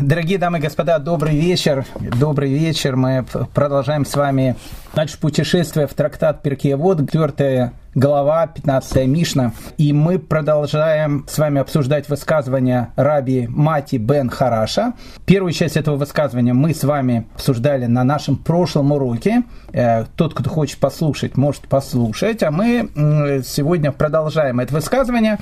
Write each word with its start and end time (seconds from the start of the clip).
Дорогие 0.00 0.36
дамы 0.36 0.58
и 0.58 0.60
господа, 0.60 0.98
добрый 0.98 1.34
вечер. 1.34 1.86
Добрый 2.20 2.52
вечер. 2.52 2.96
Мы 2.96 3.24
продолжаем 3.54 4.04
с 4.04 4.14
вами 4.14 4.56
наше 4.94 5.18
путешествие 5.18 5.86
в 5.86 5.94
трактат 5.94 6.42
Перкеевод, 6.42 7.00
четвертая 7.00 7.72
глава, 7.96 8.46
15 8.46 9.06
Мишна. 9.06 9.52
И 9.78 9.92
мы 9.94 10.18
продолжаем 10.18 11.24
с 11.28 11.38
вами 11.38 11.62
обсуждать 11.62 12.10
высказывания 12.10 12.92
раби 12.94 13.46
Мати 13.48 13.96
бен 13.96 14.28
Хараша. 14.28 14.92
Первую 15.24 15.52
часть 15.52 15.78
этого 15.78 15.96
высказывания 15.96 16.52
мы 16.52 16.74
с 16.74 16.84
вами 16.84 17.26
обсуждали 17.34 17.86
на 17.86 18.04
нашем 18.04 18.36
прошлом 18.36 18.92
уроке. 18.92 19.44
Э, 19.72 20.04
тот, 20.14 20.34
кто 20.34 20.50
хочет 20.50 20.78
послушать, 20.78 21.38
может 21.38 21.62
послушать. 21.62 22.42
А 22.42 22.50
мы 22.50 22.90
сегодня 23.46 23.92
продолжаем 23.92 24.60
это 24.60 24.74
высказывание. 24.74 25.38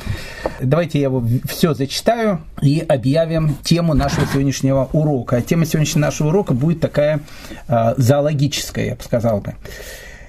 Давайте 0.61 1.01
я 1.01 1.07
его 1.07 1.25
все 1.47 1.75
зачитаю 1.75 2.41
и 2.63 2.79
объявим 2.89 3.57
тему 3.65 3.95
нашего 3.95 4.27
сегодняшнего 4.27 4.89
урока. 4.93 5.43
Тема 5.43 5.67
сегодняшнего 5.67 6.03
нашего 6.03 6.29
урока 6.29 6.55
будет 6.55 6.79
такая 6.79 7.19
э, 7.67 7.95
зоологическая, 7.97 8.87
я 8.87 8.95
бы 8.95 9.03
сказал 9.03 9.41
бы. 9.41 9.55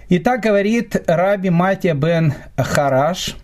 Итак, 0.08 0.42
говорит 0.42 0.96
Раби 1.08 1.50
Матия 1.50 1.96
бен 1.96 2.36
Хараш, 2.58 3.38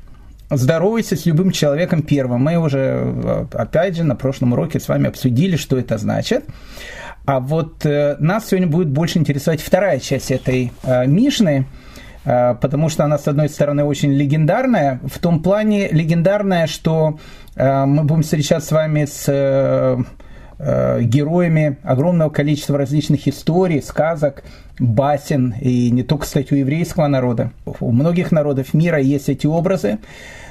здоровайся 0.52 1.16
с 1.16 1.26
любым 1.26 1.50
человеком 1.50 2.04
первым. 2.04 2.44
Мы 2.44 2.56
уже, 2.58 3.48
опять 3.52 3.96
же, 3.96 4.04
на 4.04 4.16
прошлом 4.16 4.54
уроке 4.54 4.80
с 4.80 4.88
вами 4.88 5.08
обсудили, 5.08 5.56
что 5.56 5.80
это 5.80 5.98
значит. 5.98 6.46
А 7.26 7.40
вот 7.40 7.84
э, 7.88 8.16
нас 8.20 8.48
сегодня 8.48 8.68
будет 8.68 8.90
больше 8.90 9.18
интересовать 9.18 9.60
вторая 9.60 10.00
часть 10.00 10.30
этой 10.30 10.72
э, 10.84 11.08
Мишны, 11.08 11.66
э, 12.26 12.54
потому 12.62 12.90
что 12.90 13.06
она, 13.06 13.18
с 13.18 13.28
одной 13.28 13.50
стороны, 13.50 13.84
очень 13.84 14.14
легендарная, 14.14 15.00
в 15.04 15.18
том 15.18 15.42
плане 15.42 15.88
легендарная, 15.88 16.68
что 16.68 17.18
э, 17.56 17.86
мы 17.86 18.04
будем 18.04 18.22
встречаться 18.22 18.68
с 18.68 18.72
вами 18.72 19.06
с 19.06 19.24
э, 19.28 19.98
э 20.60 21.02
героями 21.02 21.78
огромного 21.82 22.30
количества 22.30 22.78
различных 22.78 23.28
историй, 23.28 23.82
сказок, 23.82 24.44
басен, 24.82 25.54
и 25.62 25.92
не 25.92 26.04
только, 26.04 26.26
кстати, 26.26 26.54
у 26.54 26.58
еврейского 26.58 27.08
народа. 27.08 27.52
У 27.80 27.92
многих 27.92 28.32
народов 28.32 28.74
мира 28.74 29.00
есть 29.00 29.30
эти 29.30 29.46
образы, 29.46 30.00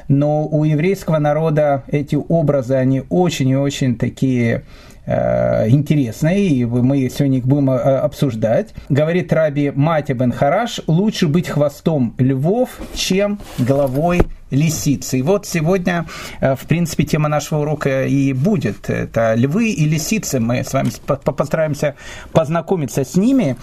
но 0.08 0.46
у 0.46 0.64
еврейского 0.64 1.18
народа 1.18 1.82
эти 1.88 2.16
образы, 2.16 2.74
они 2.74 3.02
очень 3.10 3.48
и 3.50 3.56
очень 3.56 3.96
такие 3.96 4.62
э, 5.06 5.68
интересные, 5.68 6.46
и 6.48 6.64
мы 6.64 7.08
сегодня 7.08 7.38
их 7.38 7.46
будем 7.46 7.70
э, 7.70 7.76
обсуждать. 7.76 8.74
Говорит 8.88 9.32
Раби 9.32 9.72
Мати 9.74 10.12
бен 10.12 10.32
Хараш, 10.32 10.80
лучше 10.86 11.28
быть 11.28 11.48
хвостом 11.48 12.14
львов, 12.18 12.78
чем 12.94 13.38
головой 13.58 14.22
лисицы. 14.50 15.18
И 15.18 15.22
вот 15.22 15.46
сегодня, 15.46 16.06
э, 16.40 16.54
в 16.54 16.66
принципе, 16.66 17.04
тема 17.04 17.28
нашего 17.28 17.60
урока 17.60 18.04
и 18.04 18.32
будет. 18.32 18.90
Это 18.90 19.34
львы 19.34 19.70
и 19.70 19.84
лисицы. 19.86 20.40
Мы 20.40 20.64
с 20.64 20.72
вами 20.72 20.90
постараемся 21.06 21.94
познакомиться 22.32 23.04
с 23.04 23.16
ними 23.16 23.56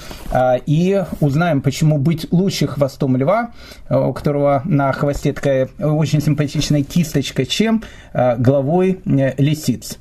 и 0.66 1.04
узнаем, 1.20 1.62
почему 1.62 1.98
быть 1.98 2.28
лучше 2.32 2.68
хвостом 2.68 3.18
льва, 3.18 3.52
у 3.90 4.14
которого 4.14 4.62
на 4.66 4.92
хвосте 4.94 5.34
такая 5.34 5.70
очень 5.80 6.22
симпатичная 6.22 6.84
кисточка, 6.84 7.46
чем 7.46 7.84
головой 8.14 9.00
лисиц. 9.06 9.98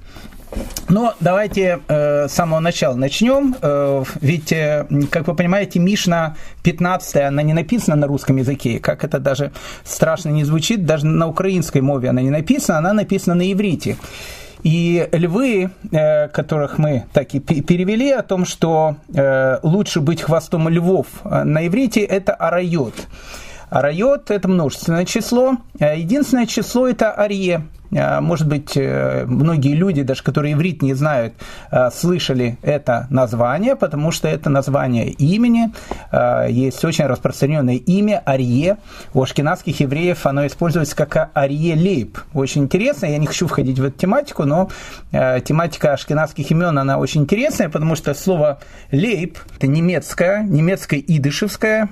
Но 0.89 1.15
давайте 1.21 1.81
э, 1.89 2.29
с 2.29 2.33
самого 2.33 2.61
начала 2.61 2.95
начнем. 2.95 3.57
Э, 3.61 4.05
ведь, 4.21 4.53
э, 4.53 4.87
как 5.11 5.27
вы 5.27 5.35
понимаете, 5.35 5.81
Мишна 5.81 6.37
15, 6.63 7.17
она 7.17 7.43
не 7.43 7.55
написана 7.55 7.97
на 7.97 8.07
русском 8.07 8.37
языке. 8.37 8.79
Как 8.79 9.03
это 9.05 9.19
даже 9.19 9.53
страшно 9.85 10.29
не 10.29 10.45
звучит, 10.45 10.87
даже 10.87 11.07
на 11.07 11.27
украинской 11.27 11.81
мове 11.81 12.11
она 12.11 12.23
не 12.23 12.31
написана, 12.31 12.79
она 12.79 12.93
написана 12.93 13.35
на 13.35 13.53
иврите. 13.53 13.97
И 14.63 15.09
львы, 15.13 15.71
э, 15.93 16.29
которых 16.29 16.79
мы 16.79 17.05
так 17.13 17.35
и 17.35 17.41
перевели 17.41 18.11
о 18.11 18.23
том, 18.23 18.45
что 18.45 18.97
э, 19.15 19.59
лучше 19.63 20.01
быть 20.01 20.23
хвостом 20.23 20.69
львов 20.69 21.07
э, 21.25 21.45
на 21.45 21.67
иврите, 21.67 22.01
это 22.01 22.35
арайот. 22.35 22.95
Арайот– 23.71 24.31
это 24.33 24.49
множественное 24.49 25.05
число. 25.05 25.57
Единственное 25.79 26.47
число– 26.47 26.87
это 26.89 27.11
арье. 27.13 27.67
Э, 27.91 28.21
может 28.21 28.49
быть, 28.49 28.77
э, 28.77 29.25
многие 29.27 29.75
люди, 29.75 30.03
даже 30.03 30.23
которые 30.23 30.55
иврит 30.55 30.83
не 30.83 30.95
знают, 30.95 31.35
э, 31.71 31.91
слышали 31.91 32.59
это 32.63 33.07
название, 33.11 33.77
потому 33.77 34.11
что 34.11 34.29
это 34.29 34.51
название 34.51 35.09
имени. 35.11 35.73
Есть 36.49 36.85
очень 36.85 37.07
распространенное 37.07 37.77
имя 37.77 38.23
Арье. 38.25 38.79
У 39.15 39.23
ашкенадских 39.23 39.81
евреев 39.81 40.27
оно 40.27 40.47
используется 40.47 40.97
как 40.97 41.31
Арье 41.35 41.75
Лейб. 41.75 42.19
Очень 42.35 42.65
интересно, 42.65 43.07
я 43.07 43.19
не 43.19 43.27
хочу 43.27 43.47
входить 43.47 43.79
в 43.79 43.85
эту 43.85 43.99
тематику, 43.99 44.45
но 44.45 44.69
тематика 45.13 45.93
ашкенадских 45.93 46.51
имен, 46.51 46.79
она 46.79 46.99
очень 46.99 47.23
интересная, 47.23 47.69
потому 47.69 47.97
что 47.97 48.15
слово 48.15 48.59
Лейб– 48.93 49.39
это 49.57 49.67
немецкое, 49.67 50.43
немецкое 50.43 51.01
идышевское, 51.07 51.89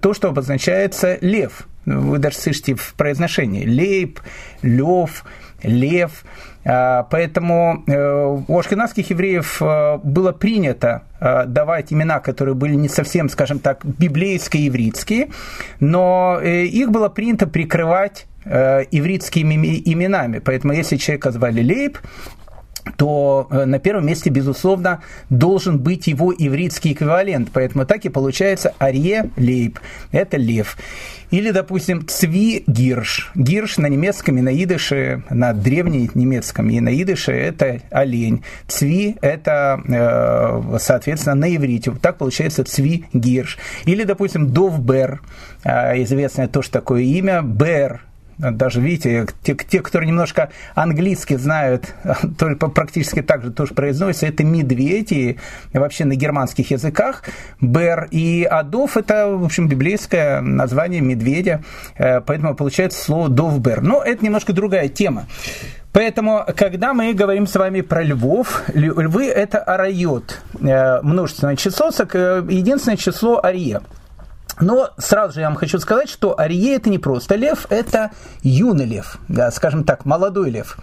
то, 0.00 0.14
что 0.14 0.28
обозначается 0.28 1.18
лев 1.20 1.66
вы 1.86 2.18
даже 2.18 2.36
слышите 2.36 2.74
в 2.74 2.94
произношении. 2.94 3.66
Лейб, 3.66 4.20
Лев, 4.62 5.24
Лев. 5.62 6.24
А, 6.68 7.04
поэтому 7.04 7.84
э, 7.86 8.42
у 8.48 8.58
ашкенадских 8.58 9.10
евреев 9.10 9.62
э, 9.62 9.98
было 10.02 10.32
принято 10.32 11.04
э, 11.20 11.44
давать 11.46 11.92
имена, 11.92 12.18
которые 12.18 12.56
были 12.56 12.74
не 12.74 12.88
совсем, 12.88 13.28
скажем 13.28 13.60
так, 13.60 13.84
библейско-еврейские, 13.84 15.28
но 15.78 16.40
их 16.42 16.90
было 16.90 17.08
принято 17.08 17.46
прикрывать 17.46 18.26
ивритскими 18.44 19.82
именами. 19.84 20.38
Поэтому 20.38 20.72
если 20.72 20.96
человека 20.96 21.32
звали 21.32 21.62
Лейб, 21.62 21.98
то 22.96 23.48
на 23.50 23.78
первом 23.78 24.06
месте, 24.06 24.30
безусловно, 24.30 25.00
должен 25.30 25.78
быть 25.78 26.06
его 26.06 26.32
ивритский 26.32 26.92
эквивалент. 26.92 27.50
Поэтому 27.52 27.86
так 27.86 28.04
и 28.04 28.08
получается 28.08 28.74
Арье 28.78 29.30
Лейб. 29.36 29.78
Это 30.12 30.36
лев. 30.36 30.76
Или, 31.30 31.50
допустим, 31.50 32.06
Цви 32.06 32.62
Гирш. 32.66 33.32
Гирш 33.34 33.78
на 33.78 33.86
немецком 33.86 34.38
и 34.38 34.42
на 34.42 34.54
идыше, 34.62 35.24
на 35.28 35.52
древненемецком 35.52 36.70
и 36.70 36.80
на 36.80 36.90
идыше 37.02 37.32
это 37.32 37.80
олень. 37.90 38.44
Цви 38.68 39.16
это, 39.20 39.80
э, 39.88 40.78
соответственно, 40.78 41.34
на 41.34 41.54
иврите. 41.54 41.92
Так 42.00 42.18
получается 42.18 42.64
Цви 42.64 43.06
Гирш. 43.12 43.58
Или, 43.86 44.04
допустим, 44.04 44.50
Довбер. 44.50 45.20
Э, 45.64 46.00
известное 46.02 46.46
тоже 46.46 46.70
такое 46.70 47.02
имя. 47.02 47.42
Бер 47.42 48.02
даже, 48.38 48.80
видите, 48.80 49.26
те, 49.42 49.54
те, 49.54 49.80
которые 49.80 50.08
немножко 50.08 50.50
английский 50.74 51.36
знают, 51.36 51.94
только 52.38 52.68
практически 52.68 53.22
так 53.22 53.42
же 53.42 53.50
тоже 53.50 53.74
произносятся, 53.74 54.26
это 54.26 54.44
медведь, 54.44 55.12
и 55.12 55.38
вообще 55.72 56.04
на 56.04 56.16
германских 56.16 56.70
языках. 56.70 57.22
Бер 57.60 58.08
и 58.10 58.44
Адов– 58.44 58.96
это, 58.98 59.28
в 59.28 59.44
общем, 59.44 59.68
библейское 59.68 60.40
название 60.40 61.00
медведя, 61.00 61.62
э, 61.96 62.20
поэтому 62.20 62.54
получается 62.54 63.02
слово 63.02 63.28
Довбер. 63.28 63.80
Но 63.80 64.02
это 64.02 64.24
немножко 64.24 64.52
другая 64.52 64.88
тема. 64.88 65.26
Поэтому, 65.92 66.44
когда 66.54 66.92
мы 66.92 67.14
говорим 67.14 67.46
с 67.46 67.54
вами 67.54 67.80
про 67.80 68.02
львов, 68.02 68.64
львы– 68.74 69.26
это 69.26 69.58
арайот, 69.58 70.40
э, 70.60 71.00
множественное 71.00 71.56
число, 71.56 71.90
э, 71.90 72.42
единственное 72.50 72.98
число 72.98 73.42
ария– 73.42 73.80
но 74.60 74.90
сразу 74.98 75.34
же 75.34 75.40
я 75.40 75.48
вам 75.48 75.56
хочу 75.56 75.78
сказать, 75.78 76.08
что 76.08 76.38
Арие 76.38 76.76
это 76.76 76.88
не 76.90 76.98
просто 76.98 77.34
лев, 77.34 77.66
это 77.70 78.10
юный 78.42 78.86
лев, 78.86 79.18
да, 79.28 79.50
скажем 79.50 79.84
так, 79.84 80.04
молодой 80.04 80.50
лев. 80.50 80.78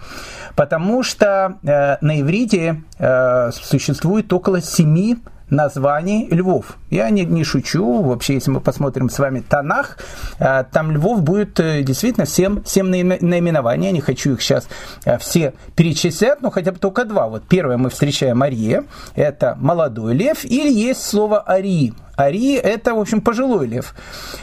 Потому 0.56 1.04
что 1.04 1.58
э, 1.64 1.98
на 2.02 2.22
иврите 2.22 2.84
э, 3.00 3.52
существует 3.52 4.32
около 4.32 4.62
семи 4.62 5.18
названий 5.54 6.28
львов. 6.30 6.78
Я 6.90 7.10
не, 7.10 7.26
не 7.26 7.44
шучу, 7.44 8.02
вообще, 8.02 8.36
если 8.36 8.52
мы 8.52 8.60
посмотрим 8.60 9.10
с 9.10 9.20
вами 9.20 9.40
Танах, 9.48 9.98
э, 10.40 10.64
там 10.72 10.92
львов 10.92 11.24
будет 11.24 11.60
э, 11.60 11.84
действительно 11.84 12.26
7, 12.26 12.64
7 12.66 12.86
наименований, 13.22 13.88
я 13.88 13.92
не 13.92 14.02
хочу 14.02 14.34
их 14.34 14.42
сейчас 14.42 14.68
э, 15.06 15.18
все 15.18 15.54
перечислять, 15.76 16.42
но 16.42 16.50
хотя 16.50 16.72
бы 16.72 16.80
только 16.80 17.06
два. 17.06 17.28
Вот 17.28 17.44
первое 17.48 17.78
мы 17.78 17.90
встречаем 17.90 18.42
Арие, 18.44 18.84
это 19.16 19.56
молодой 19.60 20.14
лев, 20.16 20.44
или 20.44 20.72
есть 20.72 21.04
слово 21.04 21.40
Ари, 21.40 21.94
Ари– 22.24 22.56
это, 22.64 22.94
в 22.94 23.00
общем, 23.00 23.22
пожилой 23.22 23.68
лев. 23.68 23.94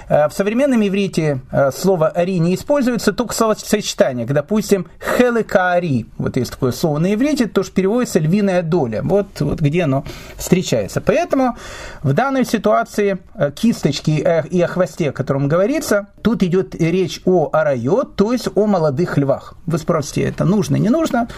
Э, 0.08 0.28
в 0.28 0.32
современном 0.32 0.86
иврите 0.86 1.40
э, 1.50 1.70
слово 1.72 2.08
ари 2.08 2.38
не 2.38 2.54
используется, 2.54 3.12
только 3.12 3.34
словосочетание. 3.34 4.26
Допустим, 4.26 4.86
хелека 5.18 5.80
Вот 6.18 6.36
есть 6.36 6.52
такое 6.52 6.72
слово 6.72 6.98
на 6.98 7.14
иврите, 7.14 7.46
то 7.46 7.62
что 7.62 7.72
переводится 7.72 8.18
львиная 8.18 8.62
доля. 8.62 9.02
Вот, 9.02 9.40
вот 9.40 9.60
где 9.60 9.84
оно 9.84 10.04
встречается. 10.36 11.00
Поэтому 11.00 11.56
в 12.02 12.12
данной 12.12 12.44
ситуации 12.44 13.18
э, 13.34 13.50
кисточки 13.52 14.10
и 14.50 14.60
о 14.60 14.66
хвосте, 14.66 15.10
о 15.10 15.12
котором 15.12 15.48
говорится, 15.48 16.08
тут 16.22 16.42
идет 16.42 16.74
речь 16.74 17.20
о 17.24 17.50
арайот, 17.52 18.16
то 18.16 18.32
есть 18.32 18.48
о 18.54 18.66
молодых 18.66 19.18
львах. 19.18 19.54
Вы 19.66 19.78
спросите, 19.78 20.22
это 20.22 20.44
нужно, 20.44 20.76
не 20.76 20.88
нужно? 20.88 21.28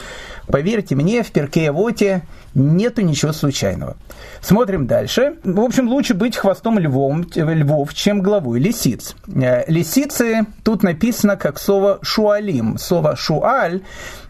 Поверьте 0.46 0.94
мне, 0.94 1.22
в 1.22 1.30
Перкеевоте 1.30 2.22
нету 2.54 3.02
ничего 3.02 3.32
случайного. 3.32 3.96
Смотрим 4.40 4.86
дальше. 4.86 5.36
В 5.44 5.60
общем, 5.60 5.88
лучше 5.88 6.14
быть 6.14 6.31
быть 6.32 6.38
хвостом 6.38 6.78
львом, 6.78 7.26
львов, 7.34 7.92
чем 7.92 8.22
главой 8.22 8.58
лисиц. 8.58 9.14
Лисицы 9.26 10.46
тут 10.64 10.82
написано 10.82 11.36
как 11.36 11.58
слово 11.58 11.98
шуалим. 12.02 12.78
Слово 12.78 13.16
шуаль 13.16 13.82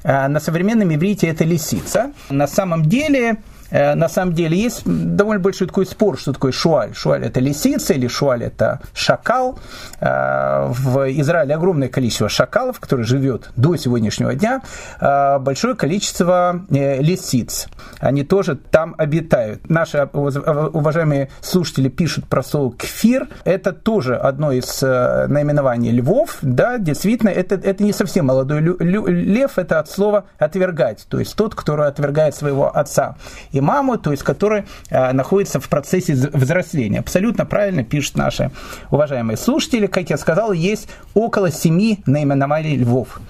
на 0.02 0.40
современном 0.40 0.92
иврите 0.92 1.28
это 1.28 1.44
лисица. 1.44 2.12
На 2.28 2.48
самом 2.48 2.86
деле 2.86 3.36
Э, 3.36 3.51
на 3.72 4.08
самом 4.08 4.34
деле 4.34 4.56
есть 4.56 4.82
довольно 4.84 5.42
большой 5.42 5.66
такой 5.66 5.86
спор, 5.86 6.18
что 6.18 6.32
такое 6.32 6.52
шуаль. 6.52 6.94
Шуаль 6.94 7.24
это 7.24 7.40
лисица 7.40 7.94
или 7.94 8.06
шуаль 8.06 8.44
это 8.44 8.80
шакал. 8.92 9.58
Э, 10.00 10.66
в 10.68 11.10
Израиле 11.20 11.54
огромное 11.54 11.88
количество 11.88 12.28
шакалов, 12.28 12.80
которые 12.80 13.06
живет 13.06 13.50
до 13.56 13.76
сегодняшнего 13.76 14.34
дня. 14.34 14.62
Э, 15.00 15.38
большое 15.38 15.74
количество 15.74 16.64
лисиц. 16.68 17.68
Они 17.98 18.24
тоже 18.24 18.56
там 18.56 18.94
обитают. 18.98 19.70
Наши 19.70 20.08
уважаемые 20.12 21.30
слушатели 21.40 21.88
пишут 21.88 22.26
про 22.26 22.42
слово 22.42 22.72
кфир. 22.76 23.28
Это 23.44 23.72
тоже 23.72 24.16
одно 24.16 24.52
из 24.52 24.82
наименований 24.82 25.92
львов. 25.92 26.38
Да, 26.42 26.78
действительно, 26.78 27.30
это, 27.30 27.54
это 27.54 27.82
не 27.82 27.92
совсем 27.92 28.26
молодой 28.26 28.60
лев, 28.60 29.58
это 29.58 29.78
от 29.78 29.88
слова 29.88 30.26
отвергать. 30.38 31.06
То 31.08 31.18
есть 31.18 31.34
тот, 31.36 31.54
который 31.54 31.86
отвергает 31.86 32.34
своего 32.34 32.76
отца. 32.76 33.16
И 33.50 33.61
маму, 33.62 33.96
то 33.96 34.10
есть 34.10 34.22
который 34.22 34.64
э, 34.90 35.12
находится 35.12 35.60
в 35.60 35.68
процессе 35.68 36.14
взросления. 36.14 36.98
Абсолютно 36.98 37.46
правильно 37.46 37.84
пишут 37.84 38.16
наши 38.16 38.50
уважаемые 38.90 39.36
слушатели. 39.36 39.86
Как 39.86 40.10
я 40.10 40.18
сказал, 40.18 40.52
есть 40.52 40.88
около 41.14 41.50
семи 41.50 42.00
наименований 42.06 42.76
львов. 42.76 43.20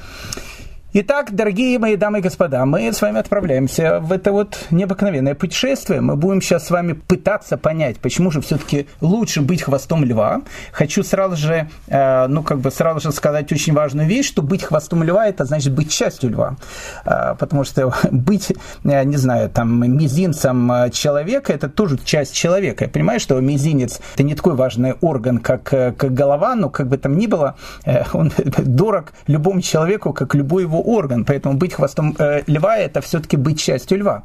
Итак, 0.95 1.35
дорогие 1.35 1.79
мои 1.79 1.97
дамы 1.97 2.19
и 2.19 2.21
господа, 2.21 2.67
мы 2.67 2.93
с 2.93 3.01
вами 3.01 3.19
отправляемся 3.19 3.99
в 4.01 4.13
это 4.13 4.31
вот 4.31 4.67
необыкновенное 4.71 5.35
путешествие. 5.35 6.03
Мы 6.03 6.17
будем 6.17 6.43
сейчас 6.43 6.67
с 6.67 6.71
вами 6.71 6.93
пытаться 6.93 7.57
понять, 7.57 7.99
почему 7.99 8.31
же 8.31 8.43
все-таки 8.43 8.87
лучше 9.01 9.41
быть 9.41 9.63
хвостом 9.63 10.05
льва. 10.05 10.43
Хочу 10.71 11.03
сразу 11.03 11.37
же, 11.37 11.71
э, 11.87 12.27
ну 12.27 12.43
как 12.43 12.59
бы 12.59 12.71
сразу 12.71 13.01
же 13.01 13.11
сказать 13.13 13.51
очень 13.51 13.73
важную 13.73 14.07
вещь, 14.07 14.29
что 14.29 14.43
быть 14.43 14.65
хвостом 14.65 15.03
льва 15.03 15.27
это 15.27 15.47
значит 15.47 15.73
быть 15.73 15.91
частью 15.91 16.29
льва. 16.29 16.57
Э, 17.07 17.37
потому 17.39 17.65
что 17.65 17.95
быть, 18.11 18.53
э, 18.85 19.05
не 19.05 19.17
знаю, 19.17 19.49
там 19.49 19.97
мизинцем 19.97 20.91
человека 20.93 21.55
это 21.55 21.71
тоже 21.71 21.97
часть 22.05 22.35
человека. 22.35 22.85
Я 22.85 22.91
понимаю, 22.91 23.19
что 23.19 23.41
мизинец 23.41 23.99
это 24.13 24.25
не 24.25 24.35
такой 24.35 24.57
важный 24.57 24.93
орган, 25.01 25.39
как, 25.39 25.63
как 25.63 26.13
голова, 26.13 26.55
но 26.55 26.69
как 26.69 26.89
бы 26.89 26.99
там 26.99 27.17
ни 27.17 27.27
было, 27.27 27.57
он 28.13 28.31
дорог 28.59 29.15
любому 29.27 29.63
человеку, 29.63 30.13
как 30.13 30.35
любой 30.35 30.65
его 30.65 30.82
орган, 30.83 31.25
поэтому 31.25 31.55
быть 31.55 31.75
хвостом 31.75 32.15
э, 32.19 32.43
льва– 32.47 32.77
это 32.79 33.01
все-таки 33.01 33.37
быть 33.37 33.61
частью 33.61 33.99
льва. 33.99 34.25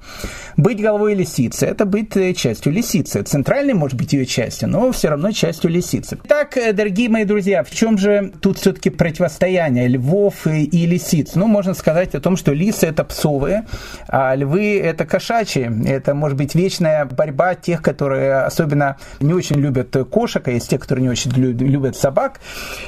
Быть 0.58 0.82
головой 0.82 1.16
лисицы– 1.16 1.66
это 1.68 1.86
быть 1.86 2.16
э, 2.18 2.34
частью 2.34 2.74
лисицы. 2.74 3.24
Центральной 3.24 3.74
может 3.74 3.98
быть 3.98 4.14
ее 4.14 4.26
частью, 4.26 4.70
но 4.70 4.92
все 4.92 5.10
равно 5.10 5.32
частью 5.32 5.72
лисицы. 5.72 6.18
Так, 6.28 6.58
э, 6.58 6.74
дорогие 6.74 7.10
мои 7.10 7.26
друзья, 7.26 7.64
в 7.64 7.72
чем 7.72 7.98
же 7.98 8.34
тут 8.42 8.58
все-таки 8.58 8.90
противостояние 8.90 9.88
львов 9.88 10.48
и, 10.48 10.64
и 10.64 10.86
лисиц? 10.86 11.36
Ну, 11.36 11.48
можно 11.48 11.74
сказать 11.74 12.16
о 12.16 12.20
том, 12.20 12.38
что 12.38 12.54
лисы– 12.54 12.86
это 12.88 13.04
псовые, 13.04 13.66
а 14.08 14.36
львы– 14.36 14.80
это 14.84 15.06
кошачьи. 15.06 15.70
Это, 15.88 16.14
может 16.14 16.38
быть, 16.38 16.56
вечная 16.56 17.06
борьба 17.06 17.56
тех, 17.56 17.82
которые 17.82 18.38
особенно 18.38 18.98
не 19.20 19.34
очень 19.34 19.58
любят 19.58 19.96
кошек, 20.10 20.48
а 20.48 20.52
есть 20.52 20.70
те, 20.70 20.78
которые 20.78 21.04
не 21.04 21.10
очень 21.10 21.32
любят 21.32 21.96
собак. 21.96 22.40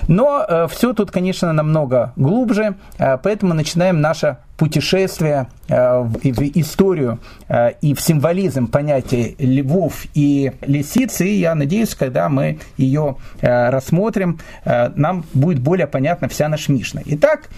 Но 0.07 0.45
э, 0.48 0.68
все 0.69 0.94
тут, 0.94 1.12
конечно, 1.12 1.54
намного 1.54 2.13
глубже, 2.16 2.75
э, 2.98 3.18
поэтому 3.21 3.54
начинаем 3.60 4.00
наше 4.00 4.38
путешествие 4.58 5.48
э, 5.68 6.02
в 6.02 6.60
историю 6.60 7.20
э, 7.50 7.72
и 7.82 7.94
в 7.94 8.02
символизм 8.02 8.68
понятия 8.68 9.36
львов 9.38 10.06
и 10.14 10.54
лисиц. 10.62 11.22
И 11.22 11.40
я 11.40 11.56
надеюсь, 11.56 11.94
когда 11.94 12.30
мы 12.30 12.60
ее 12.78 13.18
э, 13.42 13.70
рассмотрим, 13.70 14.40
нам 14.66 15.26
будет 15.34 15.60
более 15.60 15.88
понятна 15.88 16.28
вся 16.30 16.48
наша 16.48 16.72
Мишна. 16.72 17.02
Итак, 17.06 17.50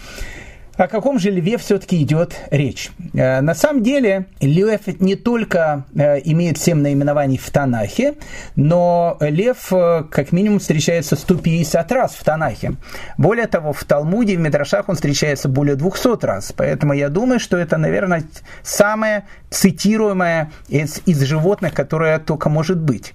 о 0.82 0.88
каком 0.88 1.20
же 1.20 1.30
льве 1.30 1.60
все-таки 1.60 2.02
идет 2.02 2.36
речь? 2.50 2.90
Э, 3.14 3.42
на 3.42 3.54
самом 3.54 3.84
деле, 3.84 4.26
лев 4.40 4.82
не 5.00 5.16
только 5.16 5.86
э, 5.94 6.20
имеет 6.24 6.58
семь 6.58 6.80
наименований 6.80 7.38
в 7.38 7.48
Танахе, 7.52 8.16
но 8.56 9.16
лев 9.20 9.72
э, 9.72 10.06
как 10.10 10.32
минимум 10.32 10.58
встречается 10.58 11.16
150 11.16 11.92
раз 11.92 12.14
в 12.14 12.24
Танахе. 12.24 12.74
Более 13.20 13.46
того, 13.46 13.74
в 13.74 13.84
Талмуде, 13.84 14.38
в 14.38 14.40
Медрашах 14.40 14.90
он 14.90 14.96
встречается 14.96 15.50
более 15.50 15.76
200 15.76 16.26
раз. 16.26 16.52
Поэтому 16.52 16.94
я 16.94 17.10
думаю, 17.10 17.40
что 17.40 17.58
это, 17.58 17.78
наверное, 17.78 18.24
самое 18.64 19.26
цитируемое 19.52 20.52
из, 20.68 21.02
из 21.06 21.22
животных, 21.22 21.76
которое 21.76 22.18
только 22.18 22.50
может 22.50 22.80
быть. 22.80 23.14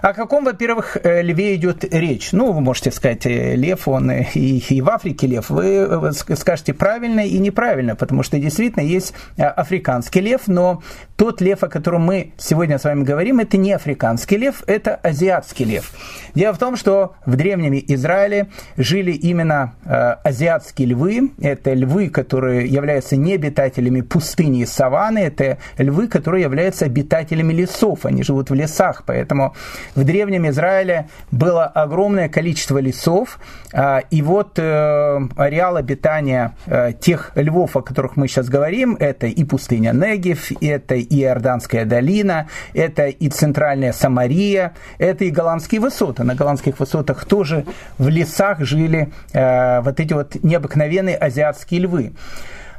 О 0.00 0.12
каком, 0.12 0.44
во-первых, 0.44 0.98
льве 1.02 1.54
идет 1.54 1.82
речь? 1.82 2.32
Ну, 2.32 2.52
вы 2.52 2.60
можете 2.60 2.90
сказать, 2.90 3.24
лев, 3.24 3.88
он 3.88 4.10
и, 4.10 4.58
и 4.58 4.82
в 4.82 4.90
Африке 4.90 5.26
лев. 5.26 5.48
Вы 5.48 6.12
скажете 6.12 6.74
правильно 6.74 6.93
и 7.02 7.38
неправильно, 7.38 7.96
потому 7.96 8.22
что 8.22 8.38
действительно 8.38 8.82
есть 8.82 9.14
африканский 9.36 10.20
лев, 10.20 10.42
но 10.46 10.82
тот 11.16 11.40
лев, 11.40 11.62
о 11.62 11.68
котором 11.68 12.02
мы 12.02 12.32
сегодня 12.38 12.78
с 12.78 12.84
вами 12.84 13.02
говорим, 13.02 13.40
это 13.40 13.56
не 13.56 13.72
африканский 13.72 14.36
лев, 14.36 14.62
это 14.66 14.94
азиатский 14.96 15.64
лев. 15.64 15.92
Дело 16.34 16.52
в 16.52 16.58
том, 16.58 16.76
что 16.76 17.14
в 17.26 17.36
древнем 17.36 17.74
Израиле 17.74 18.48
жили 18.76 19.12
именно 19.12 19.74
азиатские 19.84 20.88
львы. 20.88 21.32
Это 21.40 21.72
львы, 21.72 22.08
которые 22.08 22.66
являются 22.66 23.16
не 23.16 23.34
обитателями 23.34 24.00
пустыни 24.00 24.60
и 24.60 24.66
саванны, 24.66 25.18
это 25.18 25.58
львы, 25.78 26.08
которые 26.08 26.42
являются 26.42 26.84
обитателями 26.84 27.52
лесов. 27.52 28.06
Они 28.06 28.22
живут 28.22 28.50
в 28.50 28.54
лесах, 28.54 29.04
поэтому 29.06 29.54
в 29.94 30.04
древнем 30.04 30.48
Израиле 30.48 31.08
было 31.30 31.64
огромное 31.64 32.28
количество 32.28 32.78
лесов, 32.78 33.38
а, 33.72 34.02
и 34.10 34.22
вот 34.22 34.58
э, 34.58 35.20
ареал 35.36 35.76
обитания 35.76 36.54
э, 36.66 36.73
тех 37.00 37.32
львов, 37.34 37.76
о 37.76 37.82
которых 37.82 38.16
мы 38.16 38.28
сейчас 38.28 38.48
говорим, 38.48 38.96
это 38.98 39.26
и 39.26 39.44
пустыня 39.44 39.92
Негев, 39.92 40.50
это 40.60 40.94
и 40.94 41.20
Иорданская 41.22 41.84
долина, 41.84 42.48
это 42.72 43.06
и 43.06 43.28
центральная 43.28 43.92
Самария, 43.92 44.74
это 44.98 45.24
и 45.24 45.30
голландские 45.30 45.80
высоты. 45.80 46.24
На 46.24 46.34
голландских 46.34 46.78
высотах 46.80 47.24
тоже 47.24 47.64
в 47.98 48.08
лесах 48.08 48.60
жили 48.60 49.12
э, 49.32 49.80
вот 49.80 50.00
эти 50.00 50.12
вот 50.12 50.42
необыкновенные 50.42 51.16
азиатские 51.16 51.80
львы. 51.80 52.12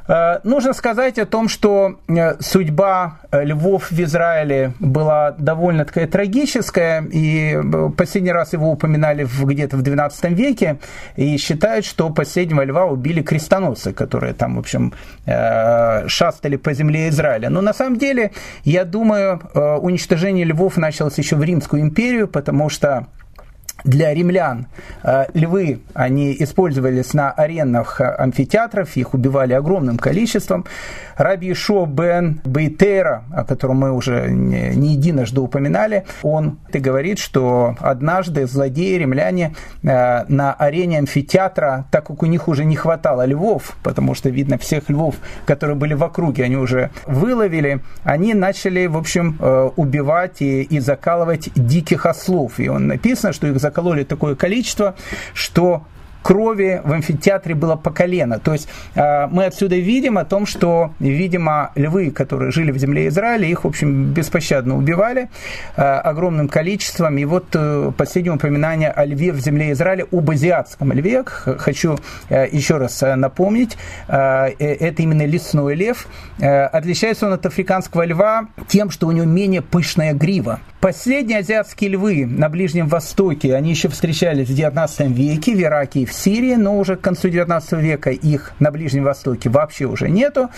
Э, 0.08 0.38
нужно 0.44 0.72
сказать 0.72 1.18
о 1.18 1.26
том, 1.26 1.48
что 1.48 1.98
э, 2.08 2.40
судьба 2.40 3.18
э, 3.30 3.44
львов 3.44 3.90
в 3.90 4.00
Израиле 4.00 4.72
была 4.78 5.32
довольно 5.32 5.84
такая 5.84 6.06
трагическая, 6.06 7.02
и 7.02 7.58
последний 7.96 8.32
раз 8.32 8.52
его 8.52 8.70
упоминали 8.70 9.26
где-то 9.44 9.76
в 9.76 9.82
12 9.82 10.30
веке, 10.32 10.78
и 11.16 11.36
считают, 11.38 11.84
что 11.84 12.10
последнего 12.10 12.62
льва 12.62 12.84
убили 12.86 13.22
крестоносцы, 13.22 13.92
которые 13.92 14.34
там, 14.34 14.56
в 14.56 14.58
общем, 14.58 14.92
шастали 15.26 16.56
по 16.56 16.72
земле 16.72 17.08
Израиля. 17.08 17.50
Но 17.50 17.60
на 17.60 17.74
самом 17.74 17.98
деле, 17.98 18.32
я 18.64 18.84
думаю, 18.84 19.40
уничтожение 19.54 20.44
львов 20.44 20.76
началось 20.76 21.18
еще 21.18 21.36
в 21.36 21.42
Римскую 21.42 21.82
империю, 21.82 22.28
потому 22.28 22.68
что 22.68 23.06
для 23.84 24.12
римлян 24.12 24.66
э, 25.02 25.26
львы, 25.34 25.80
они 25.94 26.36
использовались 26.38 27.14
на 27.14 27.30
аренах 27.30 28.00
амфитеатров, 28.00 28.96
их 28.96 29.14
убивали 29.14 29.52
огромным 29.52 29.98
количеством. 29.98 30.64
Раби 31.16 31.54
Шо 31.54 31.86
бен 31.86 32.40
Бейтера, 32.44 33.24
о 33.32 33.44
котором 33.44 33.78
мы 33.78 33.92
уже 33.92 34.28
не, 34.30 34.92
единожды 34.92 35.40
упоминали, 35.40 36.04
он 36.22 36.58
ты 36.70 36.78
говорит, 36.78 37.18
что 37.18 37.76
однажды 37.80 38.46
злодеи 38.46 38.98
римляне 38.98 39.54
э, 39.82 40.24
на 40.28 40.52
арене 40.52 40.98
амфитеатра, 40.98 41.86
так 41.90 42.06
как 42.06 42.22
у 42.22 42.26
них 42.26 42.48
уже 42.48 42.64
не 42.64 42.76
хватало 42.76 43.24
львов, 43.24 43.76
потому 43.82 44.14
что, 44.14 44.28
видно, 44.28 44.58
всех 44.58 44.90
львов, 44.90 45.16
которые 45.46 45.76
были 45.76 45.94
в 45.94 46.02
округе, 46.02 46.44
они 46.44 46.56
уже 46.56 46.90
выловили, 47.06 47.80
они 48.04 48.34
начали, 48.34 48.86
в 48.86 48.96
общем, 48.96 49.36
э, 49.40 49.70
убивать 49.76 50.42
и, 50.42 50.62
и 50.62 50.80
закалывать 50.80 51.50
диких 51.54 52.06
ослов. 52.06 52.58
И 52.58 52.68
он 52.68 52.88
написано, 52.88 53.32
что 53.32 53.46
их 53.46 53.58
закололи 53.66 54.04
такое 54.04 54.34
количество, 54.34 54.94
что 55.34 55.84
крови 56.26 56.80
в 56.82 56.92
амфитеатре 56.92 57.54
было 57.54 57.76
по 57.76 57.92
колено. 57.92 58.40
То 58.40 58.52
есть 58.52 58.68
э, 58.96 59.28
мы 59.28 59.44
отсюда 59.44 59.76
видим 59.76 60.18
о 60.18 60.24
том, 60.24 60.44
что, 60.44 60.90
видимо, 60.98 61.70
львы, 61.76 62.10
которые 62.10 62.50
жили 62.50 62.72
в 62.72 62.78
земле 62.78 63.06
Израиля, 63.06 63.46
их, 63.46 63.62
в 63.62 63.68
общем, 63.68 64.12
беспощадно 64.12 64.76
убивали 64.76 65.28
э, 65.76 65.82
огромным 65.82 66.48
количеством. 66.48 67.16
И 67.18 67.24
вот 67.24 67.44
э, 67.54 67.92
последнее 67.96 68.34
упоминание 68.34 68.90
о 68.90 69.04
льве 69.04 69.30
в 69.30 69.38
земле 69.38 69.70
Израиля, 69.70 70.04
об 70.10 70.28
азиатском 70.28 70.92
льве, 70.92 71.22
хочу 71.24 71.96
еще 72.28 72.78
раз 72.78 73.02
напомнить, 73.16 73.78
это 74.08 74.94
именно 74.98 75.24
лесной 75.24 75.76
лев. 75.76 76.08
Отличается 76.38 77.26
он 77.26 77.34
от 77.34 77.46
африканского 77.46 78.04
льва 78.04 78.48
тем, 78.66 78.90
что 78.90 79.06
у 79.06 79.12
него 79.12 79.26
менее 79.26 79.62
пышная 79.62 80.12
грива. 80.12 80.58
Последние 80.80 81.38
азиатские 81.38 81.90
львы 81.90 82.26
на 82.26 82.48
Ближнем 82.48 82.86
Востоке, 82.86 83.54
они 83.54 83.70
еще 83.70 83.88
встречались 83.88 84.48
в 84.48 84.52
XIX 84.52 85.12
веке 85.12 85.54
в 85.54 85.60
Ираке 85.60 86.00
и 86.00 86.06
в 86.06 86.12
Сирии, 86.16 86.54
но 86.54 86.78
уже 86.78 86.96
к 86.96 87.00
концу 87.00 87.28
19 87.28 87.72
века 87.72 88.10
их 88.10 88.52
на 88.58 88.70
Ближнем 88.70 89.04
Востоке 89.04 89.48
вообще 89.48 89.84
уже 89.84 90.08
нету. 90.08 90.50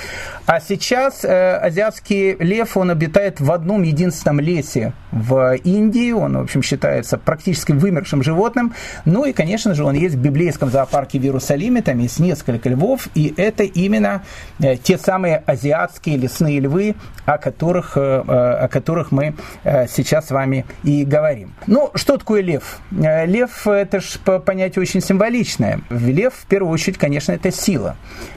А 0.47 0.61
сейчас 0.61 1.25
э, 1.25 1.57
азиатский 1.57 2.37
лев, 2.39 2.77
он 2.77 2.91
обитает 2.91 3.41
в 3.41 3.51
одном 3.51 3.83
единственном 3.83 4.41
лесе 4.41 4.93
в 5.11 5.57
Индии. 5.65 6.13
Он, 6.13 6.39
в 6.39 6.41
общем, 6.43 6.63
считается 6.63 7.19
практически 7.19 7.73
вымершим 7.73 8.23
животным. 8.23 8.75
Ну 9.05 9.25
и, 9.25 9.33
конечно 9.33 9.75
же, 9.75 9.85
он 9.85 9.95
есть 9.95 10.15
в 10.15 10.21
библейском 10.21 10.71
зоопарке 10.71 11.19
в 11.19 11.23
Иерусалиме. 11.23 11.83
Там 11.83 11.99
есть 11.99 12.21
несколько 12.21 12.69
львов. 12.69 13.09
И 13.15 13.35
это 13.37 13.65
именно 13.65 14.23
э, 14.61 14.77
те 14.77 14.99
самые 14.99 15.39
азиатские 15.47 16.17
лесные 16.17 16.61
львы, 16.61 16.95
о 17.27 17.39
которых, 17.39 17.97
э, 17.97 18.01
о 18.01 18.69
которых 18.69 19.11
мы 19.13 19.35
сейчас 19.65 20.29
с 20.29 20.31
вами 20.31 20.65
и 20.83 21.05
говорим. 21.05 21.53
Ну, 21.67 21.91
что 21.95 22.17
такое 22.17 22.43
лев? 22.43 22.81
Лев– 22.91 23.67
это 23.67 24.01
же 24.01 24.19
понятие 24.45 24.83
очень 24.83 25.01
символичное. 25.01 25.38
Лев, 25.91 26.35
в 26.35 26.47
первую 26.47 26.73
очередь, 26.73 26.99
конечно, 26.99 27.33
это 27.33 27.51
сила. 27.51 27.97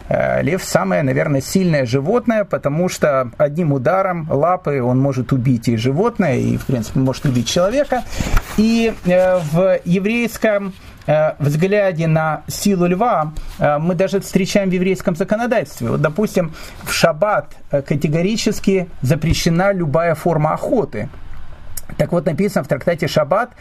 Лев– 0.09 0.63
самое, 0.65 1.03
наверное, 1.03 1.41
сильное 1.41 1.85
животное, 1.85 2.43
потому 2.43 2.89
что 2.89 3.31
одним 3.37 3.73
ударом 3.73 4.27
лапы 4.29 4.81
он 4.81 4.99
может 4.99 5.31
убить 5.31 5.67
и 5.67 5.77
животное, 5.77 6.37
и 6.37 6.57
в 6.57 6.65
принципе, 6.65 6.99
может 6.99 7.25
убить 7.25 7.47
человека. 7.47 8.03
И 8.57 8.93
э, 9.05 9.39
в 9.51 9.79
еврейском 9.85 10.73
э, 11.07 11.33
взгляде 11.39 12.07
на 12.07 12.43
силу 12.47 12.87
льва 12.87 13.33
э, 13.59 13.77
мы 13.77 13.95
даже 13.95 14.19
встречаем 14.19 14.69
в 14.69 14.73
еврейском 14.73 15.15
законодательстве. 15.15 15.89
Вот, 15.89 16.01
допустим, 16.01 16.53
в 16.83 16.91
шаббат 16.91 17.55
категорически 17.69 18.89
запрещена 19.01 19.73
любая 19.73 20.15
форма 20.15 20.53
охоты. 20.53 21.09
Так 21.97 22.11
вот, 22.11 22.25
написано 22.25 22.63
в 22.63 22.67
трактате 22.67 23.07
Шаббат, 23.07 23.51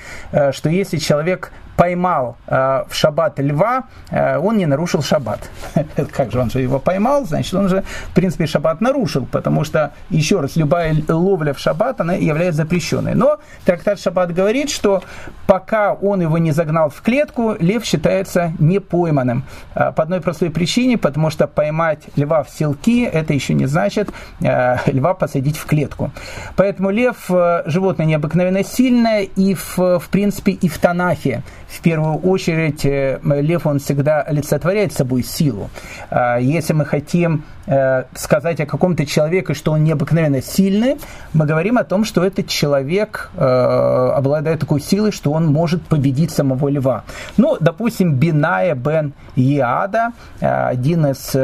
что 0.52 0.68
если 0.68 0.98
человек 0.98 1.52
поймал 1.80 2.36
э, 2.46 2.84
в 2.88 2.94
шаббат 2.94 3.38
льва, 3.38 3.84
э, 4.10 4.36
он 4.36 4.58
не 4.58 4.66
нарушил 4.66 5.02
шаббат. 5.02 5.48
как 6.12 6.30
же 6.30 6.38
он 6.38 6.50
же 6.50 6.60
его 6.60 6.78
поймал, 6.78 7.24
значит, 7.24 7.54
он 7.54 7.70
же, 7.70 7.84
в 8.10 8.14
принципе, 8.14 8.46
шаббат 8.46 8.82
нарушил, 8.82 9.24
потому 9.24 9.64
что, 9.64 9.92
еще 10.10 10.40
раз, 10.40 10.56
любая 10.56 10.94
ловля 11.08 11.54
в 11.54 11.58
шаббат, 11.58 11.98
она 12.02 12.12
является 12.12 12.64
запрещенной. 12.64 13.14
Но 13.14 13.38
трактат 13.64 13.98
Шаббат 13.98 14.34
говорит, 14.34 14.68
что 14.68 15.02
пока 15.46 15.94
он 15.94 16.20
его 16.20 16.36
не 16.36 16.52
загнал 16.52 16.90
в 16.90 17.00
клетку, 17.00 17.56
лев 17.58 17.82
считается 17.86 18.52
не 18.58 18.78
пойманным. 18.78 19.44
Э, 19.74 19.92
по 19.92 20.02
одной 20.02 20.20
простой 20.20 20.50
причине, 20.50 20.98
потому 20.98 21.30
что 21.30 21.46
поймать 21.46 22.02
льва 22.14 22.42
в 22.42 22.50
селки, 22.50 23.04
это 23.04 23.32
еще 23.32 23.54
не 23.54 23.64
значит 23.64 24.10
э, 24.42 24.76
льва 24.84 25.14
посадить 25.14 25.56
в 25.56 25.64
клетку. 25.64 26.10
Поэтому 26.56 26.90
лев 26.90 27.30
э, 27.30 27.62
животное 27.64 28.04
необыкновенно 28.20 28.62
сильное, 28.62 29.22
и 29.22 29.54
в, 29.54 29.98
в 29.98 30.08
принципе 30.10 30.52
и 30.52 30.68
в 30.68 30.78
Танахе 30.78 31.42
в 31.68 31.80
первую 31.80 32.16
очередь 32.16 32.84
э, 32.84 33.20
лев, 33.22 33.66
он 33.66 33.78
всегда 33.78 34.22
олицетворяет 34.22 34.92
собой 34.92 35.22
силу. 35.22 35.70
А, 36.10 36.38
если 36.38 36.72
мы 36.72 36.84
хотим 36.84 37.44
э, 37.66 38.04
сказать 38.14 38.60
о 38.60 38.66
каком-то 38.66 39.06
человеке, 39.06 39.54
что 39.54 39.72
он 39.72 39.84
необыкновенно 39.84 40.42
сильный, 40.42 40.96
мы 41.32 41.46
говорим 41.46 41.78
о 41.78 41.84
том, 41.84 42.04
что 42.04 42.24
этот 42.24 42.48
человек 42.48 43.30
э, 43.36 43.44
обладает 43.44 44.60
такой 44.60 44.80
силой, 44.80 45.12
что 45.12 45.32
он 45.32 45.46
может 45.46 45.82
победить 45.82 46.30
самого 46.32 46.68
льва. 46.68 47.04
Ну, 47.36 47.56
допустим, 47.60 48.14
Биная 48.14 48.74
бен 48.74 49.12
Иада, 49.36 50.12
один 50.40 51.06
из 51.06 51.34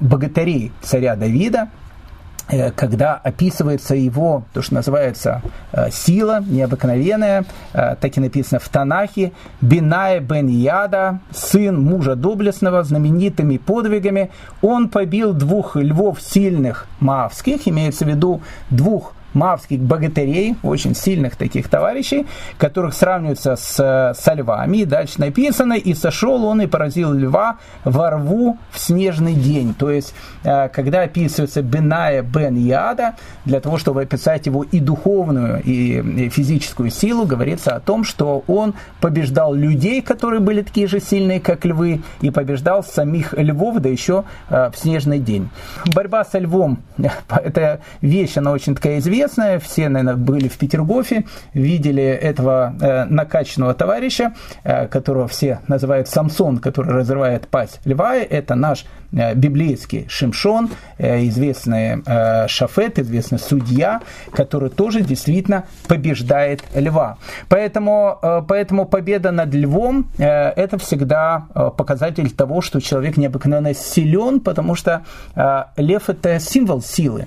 богатырей 0.00 0.72
царя 0.82 1.14
Давида, 1.14 1.68
когда 2.76 3.14
описывается 3.14 3.94
его, 3.94 4.44
то, 4.52 4.62
что 4.62 4.74
называется 4.74 5.42
э, 5.72 5.90
сила 5.90 6.42
необыкновенная, 6.46 7.44
э, 7.72 7.96
так 8.00 8.16
и 8.16 8.20
написано 8.20 8.60
в 8.60 8.68
Танахе, 8.68 9.32
Биная 9.60 10.20
бен 10.20 10.48
Яда, 10.48 11.20
сын 11.32 11.80
мужа 11.80 12.16
доблестного, 12.16 12.82
знаменитыми 12.82 13.56
подвигами, 13.56 14.30
он 14.60 14.88
побил 14.88 15.32
двух 15.32 15.76
львов 15.76 16.20
сильных 16.20 16.86
маавских, 17.00 17.66
имеется 17.66 18.04
в 18.04 18.08
виду 18.08 18.42
двух 18.70 19.14
мавских 19.34 19.80
богатырей, 19.80 20.56
очень 20.62 20.94
сильных 20.94 21.36
таких 21.36 21.68
товарищей, 21.68 22.26
которых 22.58 22.94
сравниваются 22.94 23.56
с, 23.56 24.14
со 24.16 24.34
львами. 24.34 24.78
И 24.78 24.84
дальше 24.84 25.20
написано, 25.20 25.74
и 25.74 25.94
сошел 25.94 26.44
он 26.44 26.62
и 26.62 26.66
поразил 26.66 27.12
льва 27.12 27.58
во 27.84 28.10
рву 28.10 28.58
в 28.70 28.78
снежный 28.78 29.34
день. 29.34 29.74
То 29.74 29.90
есть, 29.90 30.14
э, 30.44 30.68
когда 30.68 31.02
описывается 31.02 31.62
Беная 31.62 32.22
бен 32.22 32.56
Яда, 32.56 33.16
для 33.44 33.60
того, 33.60 33.78
чтобы 33.78 34.02
описать 34.02 34.46
его 34.46 34.62
и 34.62 34.80
духовную, 34.80 35.62
и 35.62 36.28
физическую 36.30 36.90
силу, 36.90 37.26
говорится 37.26 37.76
о 37.76 37.80
том, 37.80 38.04
что 38.04 38.44
он 38.46 38.74
побеждал 39.00 39.54
людей, 39.54 40.02
которые 40.02 40.40
были 40.40 40.62
такие 40.62 40.86
же 40.86 41.00
сильные, 41.00 41.40
как 41.40 41.64
львы, 41.64 42.02
и 42.20 42.30
побеждал 42.30 42.82
самих 42.84 43.34
львов, 43.34 43.80
да 43.80 43.88
еще 43.88 44.24
э, 44.48 44.70
в 44.70 44.78
снежный 44.78 45.18
день. 45.18 45.48
Борьба 45.94 46.24
со 46.24 46.38
львом, 46.38 46.78
это 47.28 47.80
вещь, 48.00 48.36
она 48.36 48.52
очень 48.52 48.74
такая 48.74 48.98
известная, 48.98 49.23
известная, 49.24 49.58
все, 49.58 49.88
наверное, 49.88 50.16
были 50.16 50.48
в 50.48 50.58
Петергофе, 50.58 51.24
видели 51.54 52.02
этого 52.02 52.74
э, 52.80 53.04
накачанного 53.04 53.74
товарища, 53.74 54.34
э, 54.64 54.86
которого 54.86 55.28
все 55.28 55.60
называют 55.68 56.08
Самсон, 56.08 56.58
который 56.58 56.94
разрывает 56.94 57.48
пасть 57.48 57.80
льва. 57.84 58.16
Это 58.16 58.54
наш 58.54 58.84
библейский 59.34 60.06
Шимшон, 60.08 60.70
э, 60.98 61.26
известный 61.26 62.02
э, 62.04 62.48
Шафет, 62.48 62.98
известный 62.98 63.38
судья, 63.38 64.00
который 64.32 64.70
тоже 64.70 65.00
действительно 65.00 65.64
побеждает 65.88 66.62
льва. 66.74 67.18
Поэтому, 67.48 68.18
э, 68.22 68.42
поэтому 68.46 68.84
победа 68.84 69.30
над 69.30 69.54
львом 69.54 70.10
э, 70.18 70.24
это 70.24 70.78
всегда 70.78 71.46
э, 71.54 71.70
показатель 71.76 72.30
того, 72.30 72.60
что 72.60 72.80
человек 72.80 73.16
необыкновенно 73.16 73.74
силен, 73.74 74.40
потому 74.40 74.74
что 74.74 75.04
э, 75.34 75.64
лев 75.76 76.08
это 76.08 76.40
символ 76.40 76.82
силы. 76.82 77.26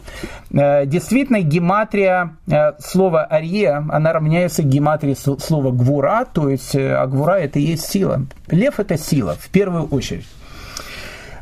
Э, 0.52 0.86
действительно, 0.86 1.42
гемат 1.42 1.88
гематрия 1.88 2.36
э, 2.48 2.74
слова 2.80 3.24
арье, 3.24 3.86
она 3.90 4.14
равняется 4.14 4.64
гематрии 4.64 5.14
слова 5.14 5.72
гвура, 5.72 6.26
то 6.26 6.50
есть 6.50 6.76
э, 6.76 6.96
а 6.96 7.08
гвура 7.08 7.40
это 7.40 7.60
и 7.60 7.64
есть 7.64 7.86
сила. 7.88 8.26
Лев 8.50 8.80
это 8.80 8.98
сила, 8.98 9.36
в 9.40 9.50
первую 9.50 9.86
очередь 9.86 10.26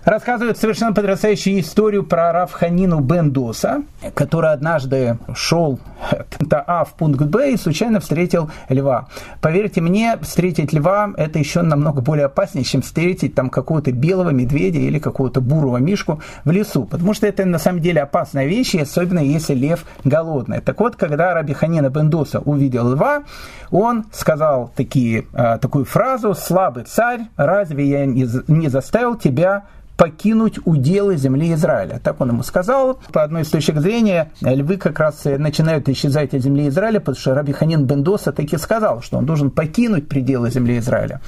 рассказывает 0.06 0.58
совершенно 0.58 0.94
потрясающую 0.94 1.60
историю 1.60 2.04
про 2.04 2.32
Рафханину 2.32 3.00
Бендоса, 3.00 3.84
который 4.14 4.52
однажды 4.52 5.18
шел 5.36 5.80
от 6.10 6.54
А 6.54 6.86
в 6.86 6.94
пункт 6.94 7.22
Б 7.22 7.54
и 7.54 7.58
случайно 7.58 8.00
встретил 8.00 8.50
льва. 8.70 9.08
Поверьте 9.42 9.82
мне, 9.82 10.18
встретить 10.22 10.72
льва– 10.74 11.12
это 11.18 11.40
еще 11.40 11.64
намного 11.64 12.02
более 12.02 12.28
опаснее, 12.28 12.64
чем 12.64 12.82
встретить 12.82 13.34
там 13.34 13.50
какого-то 13.50 13.92
белого 13.92 14.30
медведя 14.30 14.80
или 14.80 15.00
какого-то 15.00 15.42
бурого 15.42 15.78
мишку 15.78 16.22
в 16.44 16.52
лесу, 16.52 16.86
потому 16.86 17.14
что 17.14 17.26
это 17.28 17.46
на 17.46 17.58
самом 17.58 17.82
деле 17.82 18.02
опасная 18.02 18.46
вещь, 18.46 18.76
особенно 18.76 19.20
если 19.20 19.56
лев 19.56 19.86
голодный. 20.04 20.62
Так 20.62 20.80
вот, 20.80 20.96
когда 20.96 21.34
Раби 21.34 21.54
Ханина 21.54 21.90
Бендоса 21.90 22.40
увидел 22.40 22.94
льва, 22.94 23.24
он 23.72 24.06
сказал 24.12 24.72
такие, 24.76 25.26
а, 25.34 25.58
такую 25.58 25.86
фразу 25.86 26.36
«Слабый 26.36 26.84
царь, 26.84 27.22
разве 27.36 27.88
я 27.88 28.06
не 28.06 28.68
заставил 28.68 29.16
тебя 29.16 29.64
покинуть 29.98 30.60
уделы 30.66 31.18
земли 31.18 31.54
Израиля. 31.54 32.00
Так 32.04 32.22
он 32.22 32.30
ему 32.30 32.44
сказал. 32.44 33.00
По 33.12 33.24
одной 33.24 33.44
из 33.44 33.50
точек 33.50 33.80
зрения, 33.80 34.32
львы 34.42 34.78
как 34.78 35.00
раз 35.00 35.24
начинают 35.26 35.88
исчезать 35.90 36.34
из 36.34 36.44
земли 36.44 36.68
Израиля, 36.68 37.00
потому 37.00 37.18
что 37.18 37.34
Раби 37.34 37.54
Ханин 37.54 37.86
Бендоса 37.86 38.32
таки 38.32 38.58
сказал, 38.58 39.02
что 39.02 39.18
он 39.18 39.26
должен 39.26 39.52
покинуть 39.52 40.08
пределы 40.08 40.50
земли 40.52 40.78
Израиля. 40.80 41.22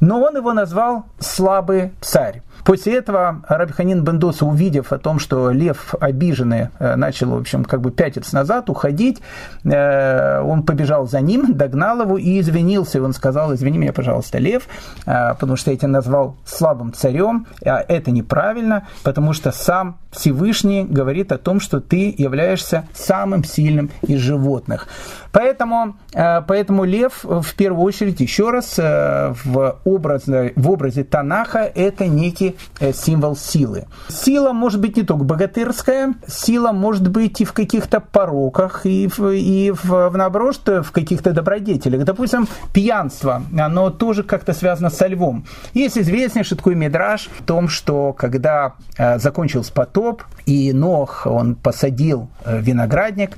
Но 0.00 0.20
он 0.20 0.36
его 0.36 0.52
назвал 0.52 1.06
«слабый 1.18 1.92
царь». 2.00 2.42
После 2.64 2.96
этого 2.96 3.42
Рабханин 3.48 4.04
Бендоса, 4.04 4.44
увидев 4.44 4.92
о 4.92 4.98
том, 4.98 5.18
что 5.18 5.50
лев 5.50 5.94
обиженный 6.00 6.68
э, 6.78 6.96
начал, 6.96 7.30
в 7.30 7.38
общем, 7.38 7.64
как 7.64 7.80
бы 7.80 7.90
пятиться 7.90 8.34
назад, 8.34 8.68
уходить, 8.70 9.20
э, 9.64 10.40
он 10.40 10.62
побежал 10.62 11.06
за 11.06 11.20
ним, 11.20 11.52
догнал 11.56 12.02
его 12.02 12.18
и 12.18 12.40
извинился. 12.40 12.98
И 12.98 13.00
он 13.00 13.12
сказал, 13.12 13.54
извини 13.54 13.78
меня, 13.78 13.92
пожалуйста, 13.92 14.38
лев, 14.38 14.64
э, 15.06 15.34
потому 15.34 15.56
что 15.56 15.70
я 15.70 15.76
тебя 15.76 15.88
назвал 15.88 16.36
слабым 16.44 16.92
царем. 16.92 17.46
А 17.64 17.84
это 17.86 18.10
неправильно, 18.10 18.86
потому 19.02 19.32
что 19.32 19.52
сам 19.52 19.98
Всевышний 20.10 20.84
говорит 20.84 21.32
о 21.32 21.38
том, 21.38 21.60
что 21.60 21.80
ты 21.80 22.14
являешься 22.16 22.86
самым 22.94 23.44
сильным 23.44 23.90
из 24.02 24.20
животных. 24.20 24.88
Поэтому, 25.32 25.96
поэтому 26.12 26.84
лев, 26.84 27.20
в 27.22 27.54
первую 27.54 27.84
очередь, 27.84 28.20
еще 28.20 28.50
раз, 28.50 28.78
в 28.78 29.78
образе, 29.84 30.54
в 30.56 30.70
образе 30.70 31.04
Танаха, 31.04 31.70
это 31.74 32.06
некий 32.06 32.47
и 32.80 32.92
символ 32.92 33.36
силы. 33.36 33.86
Сила 34.08 34.52
может 34.52 34.80
быть 34.80 34.96
не 34.96 35.02
только 35.02 35.24
богатырская, 35.24 36.14
сила 36.26 36.72
может 36.72 37.08
быть 37.10 37.40
и 37.40 37.44
в 37.44 37.52
каких-то 37.52 38.00
пороках, 38.00 38.86
и, 38.86 39.08
в, 39.08 39.32
и 39.34 39.70
в, 39.70 40.10
в, 40.10 40.16
наоборот, 40.16 40.60
в 40.66 40.90
каких-то 40.90 41.32
добродетелях. 41.32 42.04
Допустим, 42.04 42.48
пьянство, 42.72 43.42
оно 43.58 43.90
тоже 43.90 44.22
как-то 44.22 44.52
связано 44.52 44.90
со 44.90 45.06
львом. 45.06 45.44
Есть 45.74 45.98
известнейший 45.98 46.56
такой 46.56 46.74
мидраж 46.74 47.28
о 47.38 47.42
том, 47.42 47.68
что 47.68 48.12
когда 48.12 48.74
э, 48.96 49.18
закончился 49.18 49.72
потоп, 49.72 50.22
и 50.46 50.72
Нох, 50.72 51.26
он 51.26 51.54
посадил 51.54 52.28
э, 52.44 52.60
виноградник, 52.60 53.32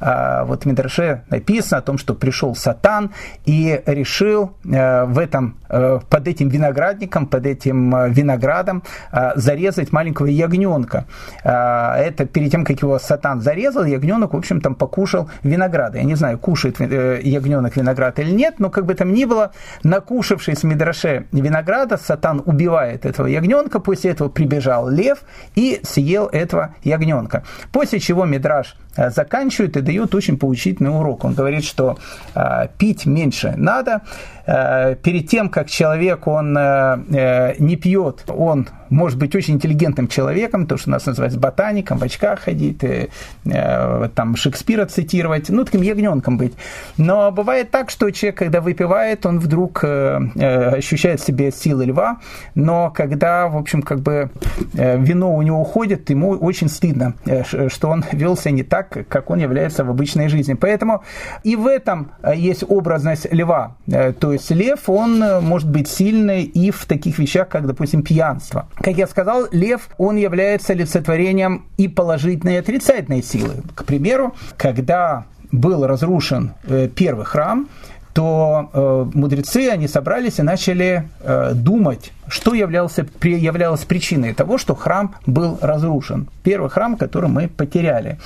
э, 0.00 0.44
вот 0.44 0.62
в 0.62 0.66
Мидраше 0.66 1.22
написано 1.30 1.78
о 1.78 1.82
том, 1.82 1.98
что 1.98 2.14
пришел 2.14 2.54
Сатан 2.54 3.10
и 3.44 3.82
решил 3.86 4.52
э, 4.64 5.04
в 5.04 5.18
этом, 5.18 5.56
э, 5.68 6.00
под 6.08 6.28
этим 6.28 6.48
виноградником, 6.48 7.26
под 7.26 7.46
этим 7.46 7.94
э, 7.94 8.10
виноградом 8.54 8.82
э, 9.12 9.32
зарезать 9.36 9.92
маленького 9.92 10.26
ягненка. 10.26 11.04
Э, 11.44 11.94
это 11.96 12.26
перед 12.26 12.50
тем, 12.50 12.64
как 12.64 12.82
его 12.82 12.98
Сатан 12.98 13.40
зарезал, 13.40 13.84
ягненок, 13.84 14.34
в 14.34 14.36
общем, 14.36 14.60
там 14.60 14.74
покушал 14.74 15.28
винограда. 15.42 15.98
Я 15.98 16.04
не 16.04 16.14
знаю, 16.14 16.38
кушает 16.38 16.80
э, 16.80 17.20
ягненок 17.22 17.76
виноград 17.76 18.18
или 18.18 18.30
нет, 18.30 18.54
но 18.58 18.70
как 18.70 18.84
бы 18.84 18.94
там 18.94 19.12
ни 19.12 19.24
было, 19.24 19.50
накушавшись 19.82 20.62
в 20.62 20.64
Мидраше 20.64 21.26
винограда, 21.32 21.96
Сатан 21.96 22.42
убивает 22.44 23.06
этого 23.06 23.26
ягненка, 23.26 23.80
после 23.80 24.10
этого 24.10 24.28
прибежал 24.28 24.88
лев 24.88 25.18
и 25.56 25.80
съел 25.82 26.28
этого 26.32 26.74
ягненка. 26.84 27.42
После 27.72 27.98
чего 27.98 28.24
Мидраш 28.24 28.76
заканчивает 28.96 29.76
и 29.76 29.80
дает 29.80 30.14
очень 30.14 30.38
поучительный 30.38 30.90
урок. 30.90 31.24
Он 31.24 31.34
говорит, 31.34 31.64
что 31.64 31.98
э, 32.34 32.68
пить 32.78 33.06
меньше 33.06 33.54
надо. 33.56 34.02
Э, 34.46 34.96
перед 34.96 35.28
тем, 35.28 35.48
как 35.48 35.68
человек 35.68 36.26
он 36.26 36.56
э, 36.56 36.98
э 37.12 37.54
не 37.58 37.76
пьет, 37.76 38.24
он 38.28 38.68
может 38.94 39.18
быть 39.18 39.34
очень 39.34 39.54
интеллигентным 39.54 40.08
человеком, 40.08 40.66
то, 40.66 40.76
что 40.76 40.90
у 40.90 40.92
нас 40.92 41.06
называется 41.06 41.38
ботаником, 41.38 41.98
в 41.98 42.02
очках 42.02 42.40
ходить, 42.40 42.82
э, 42.84 43.08
э, 43.44 44.08
там 44.14 44.36
Шекспира 44.36 44.86
цитировать, 44.86 45.50
ну, 45.50 45.64
таким 45.64 45.82
ягненком 45.82 46.38
быть. 46.38 46.54
Но 46.96 47.30
бывает 47.32 47.70
так, 47.70 47.90
что 47.90 48.10
человек, 48.10 48.38
когда 48.38 48.60
выпивает, 48.60 49.26
он 49.26 49.40
вдруг 49.40 49.80
э, 49.82 50.20
э, 50.36 50.76
ощущает 50.76 51.20
в 51.20 51.26
себе 51.26 51.50
силы 51.50 51.86
льва, 51.86 52.18
но 52.54 52.90
когда, 52.90 53.48
в 53.48 53.56
общем, 53.56 53.82
как 53.82 54.00
бы 54.00 54.30
э, 54.74 54.98
вино 54.98 55.34
у 55.34 55.42
него 55.42 55.60
уходит, 55.60 56.10
ему 56.10 56.30
очень 56.30 56.68
стыдно, 56.68 57.14
э, 57.26 57.68
что 57.68 57.88
он 57.88 58.04
вел 58.12 58.36
себя 58.36 58.52
не 58.52 58.62
так, 58.62 59.06
как 59.08 59.30
он 59.30 59.40
является 59.40 59.84
в 59.84 59.90
обычной 59.90 60.28
жизни. 60.28 60.54
Поэтому 60.54 61.02
и 61.42 61.56
в 61.56 61.66
этом 61.66 62.12
э, 62.22 62.36
есть 62.36 62.64
образность 62.68 63.26
льва. 63.32 63.76
То 64.20 64.32
есть 64.32 64.50
лев, 64.50 64.88
он 64.88 65.22
может 65.42 65.68
быть 65.70 65.88
сильный 65.88 66.42
и 66.42 66.70
в 66.70 66.84
таких 66.86 67.18
вещах, 67.18 67.48
как, 67.48 67.66
допустим, 67.66 68.02
пьянство. 68.02 68.66
Как 68.84 68.98
я 68.98 69.06
сказал, 69.06 69.46
лев, 69.50 69.88
он 69.96 70.16
является 70.16 70.74
олицетворением 70.74 71.64
и 71.78 71.88
положительной, 71.88 72.56
и 72.56 72.58
отрицательной 72.58 73.22
силы. 73.22 73.62
К 73.74 73.82
примеру, 73.82 74.34
когда 74.58 75.24
был 75.50 75.86
разрушен 75.86 76.52
первый 76.94 77.24
храм, 77.24 77.66
то 78.12 78.70
э, 78.72 79.18
мудрецы, 79.18 79.70
они 79.70 79.88
собрались 79.88 80.38
и 80.38 80.42
начали 80.42 81.08
э, 81.20 81.52
думать, 81.54 82.12
что 82.28 82.52
являлся, 82.52 83.04
при, 83.04 83.38
являлось 83.38 83.80
причиной 83.80 84.34
того, 84.34 84.58
что 84.58 84.74
храм 84.74 85.14
был 85.24 85.58
разрушен. 85.62 86.28
Первый 86.42 86.68
храм, 86.68 86.96
который 86.96 87.30
мы 87.30 87.48
потеряли. 87.48 88.18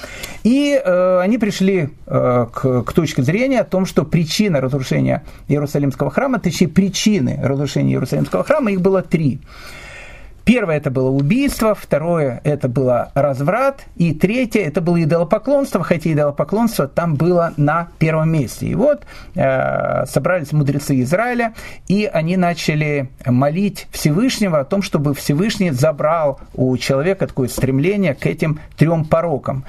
И 0.43 0.75
э, 0.75 1.21
они 1.21 1.39
пришли 1.39 1.91
э, 2.07 2.47
к, 2.53 2.83
к 2.83 2.93
точке 2.93 3.23
зрения 3.23 3.61
о 3.61 3.65
том, 3.65 3.87
что 3.87 4.05
причина 4.05 4.61
разрушения 4.61 5.23
Иерусалимского 5.47 6.11
храма, 6.11 6.41
точнее 6.41 6.69
причины 6.69 7.39
разрушения 7.43 7.93
Иерусалимского 7.93 8.43
храма, 8.43 8.73
их 8.73 8.81
было 8.81 9.03
три. 9.03 9.41
Первое 10.49 10.79
это 10.79 10.91
было 10.91 11.11
убийство, 11.11 11.75
второе 11.75 12.41
это 12.43 12.71
было 12.71 13.13
разврат, 13.13 13.85
и 13.97 14.15
третье 14.15 14.63
это 14.63 14.81
было 14.81 15.05
идолопоклонство, 15.05 15.85
хотя 15.85 16.11
идолопоклонство 16.11 16.89
там 16.89 17.17
было 17.17 17.53
на 17.59 17.89
первом 17.99 18.33
месте. 18.33 18.69
И 18.69 18.75
вот 18.75 19.03
э, 19.35 20.07
собрались 20.07 20.53
мудрецы 20.53 21.03
Израиля, 21.03 21.53
и 21.87 22.07
они 22.11 22.39
начали 22.39 23.11
молить 23.27 23.89
Всевышнего 23.91 24.61
о 24.61 24.65
том, 24.65 24.81
чтобы 24.81 25.13
Всевышний 25.13 25.71
забрал 25.71 26.41
у 26.55 26.75
человека 26.79 27.27
такое 27.27 27.49
стремление 27.49 28.15
к 28.15 28.25
этим 28.25 28.59
трем 28.79 29.05
порокам 29.05 29.67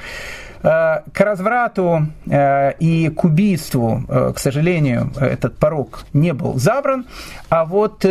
э, 0.63 1.01
к 1.11 1.19
разврату 1.19 2.07
э, 2.25 2.71
и 2.79 3.09
к 3.09 3.25
убийству, 3.25 4.05
э, 4.07 4.31
к 4.33 4.39
сожалению, 4.39 5.11
этот 5.19 5.57
порог 5.57 6.05
не 6.13 6.31
был 6.31 6.57
забран, 6.57 7.05
а 7.49 7.65
вот 7.65 8.05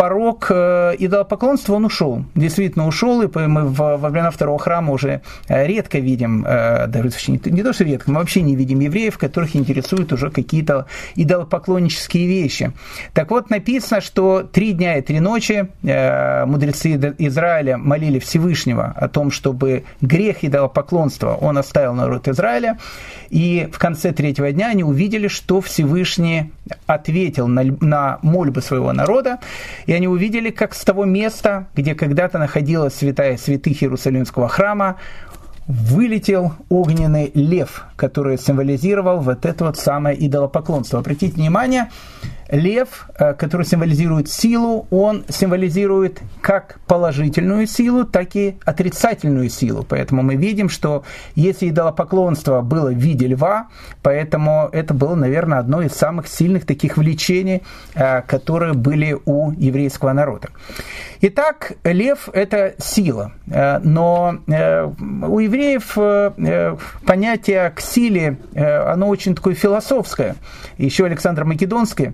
порог 0.00 0.46
э, 0.48 0.94
идолопоклонства, 0.98 1.74
он 1.74 1.84
ушел. 1.84 2.24
Действительно 2.34 2.86
ушел, 2.86 3.20
и 3.20 3.26
мы 3.46 3.68
во 3.68 3.98
времена 3.98 4.30
второго 4.30 4.58
храма 4.58 4.94
уже 4.94 5.20
э, 5.46 5.66
редко 5.66 5.98
видим, 5.98 6.42
э, 6.42 6.86
даже 6.86 7.10
не 7.28 7.62
то, 7.62 7.74
что 7.74 7.84
редко, 7.84 8.10
мы 8.10 8.20
вообще 8.20 8.40
не 8.40 8.56
видим 8.56 8.80
евреев, 8.80 9.18
которых 9.18 9.54
интересуют 9.54 10.10
уже 10.14 10.30
какие-то 10.30 10.86
идолопоклоннические 11.16 12.26
вещи. 12.26 12.72
Так 13.12 13.30
вот, 13.30 13.50
написано, 13.50 14.00
что 14.00 14.42
три 14.42 14.72
дня 14.72 14.96
и 14.96 15.02
три 15.02 15.20
ночи 15.20 15.68
мудрецы 15.82 17.14
Израиля 17.18 17.76
молили 17.76 18.18
Всевышнего 18.20 18.94
о 18.96 19.06
том, 19.08 19.30
чтобы 19.30 19.84
грех 20.00 20.44
идолопоклонства 20.44 21.34
он 21.38 21.58
оставил 21.58 21.92
народ 21.92 22.26
Израиля, 22.26 22.78
и 23.28 23.68
в 23.70 23.78
конце 23.78 24.12
третьего 24.12 24.50
дня 24.50 24.68
они 24.68 24.82
увидели, 24.82 25.28
что 25.28 25.60
Всевышний 25.60 26.52
ответил 26.86 27.48
на, 27.48 27.64
на 27.80 28.18
мольбы 28.22 28.62
своего 28.62 28.92
народа, 28.92 29.40
и 29.90 29.92
они 29.92 30.06
увидели, 30.06 30.50
как 30.50 30.72
с 30.72 30.84
того 30.84 31.04
места, 31.04 31.66
где 31.74 31.96
когда-то 31.96 32.38
находилась 32.38 32.94
святая 32.94 33.36
святых 33.36 33.82
Иерусалимского 33.82 34.48
храма, 34.48 34.98
вылетел 35.66 36.52
огненный 36.68 37.32
лев, 37.34 37.86
который 37.96 38.38
символизировал 38.38 39.18
вот 39.18 39.44
это 39.44 39.64
вот 39.64 39.78
самое 39.78 40.16
идолопоклонство. 40.24 41.00
Обратите 41.00 41.34
внимание, 41.34 41.90
Лев, 42.50 43.08
э, 43.18 43.34
который 43.34 43.64
символизирует 43.64 44.28
силу, 44.28 44.86
он 44.90 45.24
символизирует 45.28 46.20
как 46.40 46.80
положительную 46.86 47.66
силу, 47.66 48.04
так 48.04 48.34
и 48.34 48.56
отрицательную 48.64 49.48
силу. 49.48 49.84
Поэтому 49.88 50.22
мы 50.22 50.34
видим, 50.34 50.68
что 50.68 51.04
если 51.36 51.68
идолопоклонство 51.68 52.60
было 52.60 52.90
в 52.90 52.96
виде 52.96 53.28
льва, 53.28 53.68
поэтому 54.02 54.68
это 54.72 54.94
было, 54.94 55.14
наверное, 55.14 55.58
одно 55.58 55.82
из 55.82 55.92
самых 55.92 56.26
сильных 56.26 56.66
таких 56.66 56.96
влечений, 56.96 57.62
э, 57.94 58.22
которые 58.22 58.74
были 58.74 59.16
у 59.24 59.52
еврейского 59.52 60.12
народа. 60.12 60.48
Итак, 61.20 61.72
лев– 61.84 62.28
это 62.32 62.74
сила, 62.78 63.32
э, 63.48 63.78
но 63.78 64.38
у 64.48 65.38
евреев 65.38 65.96
понятие 67.06 67.70
к 67.70 67.80
силе, 67.80 68.38
оно 68.54 69.08
очень 69.08 69.34
такое 69.34 69.54
философское. 69.54 70.36
Еще 70.78 71.04
Александр 71.04 71.44
Македонский 71.44 72.12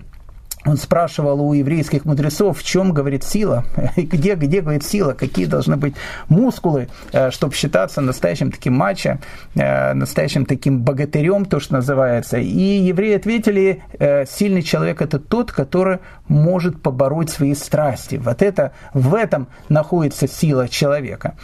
он 0.67 0.77
спрашивал 0.77 1.41
у 1.41 1.53
еврейских 1.53 2.05
мудрецов, 2.05 2.59
в 2.59 2.65
чем, 2.65 2.93
говорит, 2.93 3.25
сила, 3.25 3.65
где, 3.97 4.35
где, 4.35 4.61
говорит, 4.61 4.85
сила, 4.85 5.13
какие 5.13 5.47
должны 5.47 5.77
быть 5.77 5.95
мускулы, 6.29 6.89
э, 7.13 7.31
чтобы 7.31 7.55
считаться 7.55 8.01
настоящим 8.01 8.51
таким 8.51 8.75
матчем, 8.75 9.21
э, 9.55 9.93
настоящим 9.95 10.45
таким 10.45 10.83
богатырем, 10.83 11.45
то, 11.45 11.61
что 11.61 11.75
называется. 11.75 12.39
И 12.39 12.79
евреи 12.79 13.17
ответили, 13.17 13.83
э, 13.99 14.27
сильный 14.27 14.63
человек– 14.63 15.01
это 15.03 15.19
тот, 15.19 15.53
который 15.53 15.99
может 16.29 16.83
побороть 16.83 17.31
свои 17.31 17.55
страсти. 17.55 18.17
Вот 18.17 18.43
это, 18.43 18.73
в 18.93 19.15
этом 19.15 19.47
находится 19.69 20.27
сила 20.27 20.69
человека. 20.69 21.35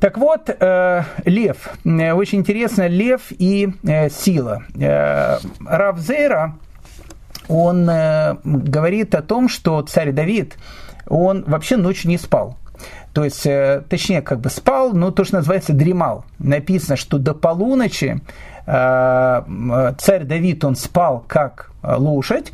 Так 0.00 0.16
вот, 0.16 0.48
э, 0.48 1.02
лев. 1.26 1.68
Очень 1.84 2.38
интересно, 2.38 2.86
лев 2.86 3.20
и 3.30 3.68
э, 3.82 4.08
сила. 4.08 4.62
Э, 4.80 5.36
Равзейра, 5.66 6.54
он 7.50 7.90
э, 7.90 8.36
говорит 8.44 9.14
о 9.14 9.22
том, 9.22 9.48
что 9.48 9.82
царь 9.82 10.12
Давид, 10.12 10.56
он 11.08 11.44
вообще 11.46 11.76
ночью 11.76 12.08
не 12.08 12.16
спал. 12.16 12.56
То 13.12 13.24
есть, 13.24 13.44
э, 13.44 13.82
точнее, 13.88 14.22
как 14.22 14.40
бы 14.40 14.50
спал, 14.50 14.92
но 14.92 15.10
то, 15.10 15.24
что 15.24 15.36
называется, 15.36 15.72
дремал. 15.72 16.24
Написано, 16.38 16.96
что 16.96 17.18
до 17.18 17.34
полуночи 17.34 18.20
э, 18.66 19.92
царь 19.98 20.24
Давид, 20.24 20.64
он 20.64 20.76
спал 20.76 21.24
как 21.26 21.72
лошадь, 21.82 22.52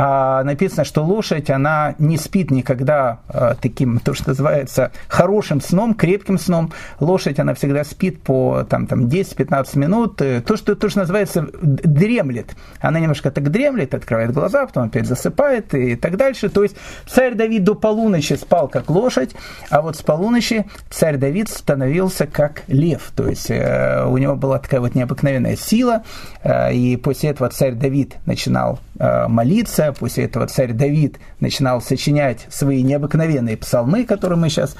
а 0.00 0.44
написано, 0.44 0.84
что 0.84 1.04
лошадь, 1.04 1.50
она 1.50 1.96
не 1.98 2.16
спит 2.18 2.52
никогда 2.52 3.18
а, 3.26 3.56
таким, 3.60 3.98
то, 3.98 4.14
что 4.14 4.28
называется, 4.28 4.92
хорошим 5.08 5.60
сном, 5.60 5.92
крепким 5.94 6.38
сном. 6.38 6.72
Лошадь, 7.00 7.40
она 7.40 7.52
всегда 7.54 7.82
спит 7.82 8.22
по 8.22 8.64
там, 8.70 8.86
там, 8.86 9.06
10-15 9.06 9.76
минут. 9.76 10.22
Э, 10.22 10.40
то 10.40 10.56
что, 10.56 10.76
то, 10.76 10.88
что 10.88 11.00
называется, 11.00 11.48
дремлет. 11.62 12.54
Она 12.80 13.00
немножко 13.00 13.32
так 13.32 13.50
дремлет, 13.50 13.92
открывает 13.92 14.30
глаза, 14.32 14.66
потом 14.66 14.84
опять 14.84 15.08
засыпает 15.08 15.74
и 15.74 15.96
так 15.96 16.16
дальше. 16.16 16.48
То 16.48 16.62
есть 16.62 16.76
царь 17.08 17.34
Давид 17.34 17.64
до 17.64 17.74
полуночи 17.74 18.34
спал 18.34 18.68
как 18.68 18.90
лошадь, 18.90 19.34
а 19.68 19.82
вот 19.82 19.96
с 19.96 20.02
полуночи 20.02 20.66
царь 20.90 21.16
Давид 21.16 21.48
становился 21.48 22.28
как 22.28 22.62
лев. 22.68 23.10
То 23.16 23.26
есть 23.26 23.50
э, 23.50 24.04
у 24.06 24.16
него 24.16 24.36
была 24.36 24.60
такая 24.60 24.78
вот 24.78 24.94
необыкновенная 24.94 25.56
сила, 25.56 26.04
э, 26.44 26.72
и 26.72 26.96
после 26.96 27.30
этого 27.30 27.50
царь 27.50 27.72
Давид 27.72 28.14
начинал 28.26 28.67
начинал 28.68 29.28
молиться, 29.28 29.94
после 29.98 30.24
этого 30.24 30.46
царь 30.46 30.72
Давид 30.72 31.18
начинал 31.40 31.80
сочинять 31.80 32.46
свои 32.50 32.82
необыкновенные 32.82 33.56
псалмы, 33.56 34.04
которые 34.04 34.38
мы 34.38 34.48
сейчас 34.48 34.76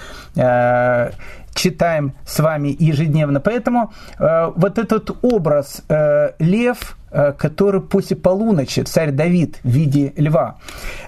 читаем 1.59 2.15
с 2.27 2.39
вами 2.39 2.75
ежедневно. 2.79 3.41
Поэтому 3.41 3.93
э, 4.19 4.53
вот 4.55 4.79
этот 4.79 5.11
образ 5.23 5.83
э, 5.89 6.31
лев, 6.39 6.97
э, 7.08 7.08
который 7.11 7.81
после 7.81 8.17
полуночи, 8.17 8.81
царь 8.81 9.11
Давид 9.11 9.59
в 9.63 9.69
виде 9.69 10.13
льва. 10.17 10.57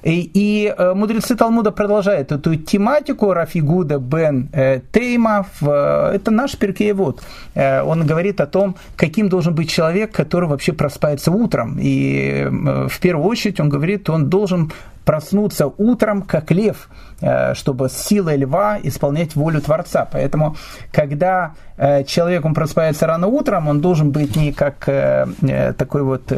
И, 0.03 0.31
и 0.33 0.75
э, 0.77 0.95
мудрецы 0.95 1.37
Талмуда 1.37 1.73
продолжают 1.73 2.33
эту 2.33 2.57
тематику 2.57 3.33
Рафигуда 3.33 3.99
бен 3.99 4.49
э, 4.53 4.81
Тейма. 4.93 5.47
В, 5.61 6.13
это 6.13 6.31
наш 6.31 6.57
перкеевод. 6.57 7.23
Э, 7.55 7.83
он 7.83 8.07
говорит 8.07 8.41
о 8.41 8.47
том, 8.47 8.77
каким 8.97 9.29
должен 9.29 9.55
быть 9.55 9.71
человек, 9.71 10.13
который 10.13 10.49
вообще 10.49 10.73
просыпается 10.73 11.31
утром. 11.31 11.79
И 11.81 12.47
э, 12.47 12.89
в 12.89 13.01
первую 13.01 13.29
очередь 13.29 13.61
он 13.61 13.69
говорит, 13.69 14.09
он 14.11 14.31
должен 14.31 14.73
проснуться 15.05 15.67
утром, 15.67 16.23
как 16.23 16.51
лев, 16.51 16.89
э, 17.21 17.55
чтобы 17.55 17.89
с 17.89 17.97
силой 17.97 18.37
льва 18.37 18.79
исполнять 18.83 19.35
волю 19.35 19.61
Творца. 19.61 20.07
Поэтому, 20.11 20.57
когда 20.93 21.55
э, 21.77 22.05
человек 22.05 22.45
он 22.45 22.55
просыпается 22.55 23.07
рано 23.07 23.27
утром, 23.27 23.69
он 23.69 23.81
должен 23.81 24.11
быть 24.11 24.37
не 24.37 24.53
как 24.53 24.89
э, 24.89 25.73
такой 25.91 26.03
вот 26.03 26.33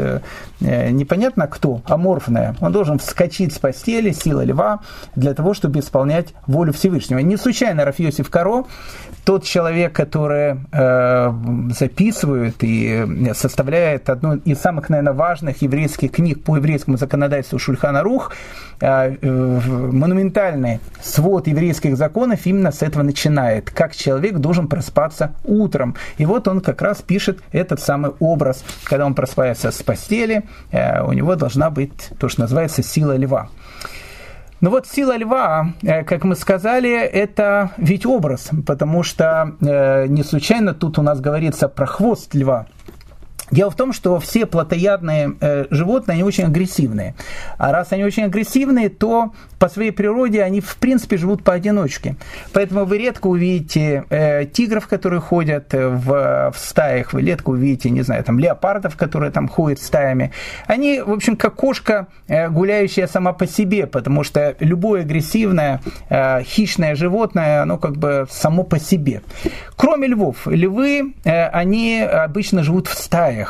непонятно 0.60 1.46
кто, 1.46 1.82
аморфное. 1.84 2.56
Он 2.60 2.72
должен 2.72 2.98
вскочить 2.98 3.52
с 3.52 3.58
постели, 3.58 4.12
сила 4.12 4.42
льва, 4.42 4.80
для 5.14 5.34
того, 5.34 5.52
чтобы 5.52 5.80
исполнять 5.80 6.28
волю 6.46 6.72
Всевышнего. 6.72 7.18
Не 7.18 7.36
случайно 7.36 7.84
Рафиосиф 7.84 8.30
Каро, 8.30 8.64
тот 9.26 9.44
человек, 9.44 9.92
который 9.92 10.56
записывает 11.74 12.56
и 12.60 13.32
составляет 13.34 14.08
одну 14.08 14.36
из 14.36 14.58
самых, 14.58 14.88
наверное, 14.88 15.12
важных 15.12 15.60
еврейских 15.60 16.12
книг 16.12 16.42
по 16.42 16.56
еврейскому 16.56 16.96
законодательству 16.96 17.58
Шульхана 17.58 18.02
Рух, 18.02 18.32
Э, 18.82 19.14
монументальный 19.20 20.80
свод 21.00 21.46
еврейских 21.46 21.96
законов 21.96 22.46
именно 22.46 22.72
с 22.72 22.82
этого 22.82 23.04
начинает. 23.04 23.70
Как 23.70 23.94
человек 23.94 24.38
должен 24.38 24.66
просыпаться 24.66 25.34
утром. 25.44 25.94
И 26.18 26.26
вот 26.26 26.48
он 26.48 26.60
как 26.60 26.82
раз 26.82 27.00
пишет 27.00 27.38
этот 27.52 27.78
самый 27.78 28.10
образ. 28.18 28.64
Когда 28.82 29.06
он 29.06 29.14
просыпается 29.14 29.41
с 29.44 29.82
постели, 29.82 30.44
э, 30.70 31.02
у 31.02 31.12
него 31.12 31.36
должна 31.36 31.70
быть 31.70 32.10
то, 32.18 32.28
что 32.28 32.42
называется 32.42 32.82
сила 32.82 33.16
льва. 33.16 33.48
Но 34.60 34.70
вот 34.70 34.86
сила 34.86 35.16
льва, 35.16 35.74
э, 35.82 36.04
как 36.04 36.24
мы 36.24 36.36
сказали, 36.36 36.90
это 36.92 37.70
ведь 37.76 38.06
образ, 38.06 38.50
потому 38.66 39.02
что 39.02 39.56
не 39.60 40.22
случайно 40.22 40.74
тут 40.74 40.98
у 40.98 41.02
нас 41.02 41.20
говорится 41.20 41.68
про 41.68 41.86
хвост 41.86 42.34
льва. 42.34 42.66
Дело 43.52 43.70
в 43.70 43.76
том, 43.76 43.92
что 43.92 44.18
все 44.18 44.46
плотоядные 44.46 45.36
э, 45.40 45.66
животные, 45.70 46.14
они 46.14 46.24
очень 46.24 46.44
агрессивные. 46.44 47.14
А 47.58 47.70
раз 47.70 47.92
они 47.92 48.02
очень 48.02 48.24
агрессивные, 48.24 48.88
то 48.88 49.32
по 49.58 49.68
своей 49.68 49.92
природе 49.92 50.42
они 50.42 50.60
в 50.60 50.76
принципе 50.76 51.18
живут 51.18 51.44
поодиночке. 51.44 52.16
Поэтому 52.52 52.84
вы 52.84 52.98
редко 52.98 53.28
увидите 53.28 54.04
э, 54.10 54.46
тигров, 54.46 54.88
которые 54.88 55.20
ходят 55.20 55.74
э, 55.74 55.86
в, 55.86 56.52
в 56.52 56.58
стаях, 56.58 57.12
вы 57.12 57.22
редко 57.22 57.50
увидите, 57.50 57.90
не 57.90 58.02
знаю, 58.02 58.24
там 58.24 58.38
леопардов, 58.38 58.96
которые 58.96 59.30
там 59.30 59.46
ходят 59.48 59.80
стаями. 59.80 60.32
Они, 60.66 61.00
в 61.00 61.12
общем, 61.12 61.36
как 61.36 61.54
кошка, 61.54 62.08
э, 62.28 62.48
гуляющая 62.48 63.06
сама 63.06 63.34
по 63.34 63.46
себе, 63.46 63.86
потому 63.86 64.24
что 64.24 64.56
любое 64.60 65.02
агрессивное, 65.02 65.80
э, 66.08 66.42
хищное 66.42 66.96
животное, 66.96 67.62
оно 67.62 67.76
как 67.78 67.98
бы 67.98 68.26
само 68.30 68.64
по 68.64 68.80
себе. 68.80 69.22
Кроме 69.76 70.08
львов, 70.08 70.46
львы, 70.46 71.14
э, 71.24 71.46
они 71.48 72.00
обычно 72.00 72.62
живут 72.62 72.88
в 72.88 72.94
стаях. 72.94 73.41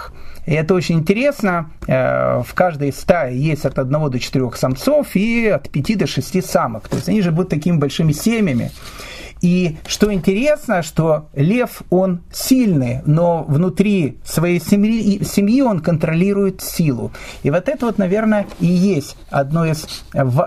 И 0.47 0.53
это 0.53 0.75
очень 0.75 0.99
интересно. 0.99 1.71
Э, 1.87 2.43
в 2.43 2.55
каждой 2.55 2.93
стае 2.93 3.41
есть 3.41 3.65
от 3.65 3.79
одного 3.79 4.09
до 4.09 4.19
четырех 4.19 4.57
самцов 4.57 5.15
и 5.15 5.49
от 5.49 5.69
пяти 5.69 5.95
до 5.95 6.07
шести 6.07 6.43
самок. 6.43 6.89
То 6.89 6.97
есть 6.97 7.09
они 7.09 7.23
живут 7.23 7.49
такими 7.49 7.77
большими 7.77 8.13
семьями. 8.13 8.71
И 9.43 9.77
что 9.89 10.13
интересно, 10.13 10.83
что 10.83 11.29
лев, 11.35 11.83
он 11.91 12.23
сильный, 12.33 13.01
но 13.07 13.43
внутри 13.43 14.19
своей 14.25 14.61
семьи, 14.61 15.23
семьи 15.25 15.63
он 15.63 15.81
контролирует 15.81 16.63
силу. 16.63 17.11
И 17.43 17.51
вот 17.51 17.69
это 17.69 17.87
вот, 17.87 17.99
наверное, 17.99 18.47
и 18.61 18.67
есть 18.67 19.17
одно 19.31 19.67
из 19.67 19.85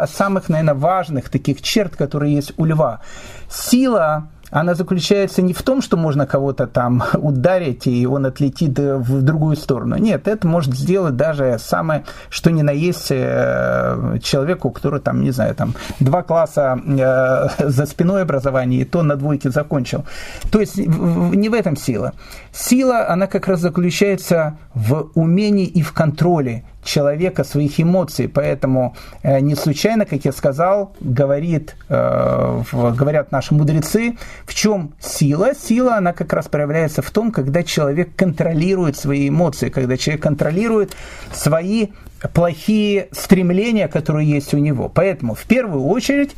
самых, 0.09 0.47
наверное, 0.47 0.75
важных 0.75 1.29
таких 1.29 1.61
черт, 1.61 1.97
которые 1.97 2.35
есть 2.35 2.53
у 2.55 2.63
льва. 2.63 3.01
Сила 3.49 4.29
она 4.55 4.73
заключается 4.73 5.41
не 5.41 5.51
в 5.51 5.61
том, 5.63 5.81
что 5.81 5.97
можно 5.97 6.25
кого-то 6.25 6.65
там 6.65 7.03
ударить, 7.13 7.87
и 7.87 8.07
он 8.07 8.25
отлетит 8.25 8.79
в 8.79 9.21
другую 9.21 9.57
сторону. 9.57 9.97
Нет, 9.97 10.29
это 10.29 10.47
может 10.47 10.73
сделать 10.73 11.17
даже 11.17 11.57
самое, 11.59 12.05
что 12.29 12.51
ни 12.51 12.61
на 12.61 12.71
есть 12.71 13.07
э, 13.09 14.17
человеку, 14.23 14.69
который 14.69 15.01
там, 15.01 15.23
не 15.23 15.31
знаю, 15.31 15.55
там 15.55 15.73
два 15.99 16.23
класса 16.23 16.79
э, 16.87 17.67
за 17.69 17.85
спиной 17.85 18.21
образования, 18.21 18.77
и 18.77 18.85
то 18.85 19.03
на 19.03 19.17
двойке 19.17 19.49
закончил. 19.49 20.05
То 20.51 20.61
есть 20.61 20.77
не 20.77 21.49
в 21.49 21.53
этом 21.53 21.75
сила. 21.75 22.13
Сила, 22.53 23.09
она 23.09 23.27
как 23.27 23.49
раз 23.49 23.59
заключается 23.59 24.57
в 24.73 25.09
умении 25.15 25.65
и 25.65 25.81
в 25.81 25.91
контроле 25.91 26.63
человека, 26.85 27.43
своих 27.43 27.79
эмоций. 27.81 28.29
Поэтому 28.29 28.95
э, 29.23 29.41
не 29.41 29.55
случайно, 29.55 30.05
как 30.05 30.23
я 30.23 30.31
сказал, 30.31 30.93
говорит, 31.01 31.75
э, 31.89 32.61
говорят 32.71 33.31
наши 33.31 33.53
мудрецы, 33.53 34.15
в 34.45 34.53
чем 34.53 34.93
сила. 34.99 35.53
Сила, 35.55 35.95
она 35.95 36.13
как 36.13 36.33
раз 36.33 36.47
проявляется 36.47 37.01
в 37.01 37.11
том, 37.11 37.31
когда 37.31 37.63
человек 37.63 38.15
контролирует 38.15 38.97
свои 38.97 39.29
эмоции, 39.29 39.69
когда 39.69 39.97
человек 39.97 40.23
контролирует 40.23 40.95
свои 41.33 41.87
плохие 42.33 43.09
стремления, 43.11 43.87
которые 43.87 44.29
есть 44.29 44.53
у 44.53 44.57
него. 44.57 44.89
Поэтому 44.89 45.35
в 45.35 45.43
первую 45.43 45.85
очередь 45.85 46.35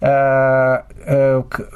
э, 0.00 0.82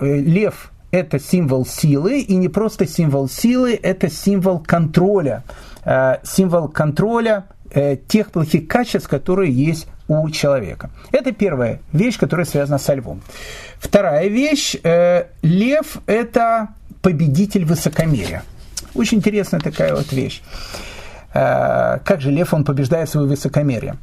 лев 0.01 0.71
это 0.91 1.19
символ 1.19 1.67
силы, 1.67 2.21
и 2.21 2.37
не 2.37 2.49
просто 2.49 2.87
символ 2.87 3.29
силы, 3.29 3.79
это 3.81 4.09
символ 4.09 4.61
контроля. 4.61 5.43
Символ 6.23 6.69
контроля 6.69 7.45
Э, 7.75 7.97
тех 7.97 8.31
плохих 8.31 8.69
качеств, 8.69 9.09
которые 9.09 9.53
есть 9.53 9.89
у 10.09 10.31
человека. 10.31 10.90
Это 11.12 11.33
первая 11.33 11.81
вещь, 11.93 12.19
которая 12.19 12.47
связана 12.47 12.79
со 12.79 12.95
львом. 12.95 13.23
Вторая 13.79 14.29
вещь. 14.29 14.77
Э, 14.83 15.27
лев– 15.43 15.99
это 16.07 16.69
победитель 17.03 17.64
высокомерия. 17.64 18.43
Очень 18.95 19.19
интересная 19.19 19.61
такая 19.61 19.95
вот 19.95 20.12
вещь. 20.12 20.43
Э, 21.33 21.99
как 22.05 22.21
же 22.21 22.31
лев, 22.31 22.55
он 22.55 22.64
побеждает 22.64 23.09
свое 23.09 23.27
высокомерие? 23.27 23.97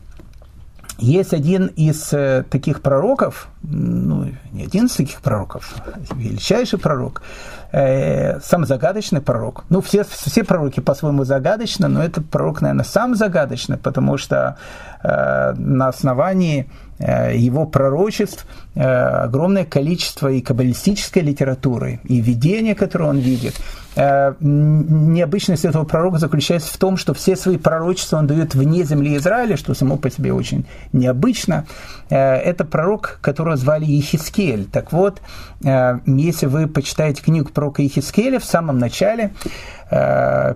Есть 0.98 1.34
один 1.34 1.68
из 1.68 2.14
таких 2.50 2.82
пророков, 2.84 3.48
ну, 3.64 4.32
не 4.52 4.66
один 4.66 4.86
из 4.86 4.96
таких 4.96 5.22
пророков, 5.22 5.74
величайший 6.14 6.78
пророк, 6.78 7.24
э, 7.72 8.40
самый 8.40 8.66
загадочный 8.66 9.22
пророк. 9.22 9.64
Ну, 9.70 9.82
все, 9.82 10.04
все 10.04 10.44
пророки 10.44 10.80
по-своему 10.80 11.24
загадочны, 11.24 11.88
но 11.88 12.04
этот 12.04 12.30
пророк, 12.30 12.62
наверное, 12.62 12.86
сам 12.86 13.16
загадочный, 13.16 13.78
потому 13.78 14.18
что 14.18 14.58
э, 15.04 15.54
на 15.54 15.88
основании 15.88 16.70
его 17.02 17.66
пророчеств 17.66 18.46
э, 18.76 18.82
огромное 18.84 19.66
количество 19.66 20.28
и 20.28 20.42
каббалистической 20.42 21.24
литературы, 21.24 22.00
и 22.04 22.20
видения, 22.20 22.76
которые 22.76 23.10
он 23.10 23.18
видит. 23.18 23.56
Э, 23.96 24.34
необычность 24.40 25.66
этого 25.66 25.84
пророка 25.84 26.20
заключается 26.20 26.74
в 26.74 26.78
том, 26.78 26.98
что 26.98 27.14
все 27.14 27.36
свои 27.36 27.58
пророчества 27.58 28.18
он 28.18 28.28
дает 28.28 28.56
вне 28.56 28.84
земли 28.84 29.18
Израиля, 29.18 29.58
что 29.58 29.74
само 29.74 29.98
по 29.98 30.10
себе 30.10 30.32
очень 30.32 30.66
необычно. 30.94 31.66
Это 32.10 32.66
пророк, 32.66 33.20
которого 33.22 33.56
звали 33.56 33.86
Ехискель. 33.86 34.66
Так 34.66 34.92
вот, 34.92 35.22
если 35.62 36.46
вы 36.46 36.68
почитаете 36.68 37.22
книгу 37.22 37.50
пророка 37.50 37.82
Ехискеля 37.82 38.40
в 38.40 38.46
самом 38.46 38.80
начале, 38.80 39.32
э, 39.46 39.81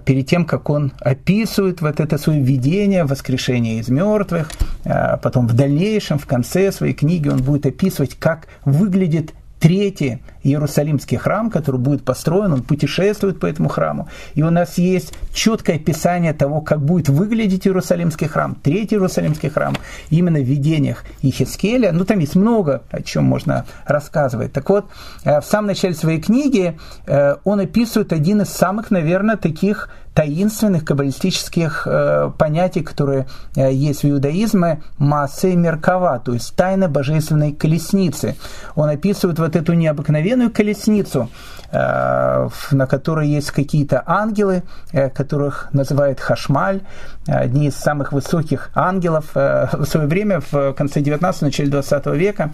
перед 0.06 0.28
тем, 0.28 0.46
как 0.46 0.70
он 0.70 0.94
описывает 1.00 1.82
вот 1.82 2.00
это 2.00 2.18
свое 2.18 2.42
видение, 2.42 3.04
воскрешение 3.04 3.80
из 3.80 3.90
мертвых, 3.90 4.50
э, 4.86 5.18
потом 5.22 5.48
в 5.48 5.54
дальнейшем, 5.54 6.20
в 6.20 6.26
конце 6.26 6.72
своей 6.72 6.94
книги 6.94 7.28
он 7.28 7.42
будет 7.42 7.66
описывать, 7.66 8.16
как 8.16 8.48
выглядит 8.64 9.34
третий 9.66 10.20
Иерусалимский 10.44 11.18
храм, 11.18 11.50
который 11.50 11.80
будет 11.80 12.06
построен, 12.06 12.54
он 12.54 12.62
путешествует 12.62 13.40
по 13.40 13.48
этому 13.48 13.68
храму. 13.68 14.08
И 14.36 14.44
у 14.44 14.52
нас 14.52 14.78
есть 14.78 15.12
четкое 15.34 15.78
описание 15.78 16.34
того, 16.34 16.62
как 16.62 16.86
будет 16.86 17.10
выглядеть 17.10 17.66
Иерусалимский 17.66 18.28
храм, 18.28 18.54
третий 18.54 18.94
Иерусалимский 18.94 19.50
храм, 19.50 19.74
именно 20.12 20.38
в 20.38 20.44
видениях 20.44 21.04
Ихискеля. 21.24 21.92
Ну, 21.94 22.06
там 22.06 22.20
есть 22.20 22.36
много, 22.36 22.84
о 22.92 23.02
чем 23.02 23.24
можно 23.24 23.66
рассказывать. 23.88 24.54
Так 24.54 24.70
вот, 24.70 24.86
э, 25.24 25.42
в 25.42 25.46
самом 25.46 25.70
начале 25.70 25.96
своей 25.96 26.22
книги 26.22 26.78
э, 27.08 27.38
он 27.44 27.60
описывает 27.60 28.14
один 28.14 28.44
из 28.44 28.50
самых, 28.50 28.92
наверное, 28.92 29.36
таких 29.36 29.90
таинственных 30.16 30.86
каббалистических 30.86 31.86
э, 31.86 32.32
понятий, 32.38 32.82
которые 32.82 33.28
э, 33.56 33.72
есть 33.74 34.04
в 34.04 34.10
иудаизме, 34.10 34.82
массы 34.98 35.52
и 35.52 35.56
меркава, 35.56 36.20
то 36.20 36.34
есть 36.34 36.56
тайна 36.56 36.88
божественной 36.88 37.52
колесницы. 37.52 38.36
Он 38.76 38.90
описывает 38.90 39.40
вот 39.40 39.56
эту 39.58 39.74
необыкновенную 39.74 40.52
колесницу, 40.52 41.30
э, 41.72 42.50
на 42.72 42.88
которой 42.88 43.28
есть 43.28 43.52
какие-то 43.52 44.04
ангелы, 44.06 44.64
э, 44.94 45.10
которых 45.10 45.68
называют 45.74 46.22
Хашмаль, 46.22 46.82
одни 47.28 47.68
из 47.68 47.76
самых 47.76 48.14
высоких 48.14 48.70
ангелов. 48.74 49.26
Э, 49.36 49.68
в 49.74 49.86
свое 49.86 50.08
время, 50.08 50.42
в 50.50 50.74
конце 50.74 51.02
19 51.02 51.42
начале 51.42 51.70
20 51.70 52.06
века, 52.16 52.52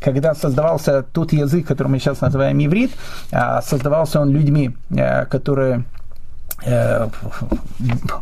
когда 0.00 0.34
создавался 0.34 1.02
тот 1.02 1.32
язык, 1.32 1.68
который 1.68 1.88
мы 1.88 1.98
сейчас 2.00 2.20
называем 2.20 2.58
иврит, 2.58 2.90
а, 3.32 3.62
создавался 3.62 4.20
он 4.20 4.30
людьми, 4.30 4.76
э, 4.90 5.24
которые 5.26 5.84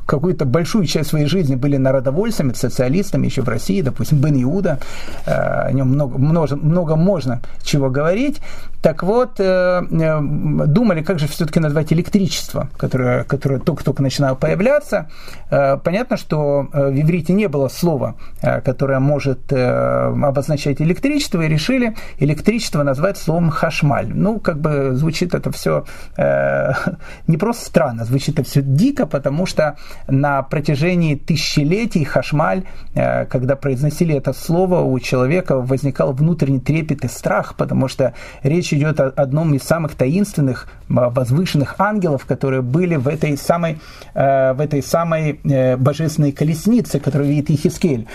какую-то 0.07 0.44
большую 0.44 0.87
часть 0.87 1.11
своей 1.11 1.27
жизни 1.27 1.55
были 1.55 1.77
народовольцами, 1.77 2.53
социалистами 2.53 3.27
еще 3.27 3.42
в 3.42 3.49
России, 3.49 3.81
допустим, 3.81 4.18
Бен 4.18 4.42
Иуда, 4.42 4.81
э, 5.27 5.31
о 5.31 5.73
нем 5.73 5.88
много, 5.88 6.18
много, 6.18 6.57
много 6.57 6.97
можно 6.97 7.40
чего 7.62 7.90
говорить. 7.90 8.40
Так 8.83 9.03
вот, 9.03 9.38
э, 9.38 9.81
думали, 9.88 11.03
как 11.03 11.18
же 11.18 11.27
все-таки 11.27 11.61
назвать 11.61 11.92
электричество, 11.92 12.68
которое, 12.77 13.25
которое 13.25 13.61
только-только 13.61 14.03
начинало 14.03 14.35
появляться. 14.35 15.09
Понятно, 15.49 16.16
что 16.16 16.68
в 16.73 17.01
иврите 17.01 17.33
не 17.33 17.49
было 17.49 17.68
слова, 17.68 18.16
которое 18.42 18.99
может 18.99 19.53
обозначать 19.53 20.83
электричество, 20.83 21.40
и 21.42 21.49
решили 21.49 21.94
электричество 22.18 22.83
назвать 22.83 23.16
словом 23.16 23.51
хашмаль. 23.51 24.11
Ну, 24.12 24.38
как 24.38 24.59
бы 24.59 24.90
звучит 24.94 25.35
это 25.35 25.51
все 25.51 25.85
не 27.27 27.37
просто 27.37 27.66
странно, 27.66 28.05
звучит 28.05 28.23
звучит 28.24 28.38
это 28.38 28.48
все 28.48 28.62
дико, 28.62 29.06
потому 29.06 29.46
что 29.46 29.76
на 30.08 30.42
протяжении 30.42 31.14
тысячелетий 31.14 32.04
Хашмаль, 32.04 32.62
э, 32.94 33.26
когда 33.26 33.56
произносили 33.56 34.14
это 34.14 34.32
слово, 34.32 34.80
у 34.80 34.98
человека 35.00 35.56
возникал 35.60 36.12
внутренний 36.12 36.60
трепет 36.60 37.04
и 37.04 37.08
страх, 37.08 37.54
потому 37.56 37.88
что 37.88 38.12
речь 38.42 38.72
идет 38.72 39.00
о 39.00 39.12
одном 39.16 39.54
из 39.54 39.62
самых 39.62 39.94
таинственных, 39.94 40.68
э, 40.88 40.94
возвышенных 40.94 41.74
ангелов, 41.78 42.24
которые 42.24 42.62
были 42.62 42.96
в 42.96 43.08
этой 43.08 43.37
самой, 43.37 43.78
э, 44.14 44.52
в 44.54 44.60
этой 44.60 44.82
самой 44.82 45.40
божественной 45.76 46.32
колеснице, 46.32 47.00
которую 47.00 47.30
видит 47.30 47.50
Ихискель. 47.50 48.06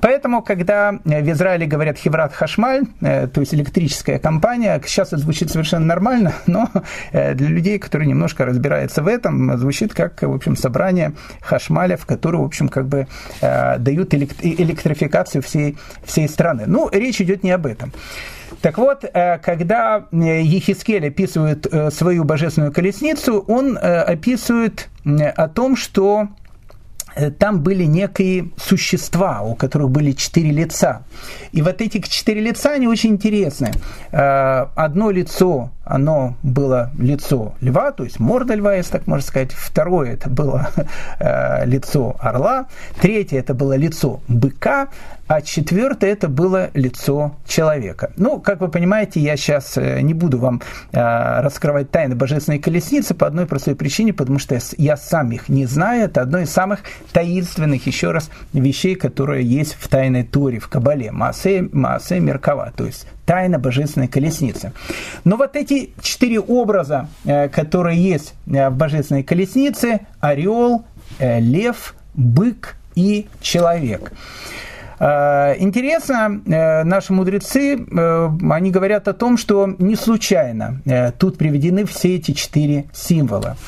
Поэтому, 0.00 0.42
когда 0.42 0.92
в 1.04 1.30
Израиле 1.30 1.66
говорят 1.66 1.98
Хеврат 1.98 2.32
Хашмаль, 2.32 2.84
то 3.00 3.40
есть 3.40 3.54
электрическая 3.54 4.18
компания, 4.18 4.80
сейчас 4.86 5.08
это 5.08 5.18
звучит 5.18 5.50
совершенно 5.50 5.86
нормально, 5.86 6.32
но 6.46 6.68
для 7.12 7.48
людей, 7.48 7.78
которые 7.78 8.08
немножко 8.08 8.44
разбираются 8.44 9.02
в 9.02 9.08
этом, 9.08 9.55
звучит 9.58 9.94
как, 9.94 10.22
в 10.22 10.32
общем, 10.32 10.56
собрание 10.56 11.14
Хашмаля, 11.40 11.96
в 11.96 12.06
которое, 12.06 12.38
в 12.38 12.44
общем, 12.44 12.68
как 12.68 12.86
бы 12.86 13.06
э, 13.40 13.78
дают 13.78 14.14
электрификацию 14.14 15.42
всей, 15.42 15.76
всей 16.04 16.28
страны. 16.28 16.64
Ну, 16.66 16.88
речь 16.92 17.20
идет 17.20 17.42
не 17.42 17.50
об 17.50 17.66
этом. 17.66 17.92
Так 18.60 18.78
вот, 18.78 19.04
э, 19.04 19.38
когда 19.38 20.06
э, 20.10 20.42
Ехискель 20.42 21.08
описывает 21.08 21.66
свою 21.92 22.24
божественную 22.24 22.72
колесницу, 22.72 23.44
он 23.46 23.78
описывает 23.80 24.88
о 25.04 25.48
том, 25.48 25.76
что 25.76 26.28
там 27.38 27.62
были 27.62 27.84
некие 27.84 28.50
существа, 28.58 29.40
у 29.40 29.54
которых 29.54 29.90
были 29.90 30.12
четыре 30.12 30.50
лица. 30.50 31.04
И 31.52 31.62
вот 31.62 31.80
эти 31.80 32.00
четыре 32.00 32.42
лица, 32.42 32.72
они 32.72 32.88
очень 32.88 33.12
интересны. 33.12 33.70
Одно 34.10 35.10
лицо 35.10 35.70
оно 35.86 36.34
было 36.42 36.90
лицо 36.98 37.54
льва, 37.60 37.92
то 37.92 38.02
есть 38.04 38.18
морда 38.18 38.54
льва, 38.54 38.74
если 38.74 38.92
так 38.92 39.06
можно 39.06 39.26
сказать. 39.26 39.52
Второе 39.52 40.14
это 40.14 40.28
было 40.28 40.70
э, 41.20 41.64
лицо 41.64 42.16
орла. 42.18 42.66
Третье 43.00 43.38
это 43.38 43.54
было 43.54 43.76
лицо 43.76 44.20
быка. 44.28 44.88
А 45.28 45.40
четвертое 45.42 46.12
это 46.12 46.28
было 46.28 46.70
лицо 46.74 47.34
человека. 47.46 48.12
Ну, 48.16 48.38
как 48.38 48.60
вы 48.60 48.68
понимаете, 48.68 49.18
я 49.18 49.36
сейчас 49.36 49.76
э, 49.76 50.00
не 50.00 50.14
буду 50.14 50.38
вам 50.38 50.62
э, 50.92 51.40
раскрывать 51.40 51.90
тайны 51.90 52.14
божественной 52.14 52.60
колесницы 52.60 53.14
по 53.14 53.26
одной 53.26 53.46
простой 53.46 53.74
причине, 53.74 54.12
потому 54.12 54.38
что 54.38 54.58
я 54.76 54.96
сам 54.96 55.32
их 55.32 55.48
не 55.48 55.66
знаю. 55.66 56.04
Это 56.04 56.22
одно 56.22 56.38
из 56.38 56.50
самых 56.50 56.80
таинственных, 57.12 57.86
еще 57.86 58.12
раз, 58.12 58.30
вещей, 58.52 58.94
которые 58.94 59.44
есть 59.44 59.76
в 59.78 59.88
тайной 59.88 60.22
Торе, 60.22 60.60
в 60.60 60.68
Кабале. 60.68 61.10
Маасе, 61.10 61.68
Маасе 61.72 62.20
Меркава, 62.20 62.72
то 62.76 62.84
есть 62.84 63.08
тайна 63.26 63.58
божественной 63.58 64.08
колесницы. 64.08 64.72
Но 65.24 65.36
вот 65.36 65.56
эти 65.56 65.90
четыре 66.00 66.40
образа, 66.40 67.08
э, 67.24 67.48
которые 67.48 68.02
есть 68.02 68.34
э, 68.46 68.70
в 68.70 68.76
божественной 68.76 69.24
колеснице, 69.24 70.00
орел, 70.20 70.84
э, 71.18 71.40
лев, 71.40 71.94
бык 72.14 72.76
и 72.94 73.26
человек. 73.40 74.12
Интересно, 74.98 76.40
наши 76.46 77.12
мудрецы, 77.12 77.78
они 78.50 78.70
говорят 78.70 79.08
о 79.08 79.12
том, 79.12 79.36
что 79.36 79.66
не 79.78 79.94
случайно 79.94 80.80
тут 81.18 81.36
приведены 81.36 81.84
все 81.84 82.16
эти 82.16 82.30
четыре 82.32 82.86
символа. 82.94 83.58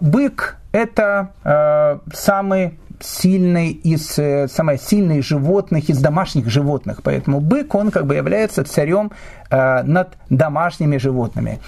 Бык– 0.00 0.56
это 0.72 2.00
самый 2.12 2.80
сильный 3.00 3.70
из, 3.70 4.18
э, 4.18 4.48
самое 4.48 4.78
сильное 4.78 5.22
животных, 5.22 5.88
из 5.88 5.98
домашних 5.98 6.48
животных. 6.48 7.00
Поэтому 7.02 7.40
бык, 7.40 7.74
он 7.74 7.90
как 7.90 8.06
бы 8.06 8.14
является 8.14 8.64
царем 8.64 9.10
э, 9.50 9.82
над 9.82 10.16
домашними 10.30 10.96
животными. 10.98 11.60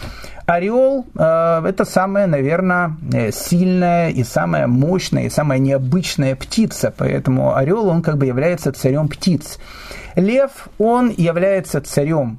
Орел 0.46 1.04
э, 1.14 1.62
это 1.66 1.84
самая, 1.84 2.26
наверное, 2.26 2.96
э, 3.12 3.30
сильная 3.32 4.10
и 4.10 4.24
самая 4.24 4.66
мощная 4.66 5.24
и 5.24 5.30
самая 5.30 5.58
необычная 5.58 6.36
птица. 6.36 6.92
Поэтому 6.96 7.54
орел, 7.56 7.88
он 7.88 8.02
как 8.02 8.16
бы 8.16 8.26
является 8.26 8.72
царем 8.72 9.08
птиц. 9.08 9.58
Лев, 10.16 10.68
он 10.78 11.12
является 11.16 11.80
царем 11.80 12.38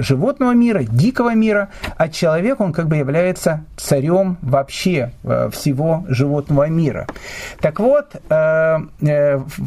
животного 0.00 0.52
мира, 0.52 0.82
дикого 0.82 1.34
мира, 1.34 1.68
а 1.96 2.08
человек, 2.08 2.60
он 2.60 2.72
как 2.72 2.88
бы 2.88 2.96
является 2.96 3.64
царем 3.76 4.36
вообще 4.42 5.12
э, 5.22 5.50
всего 5.52 6.04
животного 6.08 6.68
мира. 6.68 7.06
Так 7.60 7.80
вот, 7.80 8.16
э, 8.28 8.78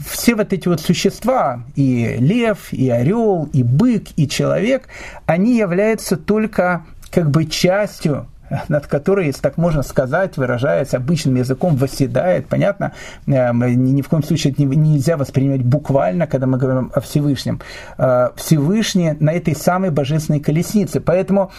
все 0.10 0.36
вот 0.36 0.54
эти 0.54 0.68
вот 0.68 0.82
существа, 0.82 1.64
и 1.76 2.18
лев, 2.20 2.72
и 2.72 2.90
орел, 2.90 3.50
и 3.54 3.64
бык, 3.64 4.08
и 4.16 4.28
человек, 4.28 4.88
они 5.26 5.58
являются 5.58 6.18
только 6.18 6.84
как 7.12 7.30
бы 7.30 7.46
частью 7.46 8.28
над 8.68 8.88
которой, 8.88 9.28
если 9.28 9.42
так 9.42 9.58
можно 9.58 9.84
сказать, 9.84 10.38
выражаясь 10.38 10.94
обычным 10.94 11.36
языком, 11.36 11.76
восседает, 11.76 12.48
понятно, 12.48 12.94
э, 13.26 13.52
ни 13.52 14.02
в 14.02 14.10
коем 14.10 14.24
случае 14.24 14.54
это 14.54 14.64
нельзя 14.64 15.18
воспринимать 15.18 15.64
буквально, 15.64 16.28
когда 16.28 16.48
мы 16.48 16.58
говорим 16.58 16.92
о 16.94 17.00
Всевышнем. 17.02 17.62
Э, 17.98 18.30
Всевышний 18.36 19.16
на 19.20 19.32
этой 19.32 19.56
самой 19.56 19.90
божественной 19.92 20.40
колеснице. 20.40 21.00
Поэтому 21.00 21.52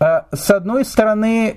э, 0.00 0.22
с 0.32 0.50
одной 0.50 0.84
стороны, 0.84 1.56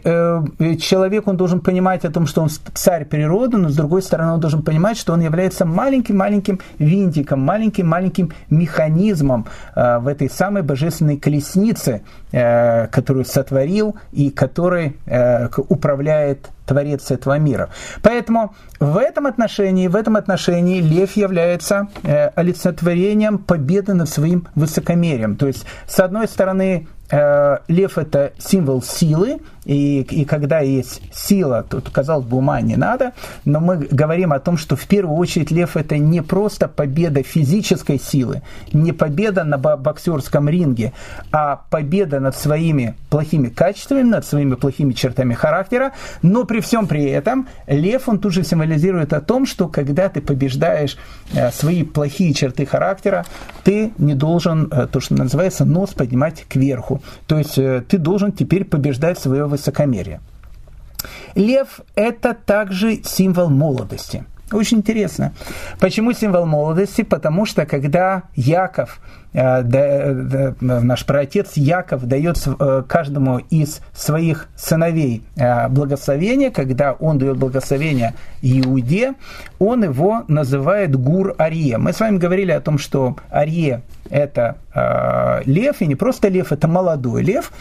человек 0.79 1.27
он 1.27 1.37
должен 1.37 1.59
понимать 1.59 2.05
о 2.05 2.11
том, 2.11 2.27
что 2.27 2.41
он 2.41 2.49
царь 2.73 3.05
природы, 3.05 3.57
но 3.57 3.69
с 3.69 3.75
другой 3.75 4.01
стороны, 4.01 4.33
он 4.33 4.39
должен 4.39 4.61
понимать, 4.61 4.97
что 4.97 5.13
он 5.13 5.21
является 5.21 5.65
маленьким-маленьким 5.65 6.59
винтиком, 6.79 7.41
маленьким-маленьким 7.41 8.31
механизмом 8.49 9.45
в 9.75 10.07
этой 10.07 10.29
самой 10.29 10.63
божественной 10.63 11.17
колеснице, 11.17 12.01
которую 12.31 13.25
сотворил 13.25 13.95
и 14.11 14.29
который 14.29 14.82
который 14.83 14.97
э, 15.05 15.47
управляет 15.69 16.49
Творец 16.65 17.11
этого 17.11 17.37
мира. 17.39 17.69
Поэтому 18.01 18.55
в 18.79 18.97
этом 18.97 19.27
отношении, 19.27 19.87
в 19.87 19.95
этом 19.95 20.15
отношении 20.15 20.81
лев 20.81 21.15
является 21.17 21.87
э, 22.03 22.27
олицетворением 22.35 23.37
победы 23.37 23.93
над 23.93 24.09
своим 24.09 24.47
высокомерием. 24.55 25.35
То 25.35 25.47
есть, 25.47 25.65
с 25.87 25.99
одной 25.99 26.27
стороны, 26.27 26.87
лев 27.67 27.97
это 27.97 28.33
символ 28.39 28.81
силы, 28.81 29.39
и, 29.65 30.01
и 30.01 30.25
когда 30.25 30.59
есть 30.59 31.01
сила, 31.13 31.65
тут, 31.67 31.89
казалось 31.89 32.25
бы, 32.25 32.37
ума 32.37 32.59
не 32.61 32.75
надо, 32.75 33.13
но 33.45 33.59
мы 33.59 33.77
говорим 33.77 34.33
о 34.33 34.39
том, 34.39 34.57
что 34.57 34.75
в 34.75 34.85
первую 34.87 35.17
очередь 35.17 35.51
лев 35.51 35.77
это 35.77 35.97
не 35.97 36.21
просто 36.21 36.67
победа 36.67 37.23
физической 37.23 37.99
силы, 37.99 38.41
не 38.73 38.91
победа 38.91 39.43
на 39.43 39.57
боксерском 39.57 40.49
ринге, 40.49 40.93
а 41.31 41.61
победа 41.69 42.19
над 42.19 42.35
своими 42.35 42.95
плохими 43.09 43.47
качествами, 43.47 44.01
над 44.01 44.25
своими 44.25 44.55
плохими 44.55 44.93
чертами 44.93 45.33
характера, 45.33 45.93
но 46.21 46.43
при 46.43 46.59
всем 46.59 46.87
при 46.87 47.05
этом 47.05 47.47
лев, 47.67 48.09
он 48.09 48.19
тут 48.19 48.33
же 48.33 48.43
символизирует 48.43 49.13
о 49.13 49.21
том, 49.21 49.45
что 49.45 49.67
когда 49.67 50.09
ты 50.09 50.19
побеждаешь 50.19 50.97
э, 51.33 51.51
свои 51.51 51.83
плохие 51.83 52.33
черты 52.33 52.65
характера, 52.65 53.25
ты 53.63 53.93
не 53.97 54.13
должен, 54.13 54.67
э, 54.71 54.87
то, 54.91 54.99
что 54.99 55.13
называется, 55.13 55.63
нос 55.63 55.91
поднимать 55.91 56.45
кверху. 56.49 57.01
То 57.27 57.37
есть 57.37 57.57
э, 57.57 57.83
ты 57.87 57.97
должен 57.97 58.31
теперь 58.31 58.65
побеждать 58.65 59.19
свое 59.19 59.45
высокомерие. 59.45 60.21
Лев– 61.35 61.81
это 61.95 62.33
также 62.33 63.03
символ 63.03 63.49
молодости. 63.49 64.25
Очень 64.53 64.77
интересно. 64.77 65.33
Почему 65.79 66.13
символ 66.13 66.45
молодости? 66.45 67.01
Потому 67.03 67.45
что 67.45 67.65
когда 67.65 68.23
Яков 68.35 68.99
Э, 69.33 70.53
наш 70.61 71.05
праотец 71.05 71.53
Яков 71.55 72.05
дает 72.05 72.37
э, 72.45 72.83
каждому 72.87 73.39
из 73.49 73.81
своих 73.91 74.47
сыновей 74.55 75.23
э, 75.35 75.67
благословение, 75.69 76.51
когда 76.51 76.93
он 76.93 77.17
дает 77.17 77.37
благословение 77.37 78.13
Иуде, 78.43 79.13
он 79.57 79.83
его 79.83 80.23
называет 80.27 80.95
Гур 80.95 81.33
Арье. 81.37 81.77
Мы 81.77 81.93
с 81.93 81.99
вами 81.99 82.17
говорили 82.17 82.51
о 82.51 82.61
том, 82.61 82.77
что 82.77 83.15
Арье– 83.29 83.81
это 84.09 84.57
лев, 85.45 85.81
и 85.81 85.87
не 85.87 85.95
просто 85.95 86.27
лев, 86.27 86.51
это 86.51 86.67
молодой 86.67 87.23
лев. 87.23 87.51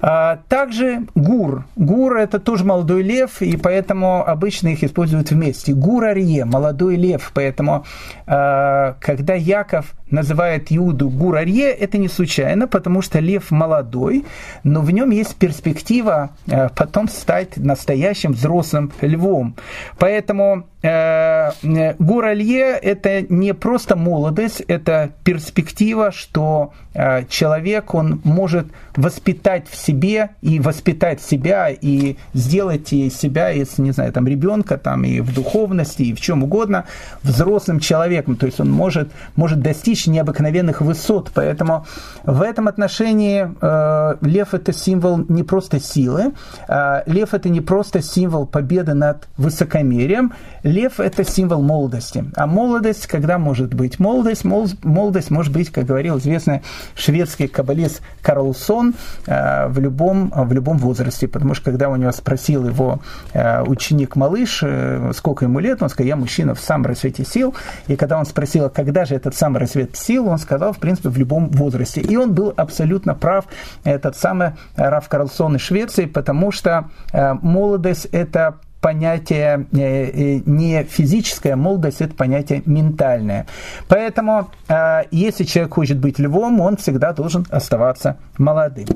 А, 0.00 0.40
также 0.48 1.02
гур. 1.14 1.64
Гур– 1.76 2.16
это 2.18 2.38
тоже 2.38 2.64
молодой 2.64 3.02
лев, 3.02 3.42
и 3.42 3.56
поэтому 3.56 4.26
обычно 4.26 4.68
их 4.68 4.84
используют 4.84 5.30
вместе. 5.30 5.72
Гур-арье– 5.72 6.44
молодой 6.46 6.96
лев. 6.96 7.30
Поэтому, 7.34 7.84
а, 8.26 8.96
когда 9.00 9.34
Яков 9.34 9.94
называет 10.10 10.66
Иуду 10.70 11.08
Гурарье, 11.08 11.70
это 11.70 11.98
не 11.98 12.08
случайно, 12.08 12.68
потому 12.68 13.02
что 13.02 13.18
лев 13.18 13.50
молодой, 13.50 14.24
но 14.64 14.80
в 14.80 14.90
нем 14.90 15.10
есть 15.10 15.36
перспектива 15.36 16.30
а, 16.50 16.68
потом 16.68 17.08
стать 17.08 17.56
настоящим 17.56 18.32
взрослым 18.32 18.92
львом. 19.00 19.56
Поэтому 19.98 20.66
э, 20.82 21.94
Гуралье– 21.98 22.78
это 22.82 23.22
не 23.22 23.54
просто 23.54 23.96
молодость, 23.96 24.60
это 24.68 25.10
перспектива, 25.24 26.12
что 26.12 26.72
э, 26.94 27.24
человек, 27.28 27.94
он 27.94 28.20
может 28.24 28.66
воспитать 28.94 29.68
в 29.68 29.76
себе 29.76 30.30
и 30.42 30.60
воспитать 30.60 31.20
себя, 31.20 31.68
и 31.68 32.16
сделать 32.34 32.92
из 32.92 33.18
себя, 33.18 33.50
из, 33.50 33.78
не 33.78 33.90
знаю, 33.90 34.12
там, 34.12 34.26
ребенка, 34.26 34.78
там, 34.78 35.04
и 35.04 35.20
в 35.20 35.34
духовности, 35.34 36.02
и 36.02 36.14
в 36.14 36.20
чем 36.20 36.44
угодно, 36.44 36.84
взрослым 37.22 37.80
человеком. 37.80 38.36
То 38.36 38.46
есть 38.46 38.60
он 38.60 38.70
может, 38.70 39.10
может 39.34 39.60
достичь 39.60 39.95
необыкновенных 40.06 40.80
высот. 40.80 41.30
Поэтому 41.34 41.86
в 42.24 42.42
этом 42.42 42.68
отношении 42.68 43.48
э, 43.60 44.16
лев– 44.20 44.48
это 44.52 44.72
символ 44.72 45.18
не 45.28 45.42
просто 45.42 45.80
силы, 45.80 46.32
э, 46.68 47.02
лев– 47.06 47.28
это 47.34 47.48
не 47.48 47.60
просто 47.60 48.02
символ 48.02 48.46
победы 48.46 48.94
над 48.94 49.28
высокомерием, 49.38 50.32
лев– 50.66 51.00
это 51.00 51.24
символ 51.24 51.62
молодости. 51.62 52.24
А 52.34 52.46
молодость, 52.46 53.06
когда 53.06 53.38
может 53.38 53.72
быть 53.72 53.98
молодость? 53.98 54.44
Молодость 54.44 55.30
может 55.30 55.52
быть, 55.52 55.70
как 55.70 55.86
говорил 55.86 56.18
известный 56.18 56.62
шведский 56.94 57.46
каббалист 57.46 58.02
Карлсон, 58.20 58.94
э, 59.26 59.68
в 59.68 59.78
любом, 59.78 60.32
в 60.34 60.52
любом 60.52 60.78
возрасте. 60.78 61.28
Потому 61.28 61.54
что 61.54 61.70
когда 61.70 61.88
у 61.88 61.96
него 61.96 62.12
спросил 62.12 62.66
его 62.66 63.00
э, 63.32 63.62
ученик-малыш, 63.62 64.60
э, 64.62 65.12
сколько 65.14 65.44
ему 65.44 65.60
лет, 65.60 65.82
он 65.82 65.88
сказал, 65.88 66.08
я 66.08 66.16
мужчина 66.16 66.54
в 66.54 66.60
самом 66.60 66.86
рассвете 66.86 67.24
сил. 67.24 67.54
И 67.86 67.96
когда 67.96 68.18
он 68.18 68.26
спросил, 68.26 68.66
а 68.66 68.70
когда 68.70 69.04
же 69.04 69.14
этот 69.14 69.34
самый 69.34 69.60
рассвет 69.60 69.96
сил, 69.96 70.28
он 70.28 70.38
сказал, 70.38 70.72
в 70.72 70.78
принципе, 70.78 71.08
в 71.08 71.16
любом 71.16 71.48
возрасте. 71.50 72.00
И 72.00 72.16
он 72.16 72.34
был 72.34 72.52
абсолютно 72.56 73.14
прав, 73.14 73.46
этот 73.84 74.16
самый 74.16 74.52
Раф 74.76 75.08
Карлсон 75.08 75.56
из 75.56 75.60
Швеции, 75.60 76.06
потому 76.06 76.50
что 76.50 76.88
молодость– 77.12 78.06
это 78.12 78.56
понятие 78.86 79.66
э, 79.72 79.80
э, 79.80 80.40
не 80.46 80.84
физическое, 80.84 81.56
молодость 81.56 82.00
это 82.00 82.14
понятие 82.14 82.62
ментальное. 82.66 83.48
Поэтому, 83.88 84.48
э, 84.68 85.02
если 85.10 85.42
человек 85.42 85.74
хочет 85.74 85.98
быть 85.98 86.20
львом, 86.20 86.60
он 86.60 86.76
всегда 86.76 87.12
должен 87.12 87.44
оставаться 87.50 88.16
молодым. 88.38 88.86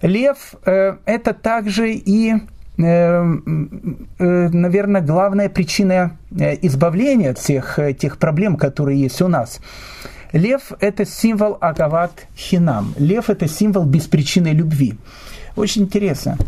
Лев– 0.00 0.54
это 0.64 1.34
также 1.34 1.92
и 1.92 2.36
наверное, 2.78 5.00
главная 5.00 5.48
причина 5.48 6.12
избавления 6.30 7.32
от 7.32 7.38
всех 7.38 7.80
тех 7.98 8.18
проблем, 8.18 8.56
которые 8.56 9.00
есть 9.00 9.20
у 9.20 9.26
нас. 9.26 9.60
Лев– 10.32 10.72
это 10.80 11.04
символ 11.04 11.58
Агават 11.60 12.28
Хинам. 12.36 12.94
Лев– 12.96 13.30
это 13.34 13.48
символ 13.48 13.84
беспричинной 13.84 14.52
любви. 14.52 14.94
Очень 15.56 15.82
интересно. 15.82 16.38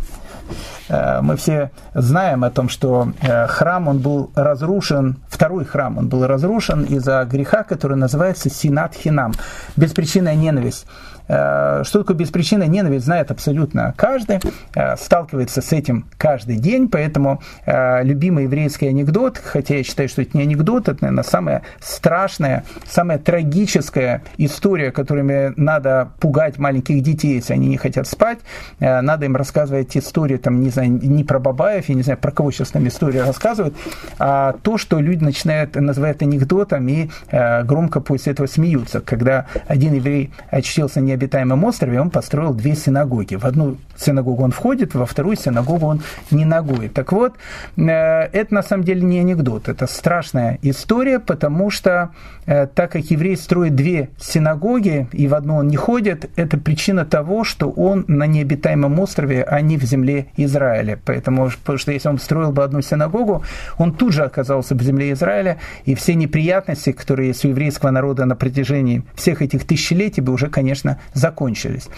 Э, 0.88 1.20
мы 1.22 1.36
все 1.36 1.70
знаем 1.94 2.44
о 2.44 2.50
том, 2.50 2.68
что 2.68 3.12
э, 3.20 3.46
храм, 3.46 3.88
он 3.88 3.98
был 3.98 4.30
разрушен, 4.34 5.16
второй 5.28 5.64
храм, 5.64 5.98
он 5.98 6.08
был 6.08 6.26
разрушен 6.26 6.84
из-за 6.84 7.24
греха, 7.24 7.62
который 7.62 7.96
называется 7.96 8.50
Синат 8.50 8.94
Хинам, 8.94 9.32
беспричинная 9.76 10.34
ненависть. 10.34 10.86
Э, 11.30 11.84
что 11.84 12.00
такое 12.00 12.16
беспричинная 12.16 12.66
ненависть, 12.66 13.04
знает 13.04 13.30
абсолютно 13.30 13.94
каждый, 13.96 14.40
э, 14.74 14.96
сталкивается 14.96 15.62
с 15.62 15.72
этим 15.72 16.06
каждый 16.18 16.56
день, 16.56 16.88
поэтому 16.88 17.40
э, 17.66 18.02
любимый 18.02 18.44
еврейский 18.44 18.88
анекдот, 18.88 19.38
хотя 19.38 19.76
я 19.76 19.84
считаю, 19.84 20.08
что 20.08 20.22
это 20.22 20.36
не 20.36 20.42
анекдот, 20.42 20.88
это, 20.88 20.98
наверное, 21.02 21.22
самая 21.22 21.62
страшная, 21.80 22.64
самая 22.84 23.18
трагическая 23.18 24.22
история, 24.38 24.90
которыми 24.90 25.52
надо 25.56 26.10
пугать 26.18 26.58
маленьких 26.58 27.00
детей, 27.00 27.36
если 27.36 27.52
они 27.52 27.68
не 27.68 27.76
хотят 27.76 28.08
спать, 28.08 28.38
надо 28.80 29.26
им 29.26 29.36
рассказывать 29.36 29.96
истории, 29.96 30.36
там, 30.36 30.60
не 30.60 30.70
знаю, 30.70 30.90
не 30.90 31.22
про 31.22 31.38
Бабаев, 31.38 31.88
я 31.88 31.94
не 31.94 32.02
знаю, 32.02 32.18
про 32.18 32.32
кого 32.32 32.50
сейчас 32.50 32.70
там 32.70 32.88
истории 32.88 33.18
рассказывают, 33.18 33.76
а 34.18 34.54
то, 34.62 34.78
что 34.78 34.98
люди 34.98 35.22
начинают 35.22 35.76
называть 35.76 36.22
анекдотом 36.22 36.88
и 36.88 37.08
громко 37.30 38.00
после 38.00 38.32
этого 38.32 38.46
смеются, 38.46 39.00
когда 39.00 39.46
один 39.68 39.94
еврей 39.94 40.32
очутился 40.50 41.00
не 41.00 41.12
необитаемом 41.20 41.64
острове 41.64 42.00
он 42.00 42.10
построил 42.10 42.54
две 42.54 42.74
синагоги. 42.74 43.34
В 43.34 43.44
одну 43.44 43.76
синагогу 43.96 44.42
он 44.42 44.52
входит, 44.52 44.94
во 44.94 45.04
вторую 45.04 45.36
синагогу 45.36 45.86
он 45.86 46.02
не 46.30 46.44
ногует. 46.44 46.94
Так 46.94 47.12
вот, 47.12 47.34
э, 47.76 47.82
это 47.82 48.54
на 48.54 48.62
самом 48.62 48.84
деле 48.84 49.02
не 49.02 49.18
анекдот, 49.18 49.68
это 49.68 49.86
страшная 49.86 50.58
история, 50.62 51.18
потому 51.18 51.70
что 51.70 52.10
э, 52.46 52.66
так 52.66 52.92
как 52.92 53.04
еврей 53.04 53.36
строит 53.36 53.74
две 53.74 54.08
синагоги, 54.18 55.08
и 55.12 55.28
в 55.28 55.34
одну 55.34 55.56
он 55.56 55.68
не 55.68 55.76
ходит, 55.76 56.30
это 56.36 56.56
причина 56.56 57.04
того, 57.04 57.44
что 57.44 57.70
он 57.70 58.04
на 58.08 58.26
необитаемом 58.26 58.98
острове, 58.98 59.44
а 59.44 59.60
не 59.60 59.76
в 59.76 59.84
земле 59.84 60.26
Израиля. 60.36 60.98
Поэтому, 61.04 61.50
потому 61.50 61.78
что 61.78 61.92
если 61.92 62.08
он 62.08 62.18
строил 62.18 62.52
бы 62.52 62.64
одну 62.64 62.80
синагогу, 62.80 63.44
он 63.78 63.92
тут 63.92 64.12
же 64.12 64.24
оказался 64.24 64.74
в 64.74 64.82
земле 64.82 65.12
Израиля, 65.12 65.58
и 65.84 65.94
все 65.94 66.14
неприятности, 66.14 66.92
которые 66.92 67.28
есть 67.28 67.44
у 67.44 67.48
еврейского 67.48 67.90
народа 67.90 68.24
на 68.24 68.36
протяжении 68.36 69.02
всех 69.14 69.42
этих 69.42 69.64
тысячелетий, 69.64 70.22
бы 70.22 70.32
уже, 70.32 70.48
конечно, 70.48 70.98
закончились. 71.14 71.88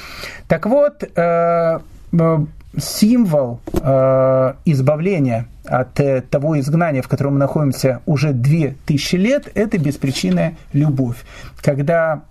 Так 0.48 0.66
вот, 0.66 1.02
э, 1.02 1.78
э, 2.12 2.38
символ 2.78 3.60
э, 3.72 4.54
избавления 4.64 5.46
от 5.64 6.00
того 6.30 6.58
изгнания, 6.60 7.02
в 7.02 7.08
котором 7.08 7.34
мы 7.34 7.38
находимся 7.40 8.00
уже 8.06 8.32
две 8.32 8.76
тысячи 8.86 9.16
лет, 9.16 9.48
это 9.54 9.78
беспричинная 9.78 10.56
любовь. 10.72 11.16
Когда, 11.62 12.22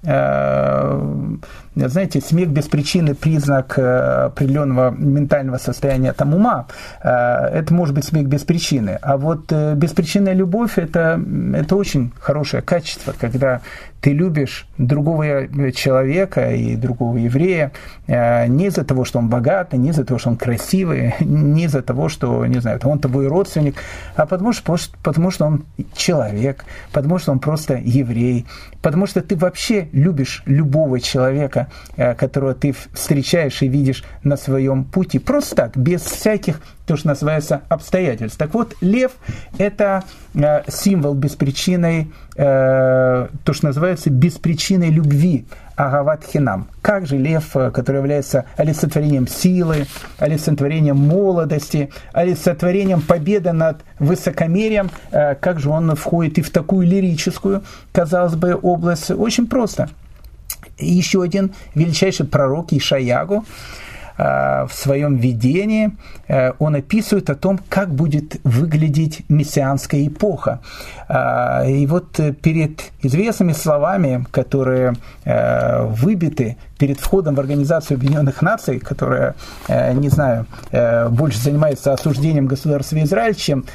знаете, 1.76 2.20
смех 2.20 2.50
без 2.50 2.65
причины 2.65 3.15
признак 3.15 3.80
определенного 3.80 4.91
ментального 4.91 5.58
состояния 5.58 6.12
там 6.12 6.34
ума, 6.36 6.67
это 7.02 7.67
может 7.70 7.96
быть 7.96 8.04
смех 8.04 8.28
без 8.28 8.41
причины. 8.41 9.00
А 9.02 9.15
вот 9.15 9.52
беспричинная 9.52 10.34
любовь 10.34 10.78
это, 10.78 11.22
это 11.56 11.76
очень 11.78 12.12
хорошее 12.20 12.62
качество, 12.62 13.13
когда 13.17 13.62
ты 14.02 14.13
любишь 14.13 14.65
другого 14.78 15.48
человека 15.72 16.52
и 16.52 16.76
другого 16.76 17.17
еврея 17.17 17.72
э, 18.08 18.48
не 18.48 18.65
из-за 18.65 18.84
того, 18.84 19.06
что 19.06 19.20
он 19.20 19.30
богатый, 19.30 19.78
не 19.78 19.89
из-за 19.89 20.04
того, 20.04 20.20
что 20.20 20.30
он 20.30 20.38
красивый, 20.38 21.13
не 21.20 21.65
из-за 21.65 21.84
того, 21.84 22.10
что, 22.10 22.46
не 22.48 22.60
знаю, 22.60 22.80
он 22.84 23.00
твой 23.22 23.28
родственник, 23.28 23.76
а 24.16 24.26
потому 24.26 24.54
что, 24.54 24.78
потому 25.04 25.32
что 25.32 25.46
он 25.46 25.66
человек, 25.96 26.66
потому 26.92 27.20
что 27.20 27.32
он 27.32 27.40
просто 27.40 27.76
еврей, 27.76 28.46
потому 28.82 29.08
что 29.08 29.22
ты 29.22 29.36
вообще 29.36 29.90
любишь 29.92 30.44
любого 30.46 31.00
человека, 31.00 31.68
э, 31.98 32.16
которого 32.16 32.54
ты 32.54 32.74
встречаешь 32.94 33.62
и 33.62 33.68
видишь 33.68 34.04
на 34.24 34.38
своем 34.38 34.84
пути, 34.84 35.20
просто 35.20 35.56
так, 35.56 35.78
без 35.78 36.02
всяких 36.02 36.62
то, 36.86 36.98
что 36.98 37.10
называется 37.10 37.62
обстоятельств. 37.70 38.38
Так 38.38 38.54
вот, 38.54 38.76
лев– 38.82 39.12
это 39.58 40.04
э, 40.34 40.63
символ 40.70 41.13
беспричинной, 41.13 42.12
э, 42.36 43.28
то, 43.44 43.54
что 43.54 43.67
называется 43.67 44.10
беспричинной 44.10 44.89
любви, 44.89 45.46
Агават 45.76 46.26
Хинам. 46.26 46.67
Как 46.82 47.08
же 47.08 47.17
лев, 47.17 47.56
э, 47.56 47.72
который 47.72 47.98
является 47.98 48.46
олицетворением 48.58 49.28
силы, 49.28 49.88
олицетворением 50.17 50.98
молодости, 50.98 51.91
олицетворением 52.13 53.02
победы 53.02 53.52
над 53.52 53.82
высокомерием, 54.00 54.89
как 55.12 55.60
же 55.60 55.70
он 55.70 55.96
входит 55.96 56.39
и 56.39 56.41
в 56.41 56.50
такую 56.50 56.88
лирическую, 56.88 57.63
казалось 57.91 58.36
бы, 58.36 58.56
область? 58.56 59.12
Очень 59.12 59.48
просто. 59.48 59.89
Еще 60.78 61.22
один 61.22 61.54
величайший 61.76 62.26
пророк 62.26 62.74
Ишаягу, 62.74 63.46
в 64.17 64.69
своем 64.74 65.15
видении 65.17 65.91
э, 66.28 66.52
он 66.60 66.76
описывает 66.76 67.30
о 67.30 67.36
том, 67.36 67.60
как 67.69 67.93
будет 67.93 68.38
выглядеть 68.43 69.24
мессианская 69.30 70.08
эпоха. 70.08 70.60
Э, 71.08 71.69
и 71.69 71.86
вот 71.86 72.19
перед 72.41 72.91
известными 73.02 73.54
словами, 73.54 74.26
которые 74.32 74.93
выбиты 75.26 76.58
перед 76.78 77.00
входом 77.00 77.36
в 77.36 77.39
Организацию 77.39 77.97
Объединенных 77.97 78.41
Наций, 78.41 78.80
которая, 78.80 79.36
не 79.67 80.10
знаю, 80.10 80.45
больше 81.10 81.39
занимается 81.39 81.93
осуждением 81.93 82.47
государства 82.47 83.02
Израиль, 83.04 83.36
чем 83.36 83.65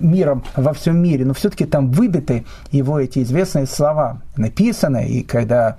миром 0.00 0.44
во 0.56 0.72
всем 0.72 0.98
мире, 0.98 1.24
но 1.24 1.34
все-таки 1.34 1.64
там 1.64 1.90
выбиты 1.90 2.44
его 2.70 3.00
эти 3.00 3.22
известные 3.22 3.66
слова, 3.66 4.20
написаны, 4.36 5.08
и 5.08 5.22
когда 5.22 5.76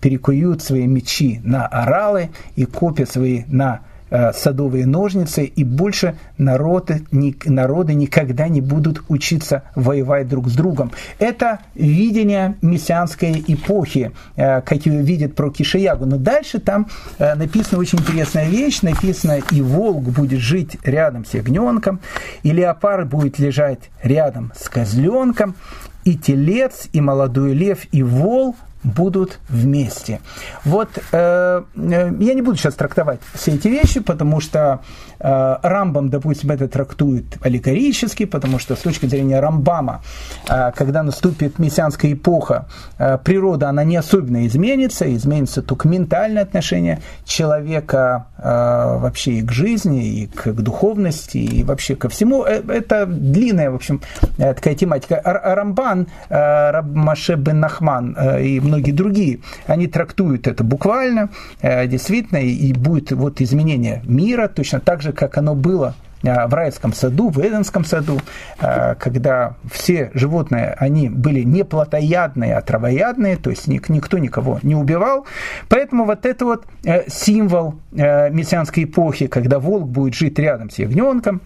перекуют 0.00 0.62
свои 0.62 0.86
мечи 0.86 1.40
на 1.44 1.66
оралы 1.66 2.30
и 2.56 2.64
копья 2.64 3.06
свои 3.06 3.44
на 3.46 3.80
Э, 4.12 4.32
садовые 4.32 4.86
ножницы, 4.86 5.44
и 5.44 5.62
больше 5.62 6.16
народы, 6.36 7.04
народы 7.44 7.94
никогда 7.94 8.48
не 8.48 8.60
будут 8.60 9.04
учиться 9.06 9.62
воевать 9.76 10.26
друг 10.26 10.48
с 10.48 10.54
другом. 10.54 10.90
Это 11.20 11.60
видение 11.76 12.56
мессианской 12.60 13.44
эпохи, 13.46 14.10
э, 14.34 14.62
как 14.62 14.84
ее 14.84 15.02
видят 15.02 15.36
про 15.36 15.50
Кишиягу. 15.50 16.06
Но 16.06 16.16
дальше 16.16 16.58
там 16.58 16.88
э, 17.18 17.36
написана 17.36 17.78
очень 17.78 18.00
интересная 18.00 18.48
вещь, 18.48 18.82
написано 18.82 19.38
«И 19.52 19.62
волк 19.62 20.02
будет 20.02 20.40
жить 20.40 20.76
рядом 20.82 21.24
с 21.24 21.34
ягненком, 21.34 22.00
и 22.42 22.50
леопард 22.50 23.08
будет 23.08 23.38
лежать 23.38 23.90
рядом 24.02 24.52
с 24.56 24.68
козленком, 24.68 25.54
и 26.02 26.16
телец, 26.16 26.88
и 26.92 27.00
молодой 27.00 27.52
лев, 27.52 27.86
и 27.92 28.02
вол 28.02 28.56
будут 28.82 29.38
вместе. 29.48 30.20
Вот 30.64 30.88
э, 31.12 31.62
э, 31.76 32.12
я 32.18 32.34
не 32.34 32.42
буду 32.42 32.56
сейчас 32.56 32.74
трактовать 32.74 33.20
все 33.34 33.52
эти 33.52 33.68
вещи, 33.68 34.00
потому 34.00 34.40
что 34.40 34.80
э, 35.18 35.56
Рамбам, 35.62 36.08
допустим, 36.08 36.50
это 36.50 36.68
трактует 36.68 37.38
аллегорически, 37.42 38.24
потому 38.24 38.58
что 38.58 38.76
с 38.76 38.80
точки 38.80 39.06
зрения 39.06 39.40
Рамбама, 39.40 40.02
э, 40.48 40.72
когда 40.74 41.02
наступит 41.02 41.58
мессианская 41.58 42.12
эпоха, 42.12 42.66
э, 42.98 43.18
природа, 43.18 43.68
она 43.68 43.84
не 43.84 43.96
особенно 43.96 44.46
изменится, 44.46 45.14
изменится 45.14 45.62
только 45.62 45.88
ментальное 45.88 46.42
отношение 46.42 47.00
человека 47.24 48.26
э, 48.38 48.42
вообще 48.42 49.32
и 49.32 49.42
к 49.42 49.52
жизни, 49.52 50.22
и 50.22 50.26
к, 50.26 50.52
к 50.52 50.60
духовности, 50.62 51.38
и 51.38 51.62
вообще 51.62 51.96
ко 51.96 52.08
всему. 52.08 52.44
Э, 52.44 52.62
это 52.68 53.06
длинная, 53.06 53.70
в 53.70 53.74
общем, 53.74 54.00
э, 54.38 54.54
такая 54.54 54.74
тематика. 54.74 55.20
Рамбан, 55.24 56.06
э, 56.28 56.70
Раб 56.70 56.86
Маше 56.86 57.34
бен 57.34 57.60
Нахман 57.60 58.16
э, 58.16 58.42
и 58.42 58.60
многие 58.70 58.92
другие, 58.92 59.40
они 59.66 59.86
трактуют 59.86 60.46
это 60.46 60.64
буквально, 60.64 61.30
э, 61.60 61.86
действительно, 61.86 62.38
и 62.38 62.72
будет 62.72 63.12
вот 63.12 63.40
изменение 63.40 64.02
мира, 64.04 64.48
точно 64.48 64.80
так 64.80 65.02
же, 65.02 65.12
как 65.12 65.36
оно 65.38 65.54
было 65.54 65.94
э, 66.22 66.46
в 66.46 66.54
райском 66.54 66.92
саду, 66.92 67.30
в 67.30 67.38
Эденском 67.38 67.84
саду, 67.84 68.20
э, 68.60 68.94
когда 68.94 69.56
все 69.70 70.10
животные, 70.14 70.76
они 70.78 71.08
были 71.08 71.42
не 71.42 71.64
плотоядные, 71.64 72.56
а 72.56 72.60
травоядные, 72.60 73.36
то 73.36 73.50
есть 73.50 73.66
никто 73.66 74.18
никого 74.18 74.60
не 74.62 74.76
убивал. 74.76 75.26
Поэтому 75.68 76.04
вот 76.04 76.24
это 76.26 76.44
вот 76.44 76.64
символ 77.08 77.74
мессианской 77.92 78.84
эпохи, 78.84 79.26
когда 79.26 79.58
волк 79.58 79.88
будет 79.88 80.14
жить 80.14 80.38
рядом 80.38 80.70
с 80.70 80.78
ягненком, 80.78 81.40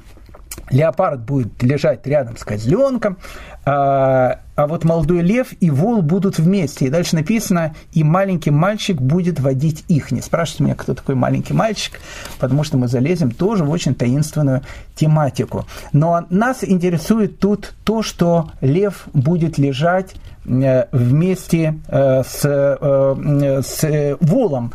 леопард 0.70 1.20
будет 1.20 1.62
лежать 1.62 2.06
рядом 2.06 2.36
с 2.36 2.44
козленком, 2.44 3.18
а, 3.66 4.40
а 4.56 4.66
вот 4.66 4.84
молодой 4.84 5.22
лев 5.22 5.48
и 5.60 5.70
вол 5.70 6.02
будут 6.02 6.38
вместе. 6.38 6.86
И 6.86 6.90
дальше 6.90 7.16
написано, 7.16 7.74
и 7.92 8.04
маленький 8.04 8.50
мальчик 8.50 9.00
будет 9.00 9.40
водить 9.40 9.84
их. 9.88 10.12
Не 10.12 10.20
спрашивайте 10.20 10.64
меня, 10.64 10.74
кто 10.74 10.94
такой 10.94 11.14
маленький 11.14 11.54
мальчик, 11.54 12.00
потому 12.38 12.62
что 12.62 12.76
мы 12.76 12.88
залезем 12.88 13.30
тоже 13.30 13.64
в 13.64 13.70
очень 13.70 13.94
таинственную 13.94 14.62
тематику. 14.94 15.66
Но 15.92 16.26
нас 16.30 16.62
интересует 16.62 17.38
тут 17.38 17.74
то, 17.84 18.02
что 18.02 18.50
лев 18.60 19.06
будет 19.12 19.58
лежать 19.58 20.14
вместе 20.45 21.74
э, 21.88 22.22
с, 22.22 22.45
э, 22.45 23.62
с 23.62 24.16
волом. 24.20 24.72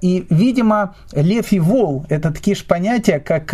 И, 0.00 0.26
видимо, 0.30 0.94
лев 1.12 1.52
и 1.52 1.60
вол– 1.60 2.04
это 2.08 2.32
такие 2.32 2.56
же 2.56 2.64
понятия, 2.64 3.18
как 3.18 3.52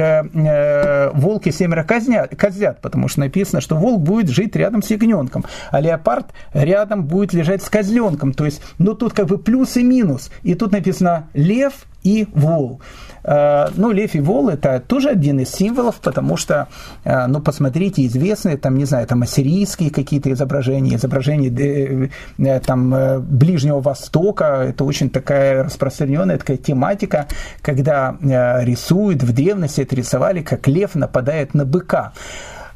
волк 1.14 1.46
и 1.46 1.52
семеро 1.52 1.84
козят, 1.84 2.80
потому 2.80 3.08
что 3.08 3.20
написано, 3.20 3.60
что 3.60 3.76
волк 3.76 4.00
будет 4.00 4.30
жить 4.30 4.56
рядом 4.56 4.82
с 4.82 4.90
ягненком, 4.90 5.44
а 5.70 5.80
леопард 5.80 6.26
рядом 6.52 7.04
будет 7.04 7.32
лежать 7.32 7.62
с 7.62 7.68
козленком. 7.68 8.32
То 8.32 8.44
есть, 8.44 8.62
ну, 8.78 8.94
тут 8.94 9.12
как 9.12 9.26
бы 9.26 9.38
плюс 9.38 9.76
и 9.76 9.82
минус. 9.82 10.30
И 10.42 10.54
тут 10.54 10.72
написано 10.72 11.28
лев 11.34 11.72
и 12.02 12.28
вол. 12.34 12.80
Э, 13.24 13.68
ну, 13.74 13.90
лев 13.90 14.14
и 14.14 14.20
вол– 14.20 14.48
это 14.50 14.80
тоже 14.80 15.08
один 15.08 15.40
из 15.40 15.50
символов, 15.50 15.96
потому 15.96 16.36
что, 16.36 16.68
э, 17.04 17.26
ну, 17.26 17.40
посмотрите, 17.40 18.06
известные, 18.06 18.56
там, 18.58 18.76
не 18.76 18.84
знаю, 18.84 19.06
там, 19.06 19.22
ассирийские 19.22 19.90
какие-то 19.90 20.30
изображения, 20.32 20.96
изображения 20.96 22.10
э, 22.38 22.60
там, 22.60 22.94
Ближнего 23.22 23.80
Востока, 23.80 24.66
это 24.68 24.84
очень 24.84 25.08
такая 25.08 25.64
распространенная 25.64 26.38
такая 26.38 26.56
тематика, 26.58 27.26
когда 27.62 28.16
рисуют, 28.20 29.22
в 29.22 29.32
древности 29.32 29.80
это 29.80 29.96
рисовали, 29.96 30.42
как 30.42 30.66
лев 30.68 30.94
нападает 30.94 31.54
на 31.54 31.64
быка. 31.64 32.12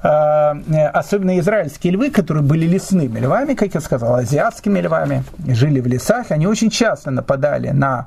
Особенно 0.01 1.39
израильские 1.41 1.93
львы, 1.93 2.11
которые 2.11 2.45
были 2.45 2.67
лесными 2.67 3.19
львами, 3.19 3.55
как 3.55 3.75
я 3.75 3.81
сказал, 3.81 4.15
азиатскими 4.15 4.81
львами, 4.81 5.25
жили 5.47 5.81
в 5.81 5.87
лесах, 5.87 6.31
они 6.31 6.47
очень 6.47 6.71
часто 6.71 7.11
нападали 7.11 7.71
на 7.71 8.07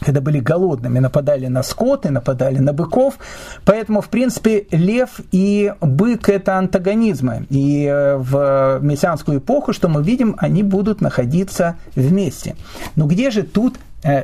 когда 0.00 0.20
были 0.20 0.40
голодными, 0.40 0.98
нападали 0.98 1.46
на 1.46 1.62
скот 1.62 2.06
и 2.06 2.10
нападали 2.10 2.58
на 2.58 2.72
быков. 2.72 3.18
Поэтому, 3.64 4.00
в 4.00 4.08
принципе, 4.08 4.66
лев 4.70 5.20
и 5.32 5.72
бык– 5.80 6.28
это 6.30 6.56
антагонизмы. 6.56 7.46
И 7.50 7.86
э, 7.86 8.16
в 8.16 8.78
мессианскую 8.82 9.38
эпоху, 9.38 9.72
что 9.72 9.88
мы 9.88 10.02
видим, 10.02 10.36
они 10.38 10.62
будут 10.62 11.00
находиться 11.00 11.76
вместе. 11.94 12.56
Но 12.94 13.06
где 13.06 13.30
же 13.30 13.42
тут 13.42 13.76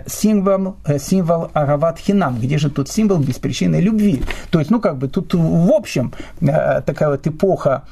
символ, 0.06 0.76
э, 0.84 0.98
символ 0.98 1.50
Арават 1.54 1.98
Хинам, 1.98 2.38
где 2.38 2.58
же 2.58 2.70
тут 2.70 2.88
символ 2.88 3.18
беспричинной 3.18 3.80
любви. 3.80 4.22
То 4.50 4.58
есть, 4.58 4.70
ну, 4.70 4.80
как 4.80 4.96
бы 4.96 5.08
тут 5.08 5.34
в 5.34 5.70
общем 5.70 6.12
э, 6.40 6.82
такая 6.82 7.08
вот 7.10 7.26
эпоха 7.26 7.82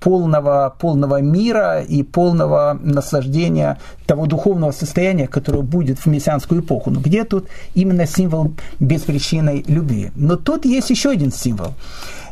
полного, 0.00 0.74
полного 0.78 1.20
мира 1.20 1.80
и 1.80 2.02
полного 2.02 2.78
наслаждения 2.80 3.78
того 4.06 4.26
духовного 4.26 4.72
состояния, 4.72 5.26
которое 5.26 5.62
будет 5.62 5.98
в 5.98 6.06
мессианскую 6.06 6.60
эпоху. 6.60 6.90
Но 6.90 7.00
где 7.00 7.24
тут 7.24 7.48
именно 7.74 8.06
символ 8.06 8.52
беспричинной 8.80 9.64
любви? 9.66 10.12
Но 10.14 10.36
тут 10.36 10.64
есть 10.64 10.90
еще 10.90 11.10
один 11.10 11.32
символ. 11.32 11.74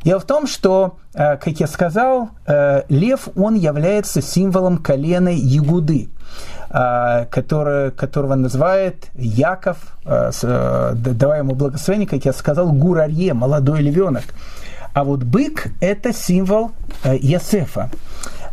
Дело 0.05 0.21
в 0.21 0.25
том, 0.25 0.47
что, 0.47 0.97
как 1.13 1.61
я 1.61 1.67
сказал, 1.67 2.31
лев, 2.89 3.29
он 3.37 3.55
является 3.55 4.21
символом 4.21 4.79
колена 4.79 5.29
Ягуды. 5.29 6.09
А, 6.75 7.27
который, 7.27 7.91
которого 7.91 8.35
называет 8.35 9.11
Яков, 9.15 9.77
а, 10.07 10.31
э, 10.43 10.95
давая 10.95 11.41
ему 11.41 11.55
благословение, 11.55 12.09
как 12.09 12.25
я 12.25 12.33
сказал, 12.33 12.73
Гурарье, 12.73 13.35
молодой 13.35 13.83
львенок. 13.83 14.25
А 14.95 15.05
вот 15.05 15.23
бык– 15.23 15.67
это 15.83 16.15
символ 16.15 16.71
э, 17.05 17.19
Ясефа. 17.19 17.91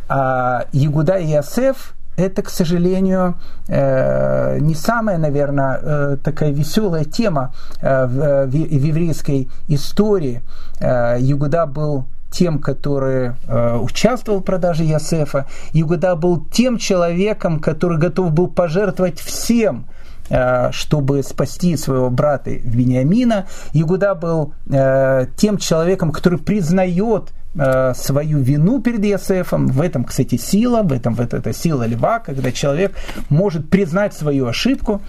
А 0.09 0.65
Ягуда 0.73 1.17
и 1.17 1.27
Ясеф– 1.27 1.93
это, 2.17 2.41
к 2.41 2.49
сожалению, 2.49 3.35
э, 3.69 4.57
не 4.59 4.75
самая, 4.75 5.17
наверное, 5.17 6.17
такая 6.17 6.51
веселая 6.51 7.05
тема 7.05 7.53
в 7.81 8.53
еврейской 8.53 9.47
истории. 9.69 10.41
Ягуда 10.81 11.65
был 11.65 12.05
тем, 12.31 12.59
который 12.59 13.33
э, 13.47 13.77
участвовал 13.77 14.39
в 14.39 14.43
продаже 14.43 14.83
Ясефа. 14.83 15.47
Иуда 15.73 16.15
был 16.15 16.45
тем 16.45 16.77
человеком, 16.77 17.59
который 17.59 17.97
готов 17.97 18.31
был 18.31 18.47
пожертвовать 18.47 19.19
всем, 19.19 19.85
э, 20.29 20.71
чтобы 20.71 21.23
спасти 21.23 21.75
своего 21.77 22.09
брата 22.09 22.51
Вениамина. 22.51 23.47
Иуда 23.73 24.15
был 24.15 24.53
э, 24.69 25.27
тем 25.37 25.57
человеком, 25.57 26.11
который 26.11 26.39
признает 26.39 27.33
э, 27.55 27.93
свою 27.95 28.39
вину 28.39 28.81
перед 28.81 29.03
Иосифом. 29.05 29.67
В 29.67 29.81
этом, 29.81 30.03
кстати, 30.03 30.37
сила, 30.37 30.83
в 30.83 30.93
этом 30.93 31.15
вот 31.15 31.33
эта 31.33 31.53
сила 31.53 31.85
льва, 31.87 32.19
когда 32.19 32.51
человек 32.51 32.95
может 33.29 33.69
признать 33.69 34.13
свою 34.13 34.47
ошибку. 34.47 35.01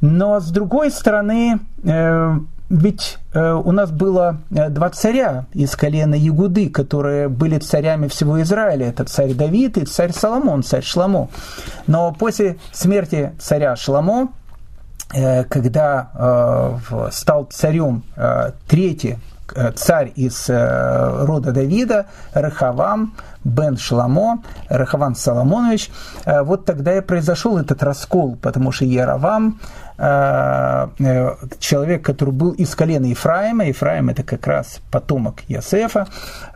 Но 0.00 0.40
с 0.40 0.50
другой 0.50 0.90
стороны, 0.90 1.58
э, 1.84 2.38
ведь 2.70 3.18
э, 3.34 3.52
у 3.52 3.72
нас 3.72 3.90
было 3.90 4.38
э, 4.52 4.68
два 4.68 4.90
царя 4.90 5.46
из 5.52 5.74
колена 5.74 6.14
Ягуды, 6.14 6.70
которые 6.70 7.28
были 7.28 7.58
царями 7.58 8.06
всего 8.06 8.40
Израиля. 8.42 8.90
Это 8.90 9.04
царь 9.04 9.34
Давид 9.34 9.76
и 9.76 9.84
царь 9.84 10.12
Соломон, 10.12 10.62
царь 10.62 10.84
Шламо. 10.84 11.30
Но 11.88 12.12
после 12.12 12.58
смерти 12.70 13.32
царя 13.40 13.74
Шламо, 13.74 14.28
э, 15.12 15.42
когда 15.44 16.10
э, 16.14 17.08
стал 17.10 17.46
царем 17.46 18.04
э, 18.14 18.52
третий 18.68 19.18
э, 19.56 19.72
царь 19.72 20.12
из 20.14 20.48
э, 20.48 21.24
рода 21.24 21.50
Давида, 21.50 22.06
Рахавам, 22.34 23.16
бен 23.42 23.78
Шламо, 23.78 24.44
Рахаван 24.68 25.16
Соломонович. 25.16 25.90
Вот 26.24 26.66
тогда 26.66 26.96
и 26.96 27.00
произошел 27.00 27.58
этот 27.58 27.82
раскол, 27.82 28.36
потому 28.40 28.70
что 28.70 28.84
Яровам 28.84 29.58
человек, 31.58 32.02
который 32.02 32.32
был 32.32 32.52
из 32.52 32.74
колена 32.74 33.06
Ефраима, 33.06 33.66
Ефраим 33.66 34.08
это 34.08 34.22
как 34.22 34.46
раз 34.46 34.80
потомок 34.90 35.42
Ясефа, 35.46 36.06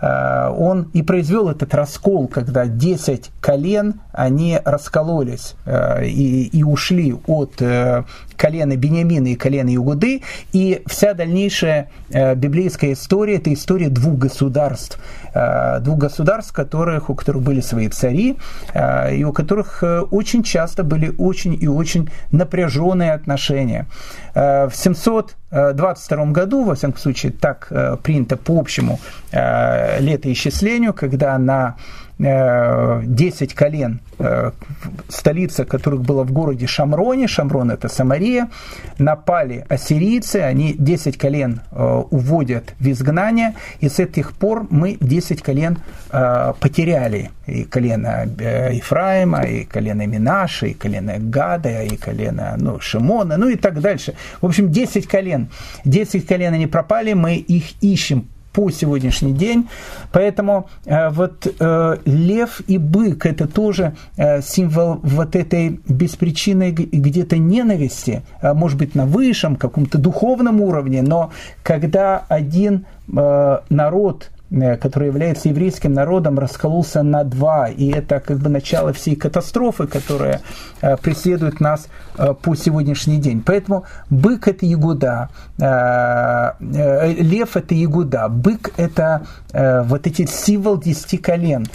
э, 0.00 0.48
он 0.56 0.90
и 0.94 1.02
произвел 1.02 1.50
этот 1.50 1.74
раскол, 1.74 2.26
когда 2.26 2.66
10 2.66 3.30
колен, 3.40 4.00
они 4.12 4.58
раскололись 4.64 5.56
и, 5.66 6.48
и 6.52 6.62
ушли 6.62 7.14
от 7.26 7.60
колена 8.36 8.76
Бениамина 8.76 9.28
и 9.28 9.34
колена 9.34 9.74
Иуды, 9.74 10.22
и 10.52 10.82
вся 10.86 11.14
дальнейшая 11.14 11.88
библейская 12.36 12.92
история– 12.92 13.36
это 13.36 13.52
история 13.52 13.88
двух 13.88 14.18
государств, 14.18 14.98
двух 15.80 15.98
государств, 15.98 16.52
которых, 16.52 17.10
у 17.10 17.14
которых 17.14 17.42
были 17.42 17.60
свои 17.60 17.88
цари, 17.88 18.36
и 19.12 19.24
у 19.24 19.32
которых 19.32 19.82
очень 20.10 20.42
часто 20.42 20.84
были 20.84 21.12
очень 21.18 21.56
и 21.60 21.66
очень 21.66 22.08
напряженные 22.30 23.12
отношения. 23.12 23.86
Э, 24.34 24.68
в 24.68 24.74
722 24.74 26.26
году, 26.26 26.64
во 26.64 26.74
всяком 26.74 26.98
случае, 26.98 27.32
так 27.32 27.68
э, 27.70 27.96
принято 28.02 28.36
по 28.36 28.58
общему 28.58 28.98
э, 29.32 30.00
летоисчислению, 30.00 30.92
когда 30.92 31.38
на 31.38 31.76
10 32.18 33.54
колен, 33.54 34.00
столица 35.08 35.64
которых 35.64 36.02
была 36.02 36.22
в 36.22 36.30
городе 36.30 36.66
Шамроне, 36.66 37.26
Шамрон 37.26 37.72
это 37.72 37.88
Самария, 37.88 38.50
напали 38.98 39.64
ассирийцы, 39.68 40.36
они 40.36 40.74
10 40.78 41.18
колен 41.18 41.60
уводят 41.72 42.74
в 42.78 42.88
изгнание, 42.88 43.54
и 43.80 43.88
с 43.88 43.98
этих 43.98 44.32
пор 44.32 44.66
мы 44.70 44.96
10 45.00 45.42
колен 45.42 45.78
потеряли. 46.60 47.30
И 47.46 47.64
колено 47.64 48.26
Ефраима, 48.72 49.42
и 49.42 49.64
колено 49.64 50.06
Минаша, 50.06 50.66
и 50.66 50.72
колено 50.72 51.18
Гада, 51.18 51.82
и 51.82 51.96
колено 51.96 52.54
ну, 52.56 52.80
Шимона, 52.80 53.36
ну 53.36 53.48
и 53.48 53.56
так 53.56 53.80
дальше. 53.80 54.14
В 54.40 54.46
общем, 54.46 54.70
10 54.70 55.06
колен. 55.06 55.48
10 55.84 56.26
колен 56.26 56.54
они 56.54 56.66
пропали, 56.66 57.12
мы 57.12 57.34
их 57.34 57.82
ищем 57.82 58.28
по 58.54 58.70
сегодняшний 58.70 59.32
день. 59.32 59.68
Поэтому 60.12 60.68
э, 60.86 61.10
вот 61.10 61.46
э, 61.46 61.96
лев 62.04 62.62
и 62.68 62.78
бык 62.78 63.26
это 63.26 63.46
тоже 63.46 63.94
э, 64.16 64.40
символ 64.40 65.00
вот 65.02 65.36
этой 65.36 65.80
беспричинной 65.88 66.70
где-то 66.70 67.36
ненависти, 67.36 68.22
может 68.42 68.78
быть 68.78 68.94
на 68.94 69.06
высшем 69.06 69.56
каком-то 69.56 69.98
духовном 69.98 70.60
уровне, 70.60 71.02
но 71.02 71.32
когда 71.62 72.24
один 72.28 72.86
народ 73.06 74.30
который 74.80 75.08
является 75.08 75.48
еврейским 75.48 75.92
народом, 75.92 76.38
раскололся 76.38 77.02
на 77.02 77.24
два. 77.24 77.68
И 77.68 77.90
это 77.90 78.20
как 78.20 78.38
бы 78.38 78.48
начало 78.48 78.92
всей 78.92 79.16
катастрофы, 79.16 79.86
которая 79.86 80.40
э, 80.80 80.96
преследует 80.96 81.60
нас 81.60 81.88
э, 82.16 82.34
по 82.34 82.54
сегодняшний 82.54 83.18
день. 83.18 83.42
Поэтому 83.44 83.84
бык– 84.10 84.48
это 84.48 84.66
Ягуда, 84.66 85.28
лев– 86.60 87.56
это 87.56 87.74
Ягуда, 87.74 88.28
бык– 88.28 88.72
это 88.76 89.26
вот 89.52 90.06
эти 90.06 90.26
символ 90.26 90.78
десяти 90.78 91.16
колен. 91.16 91.66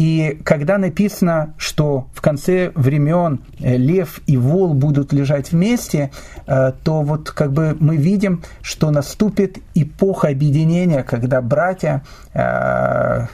И 0.00 0.40
когда 0.44 0.78
написано, 0.78 1.52
что 1.58 2.06
в 2.14 2.22
конце 2.22 2.72
времен 2.74 3.40
э, 3.58 3.76
лев 3.76 4.22
и 4.26 4.38
вол 4.38 4.72
будут 4.72 5.12
лежать 5.12 5.52
вместе, 5.52 6.10
э, 6.46 6.72
то 6.82 7.02
вот 7.02 7.30
как 7.30 7.52
бы 7.52 7.76
мы 7.78 7.98
видим, 7.98 8.42
что 8.62 8.90
наступит 8.90 9.58
эпоха 9.74 10.28
объединения, 10.28 11.02
когда 11.02 11.42
братья, 11.42 12.02
э, 12.32 13.26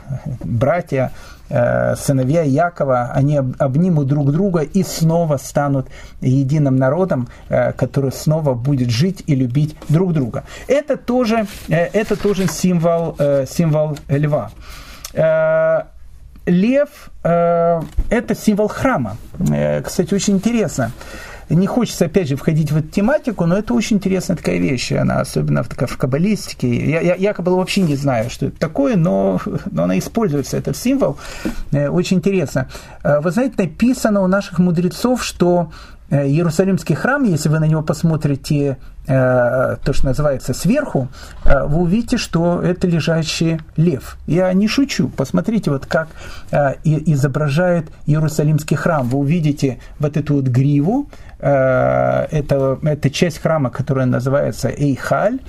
братья 0.43 1.13
сыновья 1.49 2.43
Якова, 2.43 3.13
они 3.15 3.37
обнимут 3.37 4.09
друг 4.09 4.33
друга 4.33 4.63
и 4.63 4.83
снова 4.83 5.37
станут 5.37 5.87
единым 6.21 6.75
народом, 6.75 7.29
который 7.49 8.11
снова 8.11 8.55
будет 8.55 8.91
жить 8.91 9.23
и 9.29 9.37
любить 9.37 9.77
друг 9.89 10.13
друга. 10.13 10.43
Это 10.67 10.97
тоже, 10.97 11.47
это 11.69 12.17
тоже 12.17 12.49
символ, 12.49 13.17
символ 13.47 13.97
льва 14.09 14.51
лев 16.47 17.11
э, 17.25 17.81
это 18.11 18.35
символ 18.35 18.69
храма. 18.69 19.17
Э, 19.51 19.83
кстати, 19.83 20.15
очень 20.15 20.35
интересно. 20.35 20.93
Не 21.49 21.69
хочется, 21.69 22.07
опять 22.07 22.29
же, 22.29 22.37
входить 22.37 22.73
в 22.73 22.77
эту 22.77 22.89
тематику, 22.89 23.47
но 23.47 23.57
это 23.57 23.73
очень 23.73 23.97
интересная 23.99 24.37
такая 24.37 24.59
вещь, 24.59 24.91
она 24.91 25.21
особенно 25.21 25.63
в, 25.63 25.69
в 25.69 25.97
каббалистике. 25.97 26.91
Я, 26.91 27.01
я, 27.01 27.15
я 27.15 27.33
каббалу 27.35 27.59
вообще 27.59 27.83
не 27.83 27.95
знаю, 27.95 28.31
что 28.31 28.47
это 28.47 28.59
такое, 28.59 28.97
но, 28.97 29.41
но 29.71 29.85
она 29.85 29.97
используется, 29.99 30.57
этот 30.57 30.77
символ. 30.77 31.19
Э, 31.71 31.89
очень 31.89 32.17
интересно. 32.17 32.69
Э, 33.05 33.21
вы 33.21 33.31
знаете, 33.31 33.55
написано 33.59 34.23
у 34.23 34.27
наших 34.27 34.59
мудрецов, 34.59 35.23
что 35.23 35.71
Иерусалимский 36.11 36.95
храм, 36.95 37.25
если 37.25 37.49
вы 37.49 37.59
на 37.59 37.67
него 37.67 37.83
посмотрите 37.83 38.79
э, 39.07 39.77
то, 39.85 39.93
что 39.93 40.07
называется 40.07 40.55
сверху, 40.55 41.09
э, 41.45 41.65
вы 41.67 41.79
увидите, 41.79 42.17
что 42.17 42.63
это 42.63 42.87
лежащий 42.87 43.59
лев. 43.77 44.17
Я 44.27 44.53
не 44.53 44.69
шучу. 44.69 45.09
Посмотрите, 45.09 45.71
вот 45.71 45.87
как 45.87 46.09
изображает 46.85 47.91
Иерусалимский 48.07 48.77
храм. 48.77 49.09
Вы 49.09 49.19
увидите 49.19 49.79
вот 49.99 50.17
эту 50.17 50.35
вот 50.35 50.45
гриву, 50.45 51.09
это, 51.39 52.79
это 52.83 53.11
часть 53.11 53.43
храма, 53.43 53.71
которая 53.71 54.07
называется 54.07 54.69
Эйхаль, 54.69 55.41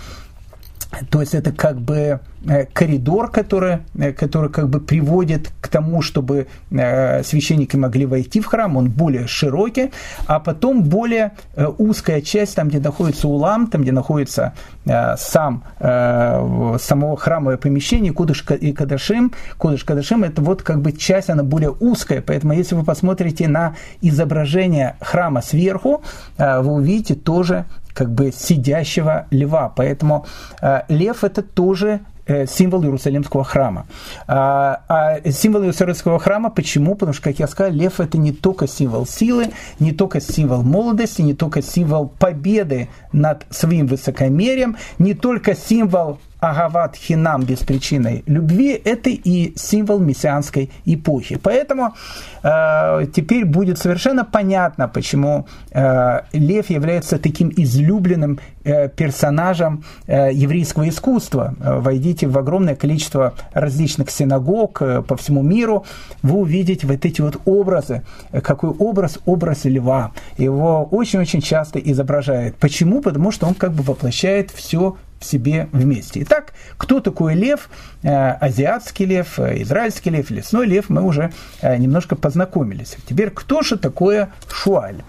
то 1.10 1.22
есть 1.22 1.34
это 1.36 1.52
как 1.52 1.80
бы 1.80 2.20
э, 2.48 2.66
коридор, 2.66 3.30
который, 3.30 3.80
э, 3.98 4.14
который 4.14 4.50
как 4.50 4.70
бы 4.70 4.80
приводит 4.80 5.52
к 5.60 5.68
тому, 5.68 6.02
чтобы 6.02 6.48
э, 6.72 7.24
священники 7.24 7.76
могли 7.76 8.06
войти 8.06 8.40
в 8.40 8.46
храм, 8.46 8.78
он 8.78 8.90
более 8.90 9.28
широкий, 9.28 9.92
а 10.28 10.40
потом 10.40 10.84
более 10.84 11.34
узкая 11.78 12.22
часть, 12.22 12.56
там, 12.56 12.70
где 12.70 12.80
находится 12.80 13.28
улам, 13.28 13.68
там, 13.68 13.82
где 13.82 13.92
находится 13.92 14.54
сам, 15.18 15.64
само 15.80 17.16
храмовое 17.18 17.58
помещение, 17.58 18.14
Кудыш 18.14 18.46
и 18.62 18.72
Кадашим, 18.72 19.34
Кудыш 19.58 19.84
Кадашим, 19.84 20.24
это 20.24 20.42
вот 20.42 20.62
как 20.64 20.82
бы 20.82 20.94
часть, 20.94 21.30
она 21.30 21.44
более 21.44 21.72
узкая, 21.72 22.22
поэтому 22.22 22.54
если 22.54 22.76
вы 22.76 22.86
посмотрите 22.86 23.50
на 23.50 23.76
изображение 24.02 24.96
храма 25.02 25.42
сверху, 25.42 26.02
вы 26.38 26.72
увидите 26.72 27.16
тоже 27.16 27.66
как 27.98 28.12
бы 28.12 28.32
сидящего 28.32 29.26
льва. 29.32 29.74
Поэтому 29.76 30.28
э, 30.62 30.82
лев 30.88 31.24
это 31.24 31.42
тоже 31.42 32.02
э, 32.28 32.46
символ 32.46 32.84
Иерусалимского 32.84 33.44
храма. 33.44 33.88
А, 34.28 34.82
а 34.88 35.32
символ 35.32 35.62
Иерусалимского 35.64 36.20
храма 36.20 36.52
почему? 36.52 36.94
Потому 36.94 37.14
что, 37.14 37.24
как 37.24 37.40
я 37.40 37.48
сказал, 37.48 37.74
лев 37.74 38.00
это 38.00 38.20
не 38.20 38.32
только 38.32 38.68
символ 38.68 39.08
силы, 39.08 39.50
не 39.80 39.94
только 39.94 40.22
символ 40.22 40.62
молодости, 40.62 41.24
не 41.24 41.34
только 41.34 41.64
символ 41.64 42.08
победы 42.08 42.88
над 43.14 43.48
своим 43.50 43.88
высокомерием, 43.88 44.78
не 45.00 45.16
только 45.16 45.56
символ 45.56 46.20
Агават 46.40 46.96
Хинам 46.96 47.44
без 47.44 47.60
причины 47.60 48.24
любви– 48.28 48.80
это 48.86 49.10
и 49.10 49.54
символ 49.56 50.00
мессианской 50.00 50.70
эпохи. 50.86 51.40
Поэтому 51.42 51.96
э, 52.44 53.08
теперь 53.16 53.46
будет 53.46 53.80
совершенно 53.80 54.24
понятно, 54.24 54.88
почему 54.88 55.48
э, 55.72 56.22
лев 56.34 56.70
является 56.70 57.18
таким 57.18 57.52
излюбленным 57.56 58.40
э, 58.64 58.88
персонажем 58.90 59.84
э, 60.06 60.32
еврейского 60.32 60.88
искусства. 60.88 61.56
Э, 61.60 61.80
войдите 61.80 62.28
в 62.28 62.38
огромное 62.38 62.76
количество 62.76 63.34
различных 63.54 64.12
синагог 64.12 64.82
э, 64.82 65.02
по 65.02 65.16
всему 65.18 65.42
миру, 65.42 65.86
вы 66.22 66.38
увидите 66.38 66.86
вот 66.86 67.04
эти 67.06 67.22
вот 67.22 67.42
образы. 67.46 68.04
Какой 68.44 68.70
образ? 68.70 69.20
Образ 69.26 69.66
льва. 69.66 70.12
Его 70.38 70.84
очень-очень 70.92 71.42
часто 71.42 71.80
изображают. 71.80 72.58
Почему? 72.58 73.02
Потому 73.02 73.32
что 73.32 73.48
он 73.48 73.56
как 73.56 73.74
бы 73.74 73.84
воплощает 73.84 74.52
все 74.52 74.98
в 75.20 75.26
себе 75.26 75.68
вместе. 75.72 76.24
Итак, 76.24 76.54
кто 76.78 77.00
такой 77.00 77.36
лев? 77.36 77.70
Э, 78.04 78.34
азиатский 78.34 79.06
лев, 79.06 79.40
э, 79.40 79.62
израильский 79.64 80.10
лев, 80.10 80.30
лесной 80.30 80.68
лев, 80.68 80.90
мы 80.90 81.02
уже 81.02 81.32
э, 81.62 81.78
немножко 81.78 82.16
познакомились. 82.16 82.96
Теперь, 83.08 83.32
кто 83.32 83.62
же 83.62 83.78
такое 83.78 84.30
шуаль? 84.52 85.04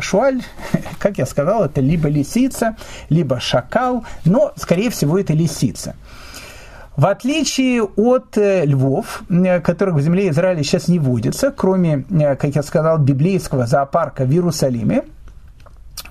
Шуаль, 0.00 0.42
как 0.98 1.18
я 1.18 1.26
сказал, 1.26 1.64
это 1.64 1.80
либо 1.80 2.08
лисица, 2.08 2.76
либо 3.08 3.40
шакал, 3.40 4.04
но, 4.24 4.52
скорее 4.56 4.90
всего, 4.90 5.18
это 5.18 5.32
лисица. 5.32 5.94
В 6.96 7.06
отличие 7.06 7.82
от 7.82 8.38
львов, 8.38 9.22
которых 9.62 9.96
в 9.96 10.00
земле 10.00 10.30
Израиля 10.30 10.62
сейчас 10.62 10.88
не 10.88 10.98
водится, 10.98 11.50
кроме, 11.50 12.04
как 12.08 12.56
я 12.56 12.62
сказал, 12.62 12.96
библейского 12.98 13.66
зоопарка 13.66 14.24
в 14.24 14.30
Иерусалиме, 14.30 15.02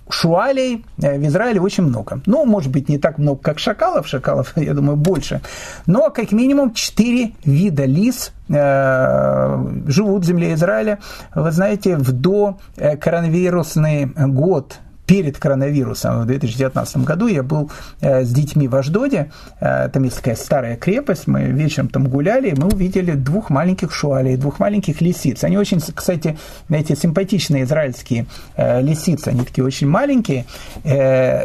Шуалей 0.09 0.85
э, 1.01 1.17
в 1.17 1.25
Израиле 1.27 1.59
очень 1.59 1.83
много. 1.83 2.21
Ну, 2.25 2.45
может 2.45 2.71
быть, 2.71 2.89
не 2.89 2.97
так 2.97 3.17
много, 3.17 3.39
как 3.41 3.59
шакалов, 3.59 4.07
шакалов, 4.07 4.53
я 4.55 4.73
думаю, 4.73 4.97
больше. 4.97 5.41
Но 5.85 6.09
как 6.09 6.31
минимум 6.31 6.73
четыре 6.73 7.31
вида 7.43 7.85
лис 7.85 8.31
э, 8.49 9.83
живут 9.87 10.23
в 10.23 10.25
земле 10.25 10.53
Израиля. 10.53 10.99
Вы 11.33 11.51
знаете, 11.51 11.97
в 11.97 12.11
до 12.11 12.57
э, 12.77 12.97
коронавирусный 12.97 14.05
год 14.05 14.79
перед 15.05 15.37
коронавирусом 15.37 16.21
в 16.21 16.25
2019 16.25 16.97
году 16.97 17.27
я 17.27 17.43
был 17.43 17.71
с 18.01 18.29
детьми 18.31 18.67
в 18.67 18.75
Аждоде, 18.75 19.31
там 19.59 20.03
есть 20.03 20.17
такая 20.17 20.35
старая 20.35 20.75
крепость, 20.75 21.27
мы 21.27 21.43
вечером 21.43 21.89
там 21.89 22.07
гуляли, 22.07 22.53
мы 22.57 22.67
увидели 22.67 23.11
двух 23.11 23.49
маленьких 23.49 23.91
шуалей, 23.93 24.37
двух 24.37 24.59
маленьких 24.59 25.01
лисиц. 25.01 25.43
Они 25.43 25.57
очень, 25.57 25.79
кстати, 25.79 26.37
эти 26.69 26.95
симпатичные 26.95 27.63
израильские 27.63 28.25
лисицы, 28.57 29.29
они 29.29 29.45
такие 29.45 29.63
очень 29.63 29.87
маленькие, 29.87 30.45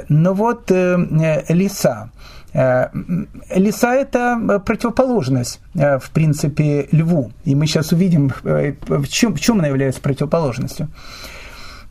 но 0.08 0.32
вот 0.34 0.70
лиса, 0.70 2.10
Лиса– 2.52 3.94
это 3.94 4.60
противоположность, 4.66 5.60
в 5.72 6.10
принципе, 6.12 6.88
льву. 6.90 7.30
И 7.44 7.54
мы 7.54 7.66
сейчас 7.66 7.92
увидим, 7.92 8.32
в 8.42 9.06
чем, 9.06 9.34
в 9.36 9.40
чем 9.40 9.60
она 9.60 9.68
является 9.68 10.00
противоположностью. 10.00 10.88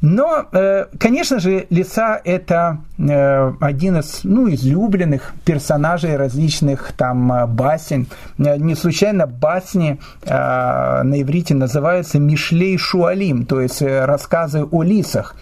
Но, 0.02 0.46
э, 0.52 0.86
конечно 0.98 1.40
же, 1.40 1.68
лиса– 1.70 2.22
это 2.24 2.80
э, 2.98 3.54
один 3.60 3.98
из 3.98 4.22
ну, 4.24 4.50
излюбленных 4.50 5.34
персонажей 5.44 6.16
различных 6.16 6.94
там 6.94 7.32
э, 7.34 7.46
басен. 7.48 8.08
Не 8.38 8.76
случайно 8.76 9.28
басни 9.28 10.00
на 10.26 11.22
иврите 11.22 11.54
называются 11.54 12.20
«Мишлей 12.20 12.78
Шуалим», 12.78 13.46
то 13.46 13.60
есть 13.60 13.82
рассказы 13.82 14.64
о 14.64 14.84
лисах. 14.84 15.36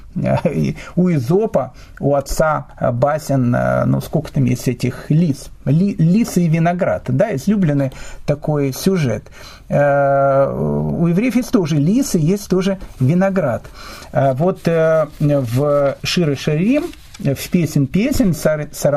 У 0.96 1.12
Изопа, 1.12 1.74
у 2.00 2.16
отца 2.16 2.66
басен, 2.94 3.56
ну 3.86 4.02
сколько 4.02 4.34
там 4.34 4.46
есть 4.46 4.68
этих 4.68 5.12
лис, 5.12 5.52
Ли, 5.66 5.94
лисы 5.94 6.42
и 6.42 6.48
виноград, 6.48 7.04
да, 7.10 7.36
излюбленный 7.36 7.92
такой 8.26 8.74
сюжет. 8.74 9.26
У 9.70 9.74
евреев 9.74 11.36
есть 11.36 11.52
тоже 11.52 11.76
лисы, 11.76 12.18
есть 12.18 12.50
тоже 12.50 12.80
виноград. 13.00 13.62
Вот 14.12 14.47
вот 14.48 14.66
э, 14.66 15.08
в 15.20 15.98
Шире 16.04 16.36
Шарим, 16.38 16.86
в 17.20 17.50
песен 17.50 17.86
песен, 17.86 18.34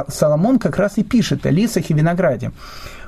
Соломон 0.08 0.60
как 0.60 0.78
раз 0.78 0.96
и 0.98 1.02
пишет 1.02 1.44
о 1.44 1.50
лисах 1.50 1.90
и 1.90 1.94
винограде. 1.94 2.52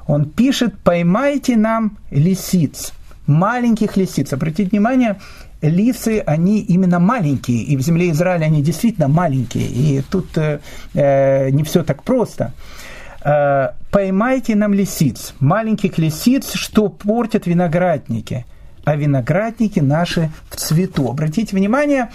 Он 0.08 0.24
пишет, 0.24 0.76
поймайте 0.82 1.56
нам 1.56 1.98
лисиц, 2.10 2.92
маленьких 3.28 3.96
лисиц. 3.96 4.32
Обратите 4.32 4.70
внимание, 4.70 5.20
лисы, 5.60 6.18
они 6.26 6.58
именно 6.62 6.98
маленькие, 6.98 7.62
и 7.62 7.76
в 7.76 7.80
земле 7.80 8.10
Израиля 8.10 8.46
они 8.46 8.60
действительно 8.60 9.06
маленькие, 9.06 9.68
и 9.68 10.02
тут 10.10 10.36
э, 10.36 10.58
э 10.94 11.50
не 11.50 11.62
все 11.62 11.84
так 11.84 12.02
просто. 12.02 12.52
Э, 13.24 13.68
поймайте 13.92 14.56
нам 14.56 14.74
лисиц, 14.74 15.34
маленьких 15.38 15.96
лисиц, 15.96 16.54
что 16.54 16.88
портят 16.88 17.46
виноградники– 17.46 18.46
а 18.84 18.96
виноградники 18.96 19.80
наши 19.80 20.30
в 20.50 20.56
цвету. 20.56 21.08
Обратите 21.08 21.56
внимание, 21.56 22.10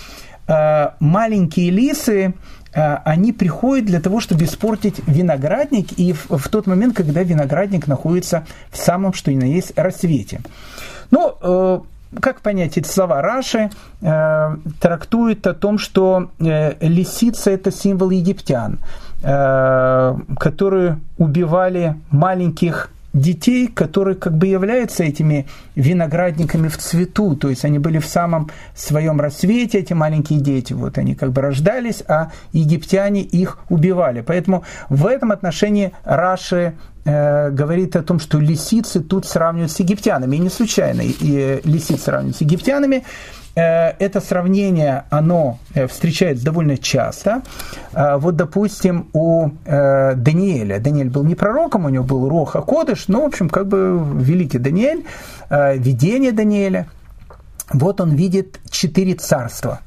э, 0.47 0.89
маленькие 0.99 1.69
лисы, 1.71 2.33
э, 2.73 2.95
они 3.05 3.33
приходят 3.33 3.85
для 3.85 3.99
того, 3.99 4.19
чтобы 4.19 4.45
испортить 4.45 5.01
виноградник, 5.07 5.97
и 5.97 6.13
в, 6.13 6.49
тот 6.49 6.67
момент, 6.67 6.95
когда 6.95 7.23
виноградник 7.23 7.87
находится 7.87 8.45
в 8.71 8.77
самом, 8.77 9.13
что 9.13 9.31
ни 9.31 9.37
на 9.37 9.45
есть, 9.45 9.73
рассвете. 9.77 10.41
Ну, 11.11 11.35
э, 11.41 11.79
как 12.21 12.41
понять 12.41 12.77
эти 12.77 12.87
слова? 12.87 13.21
Раши 13.21 13.69
трактует 13.99 15.45
о 15.45 15.53
том, 15.53 15.77
что 15.77 16.31
лисица– 16.39 17.51
это 17.51 17.69
символ 17.69 18.11
египтян, 18.11 18.79
которые 19.21 20.99
убивали 21.17 21.95
маленьких 22.09 22.91
детей, 23.17 23.67
которые 23.67 24.15
как 24.15 24.37
бы 24.37 24.47
являются 24.47 25.03
этими 25.03 25.47
виноградниками 25.75 26.67
в 26.67 26.77
цвету, 26.77 27.35
то 27.35 27.49
есть 27.49 27.65
они 27.65 27.79
были 27.79 27.99
в 27.99 28.05
самом 28.05 28.49
своем 28.75 29.19
рассвете, 29.19 29.79
эти 29.79 29.93
маленькие 29.93 30.39
дети, 30.39 30.73
вот 30.73 30.97
они 30.97 31.15
как 31.15 31.31
бы 31.31 31.41
рождались, 31.41 32.03
а 32.07 32.31
египтяне 32.53 33.21
их 33.21 33.59
убивали. 33.69 34.21
Поэтому 34.21 34.63
в 34.89 35.05
этом 35.05 35.31
отношении 35.31 35.91
Раши 36.03 36.73
э, 37.05 37.49
говорит 37.51 37.95
о 37.95 38.03
том, 38.03 38.19
что 38.19 38.39
лисицы 38.39 39.01
тут 39.01 39.25
сравнивают 39.25 39.71
с 39.71 39.79
египтянами, 39.79 40.35
и 40.35 40.39
не 40.39 40.49
случайно 40.49 41.01
и 41.01 41.61
лисицы 41.63 42.01
сравнивают 42.01 42.37
с 42.37 42.41
египтянами, 42.41 43.03
Э, 43.03 43.46
это 43.57 44.21
сравнение, 44.21 45.05
оно 45.09 45.57
э, 45.73 45.87
встречается 45.87 46.45
довольно 46.45 46.77
часто. 46.77 47.41
Э, 47.93 48.17
вот, 48.17 48.35
допустим, 48.35 49.09
у 49.13 49.49
Даниэля, 49.65 50.79
Даниэль 50.79 51.09
был 51.09 51.23
не 51.23 51.33
пророком, 51.33 51.85
у 51.85 51.89
него 51.89 52.03
был 52.03 52.29
Роха 52.29 52.61
Кодыш, 52.61 53.07
но, 53.07 53.23
в 53.23 53.25
общем, 53.25 53.49
как 53.49 53.67
бы 53.67 53.99
великий 54.21 54.59
Даниэль, 54.59 55.05
видение 55.49 56.31
Даниэля, 56.31 56.87
вот 57.73 57.99
он 57.99 58.11
видит 58.11 58.59
четыре 58.69 59.15
царства. 59.15 59.79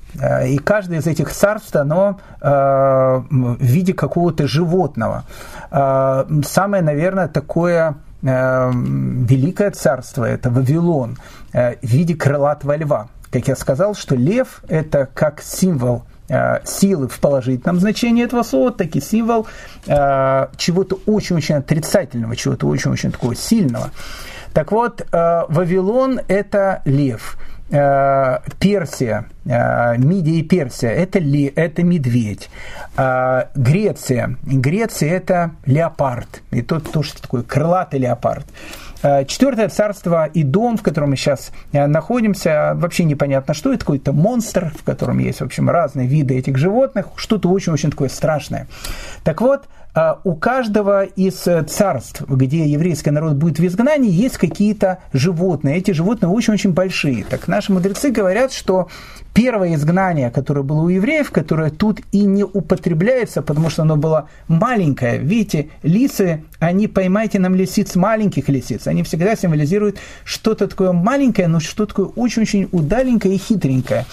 И 0.47 0.59
каждое 0.59 0.99
из 0.99 1.07
этих 1.07 1.31
царств, 1.31 1.77
оно 1.77 2.19
в 2.41 3.57
виде 3.61 3.95
какого-то 3.95 4.47
животного. 4.47 5.25
Самое, 5.71 6.83
наверное, 6.83 7.29
такое 7.29 7.95
великое 8.23 9.71
царство– 9.71 10.25
это 10.27 10.51
Вавилон 10.51 11.17
в 11.53 11.77
виде 11.83 12.15
крылатого 12.15 12.77
льва 12.77 13.09
как 13.31 13.49
я 13.49 13.57
сказал, 13.57 13.95
что 13.95 14.17
лев– 14.17 14.63
это 14.69 15.09
как 15.13 15.41
символ 15.41 16.05
э, 16.29 16.61
силы 16.65 17.09
в 17.09 17.21
положительном 17.21 17.79
значении 17.79 18.25
этого 18.25 18.43
слова, 18.43 18.73
так 18.73 18.97
и 18.97 19.01
символ 19.01 19.47
э, 19.87 20.47
чего-то 20.57 20.99
очень-очень 21.07 21.57
отрицательного, 21.57 22.35
чего-то 22.37 22.67
очень-очень 22.67 23.13
такого 23.13 23.35
сильного. 23.37 23.91
Так 24.53 24.73
вот, 24.73 25.01
э, 25.01 25.43
Вавилон– 25.49 26.21
это 26.29 26.83
лев. 26.85 27.37
Персия, 28.59 29.27
Мидия 29.45 30.41
и 30.41 30.43
Персия– 30.43 30.91
это, 30.91 31.21
ли, 31.21 31.53
это 31.55 31.85
медведь. 31.85 32.51
Греция, 32.97 34.39
Греция– 34.43 35.11
это 35.13 35.53
леопард. 35.67 36.43
И 36.51 36.63
тот 36.63 36.91
тоже 36.91 37.15
такой 37.23 37.45
крылатый 37.45 38.01
леопард. 38.01 38.45
Э, 39.03 39.25
четвертое 39.25 39.69
царство 39.69 40.27
и 40.27 40.43
дом, 40.43 40.77
в 40.77 40.83
котором 40.83 41.11
мы 41.11 41.17
сейчас 41.17 41.53
э, 41.73 41.87
находимся, 41.87 42.73
вообще 42.75 43.05
непонятно, 43.05 43.55
что 43.55 43.73
это 43.73 43.81
какой-то 43.81 44.13
монстр, 44.13 44.73
в 44.79 44.85
котором 44.85 45.19
есть, 45.19 45.41
в 45.41 45.45
общем, 45.45 45.71
разные 45.71 46.07
виды 46.07 46.37
этих 46.37 46.59
животных, 46.59 47.07
что-то 47.17 47.49
очень-очень 47.49 47.91
такое 47.91 48.11
страшное. 48.11 48.67
Так 49.25 49.41
вот, 49.41 49.65
у 50.25 50.35
каждого 50.35 51.05
из 51.05 51.47
царств, 51.69 52.23
где 52.29 52.67
еврейский 52.67 53.11
народ 53.11 53.35
будет 53.35 53.59
в 53.59 53.67
изгнании, 53.67 54.11
есть 54.11 54.39
какие-то 54.39 54.99
животные. 55.13 55.79
Эти 55.79 55.91
животные 55.91 56.31
очень-очень 56.31 56.73
большие. 56.73 57.25
Так 57.25 57.49
наши 57.49 57.73
мудрецы 57.73 58.11
говорят, 58.11 58.53
что 58.53 58.89
первое 59.35 59.75
изгнание, 59.75 60.31
которое 60.31 60.63
было 60.63 60.83
у 60.83 60.89
евреев, 60.89 61.31
которое 61.31 61.71
тут 61.71 62.01
и 62.13 62.21
не 62.25 62.45
употребляется, 62.45 63.43
потому 63.43 63.71
что 63.71 63.83
оно 63.83 63.97
было 63.97 64.29
маленькое. 64.49 65.19
Видите, 65.19 65.71
лисы, 65.83 66.45
они, 66.59 66.89
поймайте 66.89 67.39
нам 67.39 67.55
лисиц, 67.55 67.97
маленьких 67.97 68.49
лисиц, 68.49 68.87
они 68.87 69.03
всегда 69.03 69.37
символизируют 69.37 69.99
что-то 70.25 70.69
такое 70.69 70.93
маленькое, 70.93 71.49
но 71.49 71.61
что-то 71.61 71.87
такое 71.87 72.07
очень-очень 72.07 72.69
удаленькое 72.73 73.35
и 73.35 73.39
хитренькое. 73.39 74.07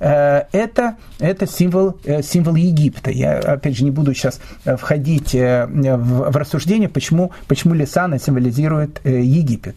Э, 0.00 0.44
это, 0.52 0.96
это 1.18 1.46
символ, 1.46 1.98
э, 2.04 2.22
символ 2.22 2.54
Египта. 2.54 3.10
Я, 3.10 3.38
опять 3.38 3.76
же, 3.76 3.84
не 3.84 3.90
буду 3.90 4.14
сейчас 4.14 4.40
э, 4.64 4.76
входить 5.18 5.34
в, 5.34 6.30
в 6.30 6.36
рассуждение, 6.36 6.88
почему, 6.88 7.32
почему 7.46 7.74
лиса 7.74 8.08
символизирует 8.18 9.00
Египет. 9.04 9.76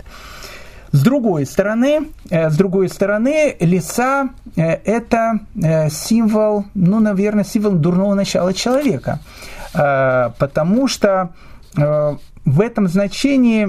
С 0.92 1.04
другой 1.04 1.46
стороны, 1.46 2.08
э, 2.30 2.50
с 2.50 2.58
другой 2.58 2.90
стороны, 2.90 3.56
лиса 3.62 4.30
э,– 4.58 4.62
это 4.86 5.40
э, 5.56 5.90
символ, 5.90 6.66
ну, 6.74 7.00
наверное, 7.00 7.46
символ 7.46 7.72
дурного 7.72 8.14
начала 8.14 8.54
человека, 8.54 9.20
потому 9.74 10.90
что 10.90 11.30
в 11.74 12.60
этом 12.60 12.90
значении 12.90 13.66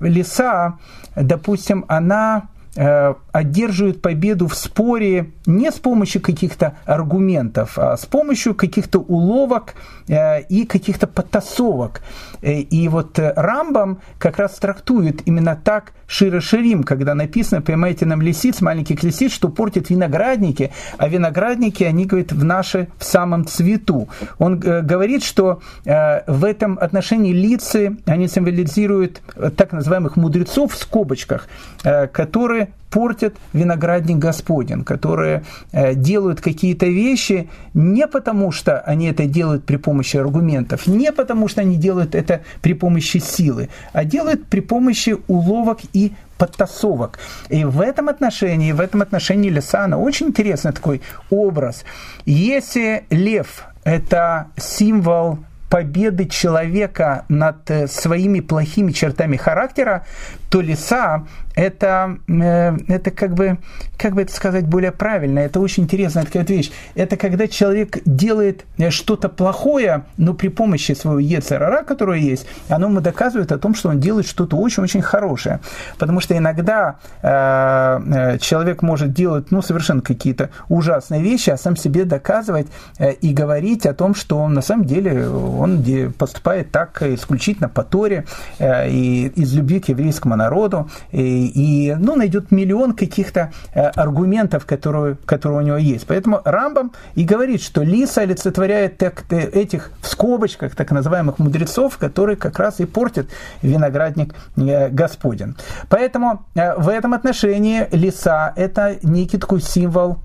лиса, 0.00 0.74
допустим, 1.16 1.84
она 1.88 2.42
одерживает 2.74 4.00
победу 4.00 4.46
в 4.48 4.54
споре 4.54 5.32
не 5.44 5.70
с 5.70 5.74
помощью 5.74 6.22
каких-то 6.22 6.76
аргументов, 6.86 7.78
а 7.78 7.96
с 7.96 8.06
помощью 8.06 8.54
каких-то 8.54 8.98
уловок 8.98 9.74
и 10.08 10.66
каких-то 10.66 11.06
подтасовок. 11.06 12.02
И 12.42 12.88
вот 12.88 13.18
Рамбам 13.18 14.00
как 14.18 14.38
раз 14.38 14.58
трактует 14.58 15.22
именно 15.26 15.56
так 15.62 15.92
Шира 16.06 16.40
Ширим, 16.40 16.82
когда 16.82 17.14
написано, 17.14 17.62
поймайте 17.62 18.04
нам 18.04 18.20
лисиц, 18.20 18.60
маленьких 18.60 19.02
лисиц, 19.02 19.32
что 19.32 19.48
портят 19.48 19.88
виноградники, 19.88 20.72
а 20.98 21.08
виноградники, 21.08 21.84
они, 21.84 22.04
говорят, 22.04 22.32
в 22.32 22.44
наши 22.44 22.88
в 22.98 23.04
самом 23.04 23.46
цвету. 23.46 24.08
Он 24.38 24.60
э, 24.60 24.82
говорит, 24.82 25.24
что 25.24 25.62
э, 25.84 26.30
в 26.30 26.44
этом 26.44 26.78
отношении 26.78 27.32
лица, 27.32 27.94
они 28.04 28.28
символизируют 28.28 29.22
так 29.56 29.72
называемых 29.72 30.16
мудрецов 30.16 30.74
в 30.74 30.76
скобочках, 30.76 31.48
э, 31.84 32.08
которые 32.08 32.68
портят 32.92 33.34
виноградник 33.52 34.18
Господень, 34.18 34.84
которые 34.84 35.44
э, 35.72 35.94
делают 35.94 36.40
какие-то 36.40 36.86
вещи 36.86 37.48
не 37.74 38.06
потому, 38.06 38.52
что 38.52 38.80
они 38.80 39.06
это 39.06 39.24
делают 39.24 39.64
при 39.64 39.76
помощи 39.76 40.18
аргументов, 40.18 40.86
не 40.86 41.10
потому, 41.10 41.48
что 41.48 41.62
они 41.62 41.76
делают 41.76 42.14
это 42.14 42.31
при 42.60 42.74
помощи 42.74 43.18
силы, 43.18 43.68
а 43.92 44.04
делают 44.04 44.46
при 44.46 44.60
помощи 44.60 45.16
уловок 45.28 45.80
и 45.92 46.12
подтасовок. 46.38 47.18
И 47.50 47.64
в 47.64 47.80
этом 47.80 48.08
отношении, 48.08 48.72
в 48.72 48.80
этом 48.80 49.02
отношении 49.02 49.50
Лисана 49.50 49.98
очень 49.98 50.28
интересный 50.28 50.72
такой 50.72 51.00
образ. 51.30 51.84
Если 52.26 53.04
лев– 53.10 53.64
это 53.84 54.48
символ 54.56 55.38
победы 55.72 56.26
человека 56.26 57.24
над 57.28 57.70
э, 57.70 57.86
своими 57.86 58.40
плохими 58.40 58.92
чертами 58.92 59.38
характера, 59.38 60.04
то 60.52 60.60
лиса 60.60 61.24
это, 61.54 62.18
э, 62.28 62.76
это 62.88 63.10
как 63.10 63.34
бы, 63.34 63.58
как 63.98 64.14
бы 64.14 64.22
это 64.22 64.34
сказать 64.34 64.66
более 64.66 64.92
правильно, 64.92 65.40
это 65.40 65.60
очень 65.60 65.84
интересная 65.84 66.24
такая 66.24 66.44
вещь. 66.44 66.70
Это 66.94 67.16
когда 67.16 67.48
человек 67.48 67.98
делает 68.04 68.64
э, 68.78 68.90
что-то 68.90 69.28
плохое, 69.28 70.04
но 70.18 70.34
при 70.34 70.48
помощи 70.48 70.92
своего 70.92 71.18
ецерара, 71.18 71.82
которое 71.84 72.20
есть, 72.20 72.46
оно 72.68 72.88
ему 72.88 73.00
доказывает 73.00 73.50
о 73.52 73.58
том, 73.58 73.74
что 73.74 73.88
он 73.88 74.00
делает 74.00 74.26
что-то 74.26 74.56
очень-очень 74.56 75.02
хорошее. 75.02 75.60
Потому 75.98 76.20
что 76.20 76.36
иногда 76.36 76.96
э, 77.22 78.38
человек 78.40 78.82
может 78.82 79.12
делать 79.12 79.50
ну, 79.50 79.62
совершенно 79.62 80.02
какие-то 80.02 80.50
ужасные 80.68 81.22
вещи, 81.22 81.50
а 81.50 81.56
сам 81.56 81.76
себе 81.76 82.04
доказывать 82.04 82.66
э, 82.98 83.12
и 83.12 83.32
говорить 83.32 83.86
о 83.86 83.94
том, 83.94 84.14
что 84.14 84.38
он 84.38 84.52
на 84.52 84.62
самом 84.62 84.84
деле 84.84 85.28
он 85.28 85.82
поступает 86.18 86.70
так 86.72 87.02
исключительно 87.02 87.68
по 87.68 87.82
Торе 87.84 88.24
э, 88.58 88.90
и 88.90 89.26
из 89.28 89.54
любви 89.54 89.80
к 89.80 89.88
еврейскому 89.88 90.34
народу. 90.42 90.88
И, 91.12 91.46
и 91.54 91.94
ну, 91.94 92.16
найдет 92.16 92.50
миллион 92.50 92.92
каких-то 92.92 93.52
э, 93.74 93.80
аргументов, 93.80 94.66
которые, 94.66 95.16
которые 95.24 95.58
у 95.58 95.62
него 95.62 95.76
есть. 95.76 96.06
Поэтому 96.06 96.40
Рамбам 96.44 96.92
и 97.14 97.24
говорит, 97.24 97.62
что 97.62 97.82
лиса 97.82 98.22
олицетворяет 98.22 98.98
так, 98.98 99.24
этих 99.30 99.90
в 100.00 100.08
скобочках 100.08 100.74
так 100.74 100.90
называемых 100.90 101.38
мудрецов, 101.38 101.98
которые 101.98 102.36
как 102.36 102.58
раз 102.58 102.80
и 102.80 102.84
портят 102.86 103.26
виноградник 103.62 104.34
э, 104.56 104.88
Господен. 104.90 105.56
Поэтому 105.88 106.44
э, 106.54 106.74
в 106.76 106.88
этом 106.88 107.14
отношении 107.14 107.86
лиса– 107.92 108.52
это 108.56 108.96
некий 109.02 109.38
такой 109.38 109.60
символ 109.60 110.18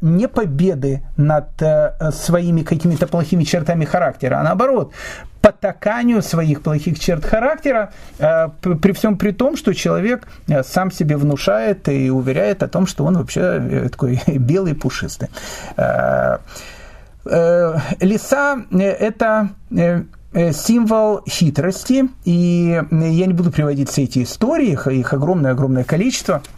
не 0.00 0.28
победы 0.28 1.02
над 1.16 1.48
своими 2.12 2.62
какими-то 2.62 3.06
плохими 3.06 3.44
чертами 3.44 3.84
характера, 3.84 4.38
а 4.40 4.42
наоборот, 4.42 4.92
потаканию 5.44 6.22
своих 6.22 6.62
плохих 6.62 6.98
черт 6.98 7.22
характера, 7.22 7.92
э, 8.18 8.48
при 8.80 8.92
всем 8.92 9.18
при 9.18 9.30
том, 9.30 9.58
что 9.58 9.74
человек 9.74 10.26
э, 10.48 10.62
сам 10.62 10.90
себе 10.90 11.18
внушает 11.18 11.86
и 11.90 12.08
уверяет 12.08 12.62
о 12.62 12.68
том, 12.68 12.86
что 12.86 13.04
он 13.04 13.18
вообще 13.18 13.40
э, 13.40 13.88
такой 13.90 14.22
белый 14.26 14.74
пушистый. 14.74 15.28
Лиса– 18.00 18.62
это 18.70 19.48
символ 20.52 21.22
хитрости, 21.28 22.08
и 22.24 22.82
я 22.90 23.26
не 23.26 23.32
буду 23.32 23.50
приводить 23.50 23.88
все 23.88 24.04
эти 24.04 24.22
истории, 24.22 24.78
их 24.98 25.12
огромное-огромное 25.12 25.84
количество– 25.84 26.42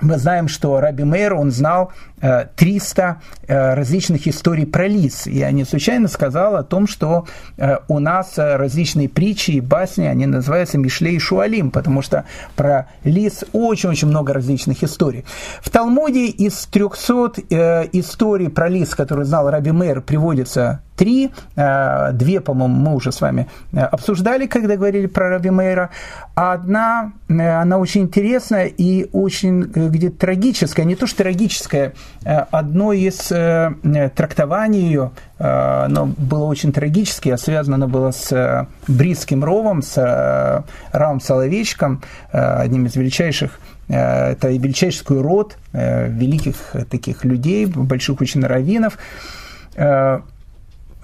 мы 0.00 0.18
знаем, 0.18 0.48
что 0.48 0.80
Раби 0.80 1.04
Мейер, 1.04 1.34
он 1.34 1.50
знал 1.50 1.92
300 2.20 3.02
э, 3.02 3.14
э, 3.46 3.74
различных 3.74 4.26
историй 4.26 4.66
про 4.66 4.86
лис. 4.86 5.26
Я 5.26 5.50
не 5.50 5.64
случайно 5.64 6.08
сказал 6.08 6.56
о 6.56 6.62
том, 6.62 6.86
что 6.86 7.26
э, 7.56 7.76
у 7.88 7.98
нас 7.98 8.34
различные 8.36 9.08
притчи 9.08 9.52
и 9.52 9.60
басни, 9.60 10.06
они 10.06 10.26
называются 10.26 10.78
Мишлей 10.78 11.16
и 11.16 11.18
Шуалим, 11.18 11.70
потому 11.70 12.02
что 12.02 12.24
про 12.56 12.88
лис 13.04 13.44
очень-очень 13.52 14.08
много 14.08 14.32
различных 14.32 14.82
историй. 14.82 15.24
В 15.60 15.70
Талмуде 15.70 16.26
из 16.26 16.66
300 16.66 17.88
историй 17.92 18.48
про 18.48 18.68
лис, 18.68 18.94
которые 18.94 19.24
знал 19.24 19.50
Раби 19.50 19.72
Мейер, 19.72 20.00
приводится 20.00 20.80
три, 20.96 21.30
две, 21.54 22.40
по-моему, 22.40 22.74
мы 22.74 22.94
уже 22.94 23.12
с 23.12 23.20
вами 23.20 23.48
обсуждали, 23.72 24.46
когда 24.46 24.76
говорили 24.76 25.06
про 25.06 25.28
Раби 25.28 25.50
Мейра, 25.50 25.90
а 26.34 26.52
одна, 26.52 27.12
она 27.28 27.78
очень 27.78 28.02
интересная 28.02 28.66
и 28.66 29.08
очень 29.12 29.62
где-то 29.62 30.18
трагическая, 30.18 30.84
не 30.84 30.96
то 30.96 31.06
что 31.06 31.18
трагическая, 31.18 31.92
Э, 32.26 32.44
одно 32.50 32.92
из 32.92 33.30
э, 33.30 33.72
трактований 34.16 34.80
ее, 34.80 35.12
э, 35.38 35.84
оно 35.84 36.06
было 36.06 36.46
очень 36.46 36.72
трагически, 36.72 37.28
а 37.28 37.36
связано 37.36 37.76
оно 37.76 37.86
было 37.86 38.10
с 38.10 38.66
Бритским 38.88 39.44
ровом, 39.44 39.82
с 39.82 40.64
Равом 40.90 41.20
Соловейчиком, 41.20 42.02
одним 42.32 42.86
из 42.86 42.96
величайших 42.96 43.60
это 43.88 44.48
величайший 44.48 45.20
род 45.22 45.56
великих 45.72 46.56
таких 46.90 47.24
людей, 47.24 47.66
больших 47.66 48.20
очень 48.20 48.44
раввинов. 48.44 48.98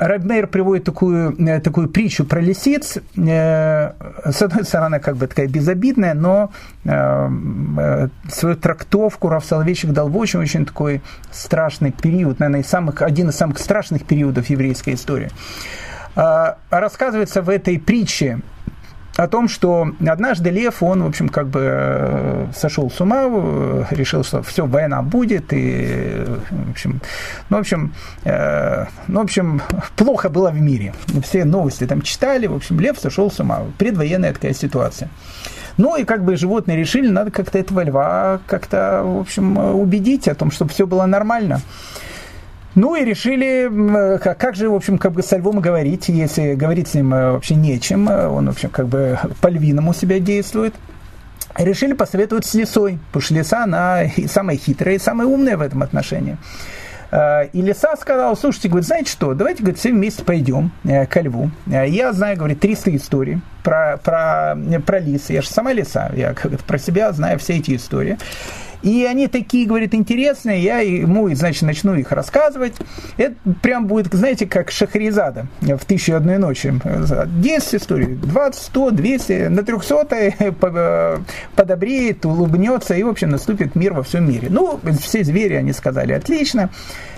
Рабмейр 0.02 0.48
приводит 0.48 0.84
такую, 0.84 1.36
э, 1.38 1.60
такую 1.60 1.88
притчу 1.88 2.24
про 2.24 2.40
лисиц. 2.40 2.98
Э, 3.16 3.92
с 4.24 4.42
одной 4.42 4.64
стороны, 4.64 4.98
как 4.98 5.16
бы 5.16 5.28
такая 5.28 5.46
безобидная, 5.46 6.14
но 6.14 6.50
э, 6.84 8.08
свою 8.28 8.56
трактовку 8.56 9.28
Раф 9.28 9.44
Соловейчик 9.44 9.92
дал 9.92 10.08
в 10.08 10.16
очень-очень 10.16 10.66
такой 10.66 11.02
страшный 11.30 11.92
период, 11.92 12.40
наверное, 12.40 12.64
самых, 12.64 13.02
один 13.02 13.28
из 13.28 13.36
самых 13.36 13.58
страшных 13.58 14.04
периодов 14.04 14.50
еврейской 14.50 14.94
истории. 14.94 15.30
Рассказывается 16.14 17.40
в 17.40 17.48
этой 17.48 17.78
притче 17.78 18.40
о 19.16 19.28
том, 19.28 19.48
что 19.48 19.88
однажды 20.06 20.50
Лев, 20.50 20.82
он, 20.82 21.02
в 21.02 21.06
общем, 21.06 21.28
как 21.28 21.48
бы 21.48 21.60
э, 21.62 22.46
сошел 22.56 22.90
с 22.90 23.00
ума, 23.00 23.24
э, 23.26 23.84
решил, 23.90 24.24
что 24.24 24.42
все, 24.42 24.66
война 24.66 25.02
будет, 25.02 25.52
и, 25.52 26.24
в 26.50 26.70
общем, 26.70 27.00
ну, 27.50 27.58
в 27.58 27.60
общем, 27.60 27.94
э, 28.24 28.86
ну, 29.08 29.20
в 29.20 29.24
общем, 29.24 29.60
плохо 29.96 30.30
было 30.30 30.50
в 30.50 30.60
мире. 30.60 30.94
Все 31.22 31.44
новости 31.44 31.86
там 31.86 32.00
читали, 32.00 32.46
в 32.46 32.54
общем, 32.54 32.80
Лев 32.80 32.98
сошел 32.98 33.30
с 33.30 33.38
ума. 33.40 33.60
Предвоенная 33.76 34.32
такая 34.32 34.54
ситуация. 34.54 35.10
Ну 35.76 35.96
и 35.96 36.04
как 36.04 36.24
бы 36.24 36.36
животные 36.36 36.78
решили, 36.78 37.08
надо 37.08 37.30
как-то 37.30 37.58
этого 37.58 37.82
льва 37.82 38.40
как-то, 38.46 39.02
в 39.04 39.20
общем, 39.20 39.56
убедить 39.56 40.28
о 40.28 40.34
том, 40.34 40.50
чтобы 40.50 40.70
все 40.70 40.86
было 40.86 41.06
нормально. 41.06 41.60
Ну 42.74 42.96
и 42.96 43.04
решили, 43.04 44.18
как 44.18 44.54
же, 44.54 44.70
в 44.70 44.74
общем, 44.74 44.96
как 44.96 45.12
бы 45.12 45.22
со 45.22 45.36
львом 45.36 45.60
говорить, 45.60 46.08
если 46.08 46.54
говорить 46.54 46.88
с 46.88 46.94
ним 46.94 47.12
э, 47.12 47.32
вообще 47.32 47.54
нечем, 47.54 48.08
э, 48.08 48.26
он, 48.26 48.46
в 48.46 48.50
общем, 48.50 48.70
как 48.70 48.88
бы 48.88 49.18
по-львиному 49.42 49.92
себя 49.92 50.18
действует. 50.20 50.74
Решили 51.56 51.92
посоветовать 51.92 52.46
с 52.46 52.54
лисой, 52.54 52.98
потому 53.08 53.22
что 53.22 53.34
лиса, 53.34 53.64
она 53.64 54.04
и 54.04 54.26
самая 54.26 54.56
хитрая, 54.56 54.94
и 54.94 54.98
самая 54.98 55.26
умная 55.26 55.58
в 55.58 55.60
этом 55.60 55.82
отношении. 55.82 56.38
Э, 57.10 57.48
и 57.52 57.60
лиса 57.60 57.94
сказала, 57.96 58.34
слушайте, 58.36 58.70
говорит, 58.70 58.86
знаете 58.86 59.12
что, 59.12 59.34
давайте, 59.34 59.62
говорит, 59.62 59.78
все 59.78 59.90
вместе 59.90 60.24
пойдем 60.24 60.70
ко 60.82 61.20
льву. 61.20 61.50
Я 61.66 62.14
знаю, 62.14 62.38
говорит, 62.38 62.60
300 62.60 62.96
историй 62.96 63.42
про, 63.62 63.98
про, 64.02 64.56
про 64.86 64.98
лис. 64.98 65.28
Я 65.28 65.42
же 65.42 65.48
сама 65.48 65.74
лиса, 65.74 66.10
я 66.16 66.32
как 66.32 66.58
про 66.60 66.78
себя 66.78 67.12
знаю 67.12 67.38
все 67.38 67.58
эти 67.58 67.76
истории. 67.76 68.16
И 68.82 69.04
они 69.04 69.28
такие, 69.28 69.66
говорит, 69.66 69.94
интересные, 69.94 70.62
я 70.62 70.78
ему, 70.78 71.32
значит, 71.34 71.62
начну 71.62 71.94
их 71.94 72.10
рассказывать. 72.12 72.74
Это 73.16 73.36
прям 73.62 73.86
будет, 73.86 74.12
знаете, 74.12 74.46
как 74.46 74.70
Шахризада 74.70 75.46
в 75.60 75.84
«Тысячу 75.84 76.14
одной 76.14 76.38
ночи». 76.38 76.74
10 76.82 77.74
историй, 77.74 78.14
20, 78.16 78.62
100, 78.62 78.90
200, 78.90 79.32
на 79.48 79.62
300 79.62 81.22
подобреет, 81.54 82.26
улыбнется, 82.26 82.94
и, 82.94 83.02
в 83.02 83.08
общем, 83.08 83.30
наступит 83.30 83.74
мир 83.74 83.92
во 83.92 84.02
всем 84.02 84.28
мире. 84.28 84.48
Ну, 84.50 84.80
все 85.00 85.22
звери, 85.24 85.54
они 85.54 85.72
сказали, 85.72 86.12
отлично 86.12 86.70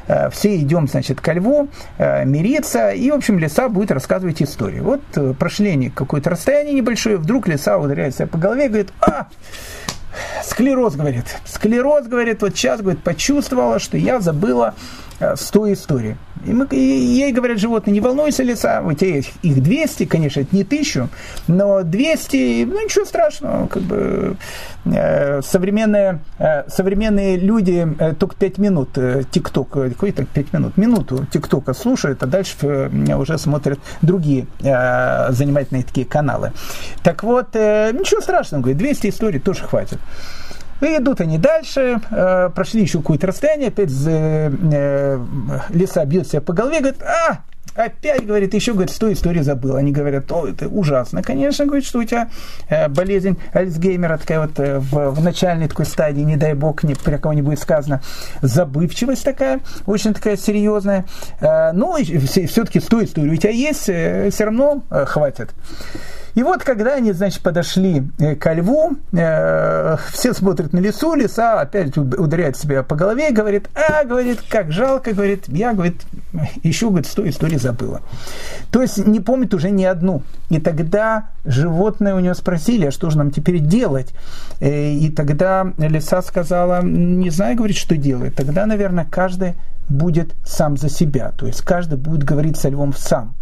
э, 0.06 0.30
все 0.30 0.56
идем, 0.56 0.88
значит, 0.88 1.20
ко 1.20 1.32
льву, 1.32 1.68
э, 1.98 2.24
мириться, 2.24 2.90
и, 2.90 3.10
в 3.10 3.14
общем, 3.14 3.38
лиса 3.38 3.68
будет 3.68 3.90
рассказывать 3.90 4.42
историю. 4.42 4.84
Вот 4.84 5.00
э, 5.16 5.34
прошли 5.38 5.70
они 5.70 5.90
какое-то 5.90 6.30
расстояние 6.30 6.74
небольшое, 6.74 7.16
вдруг 7.16 7.48
лиса 7.48 7.78
ударяет 7.78 8.14
себя 8.14 8.26
по 8.26 8.38
голове 8.38 8.66
и 8.66 8.68
говорит, 8.68 8.92
а, 9.00 9.28
Склероз, 10.42 10.94
говорит. 10.94 11.24
Склероз, 11.44 12.06
говорит, 12.06 12.42
вот 12.42 12.54
сейчас, 12.56 12.80
говорит, 12.80 13.02
почувствовала, 13.02 13.78
что 13.78 13.96
я 13.96 14.20
забыла 14.20 14.74
э, 15.20 15.36
100 15.36 15.72
историй. 15.72 16.16
И, 16.46 16.52
мы, 16.52 16.66
и 16.70 16.76
ей 16.76 17.32
говорят 17.32 17.58
животные, 17.58 17.92
не 17.92 18.00
волнуйся, 18.00 18.42
лиса, 18.42 18.82
у 18.84 18.92
тебя 18.92 19.18
их 19.18 19.62
200, 19.62 20.04
конечно, 20.06 20.40
это 20.40 20.54
не 20.54 20.64
тысячу, 20.64 21.08
но 21.46 21.82
200, 21.82 22.64
ну 22.64 22.84
ничего 22.84 23.04
страшного, 23.04 23.66
как 23.66 23.82
бы 23.82 24.36
э, 24.84 25.40
современные, 25.42 26.20
э, 26.38 26.68
современные 26.68 27.36
люди 27.36 27.88
э, 27.98 28.14
только 28.14 28.36
5 28.36 28.58
минут 28.58 28.98
э, 28.98 29.22
ТикТок, 29.30 29.70
какой 29.70 30.12
так 30.12 30.28
5 30.28 30.52
минут, 30.52 30.76
минуту 30.76 31.26
ТикТока 31.32 31.72
слушают, 31.72 32.22
а 32.22 32.26
дальше 32.26 32.56
э, 32.62 33.14
уже 33.14 33.38
смотрят 33.38 33.78
другие 34.02 34.46
э, 34.60 35.32
занимательные 35.32 35.84
такие 35.84 36.06
каналы. 36.06 36.52
Так 37.02 37.22
вот, 37.22 37.48
э, 37.54 37.92
ничего 37.92 38.20
страшного, 38.20 38.62
говорит, 38.62 38.78
200 38.78 39.08
историй 39.08 39.40
тоже 39.40 39.64
хватит. 39.64 39.98
И 40.81 40.87
идут 40.87 41.20
они 41.20 41.39
дальше, 41.39 42.01
э, 42.11 42.51
прошли 42.55 42.83
еще 42.83 42.99
какое-то 42.99 43.29
расстояние, 43.29 43.68
опять 43.68 43.91
э, 44.07 44.51
э, 44.72 45.18
лиса 45.70 46.05
бьет 46.05 46.27
себя 46.27 46.41
по 46.41 46.53
голове, 46.53 46.81
говорит, 46.81 47.03
а, 47.03 47.39
опять, 47.75 48.27
говорит, 48.27 48.55
еще, 48.55 48.72
говорит, 48.72 48.91
сто 48.91 49.12
истории 49.12 49.41
забыл. 49.41 49.77
Они 49.77 49.93
говорят, 49.93 50.31
о, 50.33 50.47
это 50.47 50.68
ужасно. 50.68 51.22
Конечно, 51.22 51.64
говорит, 51.64 51.87
что 51.87 52.01
у 52.01 52.05
тебя 52.05 52.29
э, 52.68 52.89
болезнь 52.89 53.39
Альцгеймера 53.53 54.18
такая 54.18 54.41
вот 54.41 54.59
в, 54.59 55.11
в 55.11 55.22
начальной 55.22 55.68
такой 55.68 55.87
стадии, 55.87 56.22
не 56.22 56.37
дай 56.37 56.55
бог, 56.55 56.83
ни 56.83 56.95
про 56.95 57.18
кого 57.18 57.35
не 57.35 57.43
будет 57.43 57.61
сказано, 57.61 58.03
забывчивость 58.43 59.25
такая, 59.25 59.61
очень 59.87 60.12
такая 60.12 60.37
серьезная. 60.37 61.05
Но 61.41 61.97
все-таки 61.97 62.81
сто 62.81 63.03
историй 63.03 63.33
у 63.33 63.37
тебя 63.37 63.51
есть, 63.51 63.83
все 63.83 64.45
равно 64.45 64.83
хватит. 64.91 65.51
И 66.35 66.43
вот, 66.43 66.64
когда 66.64 66.95
они, 66.95 67.12
значит, 67.12 67.43
подошли 67.43 68.09
э, 68.18 68.35
ко 68.35 68.53
льву, 68.53 68.97
э, 69.12 69.97
все 70.12 70.35
смотрят 70.35 70.72
на 70.72 70.78
лесу, 70.78 71.14
лиса 71.14 71.61
опять 71.61 71.97
ударяет 71.97 72.57
себя 72.57 72.82
по 72.82 72.97
голове 72.97 73.30
и 73.30 73.32
говорит, 73.32 73.68
а, 73.74 74.05
говорит, 74.05 74.41
как 74.49 74.72
жалко, 74.72 75.12
говорит, 75.12 75.45
я, 75.49 75.72
говорит, 75.72 76.03
еще, 76.62 76.89
говорит, 76.89 77.07
сто 77.07 77.28
историй 77.28 77.59
забыла. 77.59 78.01
То 78.72 78.82
есть 78.82 78.99
не 78.99 79.20
помнит 79.20 79.55
уже 79.55 79.70
ни 79.70 79.85
одну. 79.85 80.22
И 80.51 80.61
тогда 80.61 81.28
животные 81.45 82.14
у 82.14 82.20
нее 82.20 82.35
спросили, 82.35 82.87
а 82.87 82.91
что 82.91 83.11
же 83.11 83.18
нам 83.18 83.30
теперь 83.30 83.61
делать? 83.61 84.12
Э, 84.61 84.91
и 84.91 85.11
тогда 85.11 85.72
лиса 85.78 86.20
сказала, 86.22 86.82
не 86.82 87.30
знаю, 87.30 87.57
говорит, 87.57 87.76
что 87.76 87.97
делать. 87.97 88.35
Тогда, 88.35 88.66
наверное, 88.66 89.07
каждый 89.09 89.55
будет 89.89 90.35
сам 90.45 90.76
за 90.76 90.89
себя. 90.89 91.32
То 91.37 91.47
есть 91.47 91.62
каждый 91.62 91.99
будет 91.99 92.24
говорить 92.24 92.57
со 92.59 92.68
львом 92.68 92.95
сам. 92.95 93.35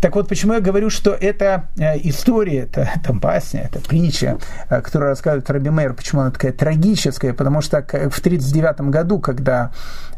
Так 0.00 0.16
вот, 0.16 0.28
почему 0.28 0.54
я 0.54 0.60
говорю, 0.60 0.90
что 0.90 1.12
это 1.12 1.68
э, 1.78 1.96
история, 2.02 2.60
это, 2.60 2.80
это 2.96 3.12
басня, 3.12 3.62
это 3.62 3.80
притча, 3.80 4.38
э, 4.68 4.80
которую 4.80 5.10
рассказывает 5.10 5.48
Раби 5.50 5.70
Мейер, 5.70 5.94
почему 5.94 6.22
она 6.22 6.30
такая 6.30 6.52
трагическая, 6.52 7.34
потому 7.34 7.60
что 7.60 7.78
в 7.82 8.18
1939 8.18 8.90
году, 8.90 9.20
когда 9.20 9.70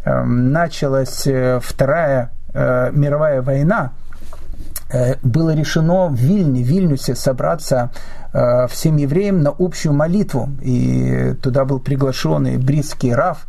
эм, 0.05 0.53
началась 0.53 1.27
э, 1.27 1.61
Вторая 1.63 2.31
мировая 2.57 3.43
война, 3.43 3.95
было 5.25 5.57
решено 5.57 6.07
в 6.07 6.15
Вильне, 6.15 6.63
в 6.63 6.69
Вильнюсе 6.69 7.17
собраться 7.17 7.91
всем 8.69 8.97
евреям 8.97 9.43
на 9.43 9.53
общую 9.59 9.93
молитву. 9.93 10.51
И 10.63 11.35
туда 11.43 11.65
был 11.65 11.81
приглашен 11.81 12.47
и 12.47 12.57
бритский 12.57 13.13
Раф 13.13 13.49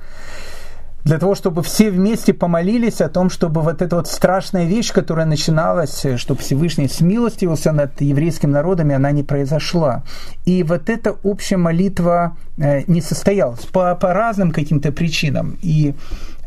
для 1.06 1.20
того, 1.20 1.36
чтобы 1.36 1.62
все 1.62 1.92
вместе 1.92 2.34
помолились 2.34 3.00
о 3.00 3.10
том, 3.10 3.30
чтобы 3.30 3.62
вот 3.62 3.84
эта 3.84 3.96
вот 3.96 4.08
страшная 4.08 4.66
вещь, 4.66 4.92
которая 4.92 5.28
начиналась, 5.28 6.04
чтобы 6.18 6.42
Всевышний 6.42 6.88
смилостивился 6.88 7.72
над 7.72 8.02
еврейским 8.02 8.50
народом, 8.50 8.90
она 8.90 9.12
не 9.12 9.22
произошла. 9.22 10.04
И 10.46 10.64
вот 10.64 10.90
эта 10.90 11.12
общая 11.12 11.58
молитва 11.58 12.36
э, 12.58 12.82
не 12.88 13.02
состоялась 13.02 13.66
по, 13.66 13.94
по 13.96 14.14
разным 14.14 14.52
каким-то 14.52 14.92
причинам. 14.92 15.58
И 15.62 15.94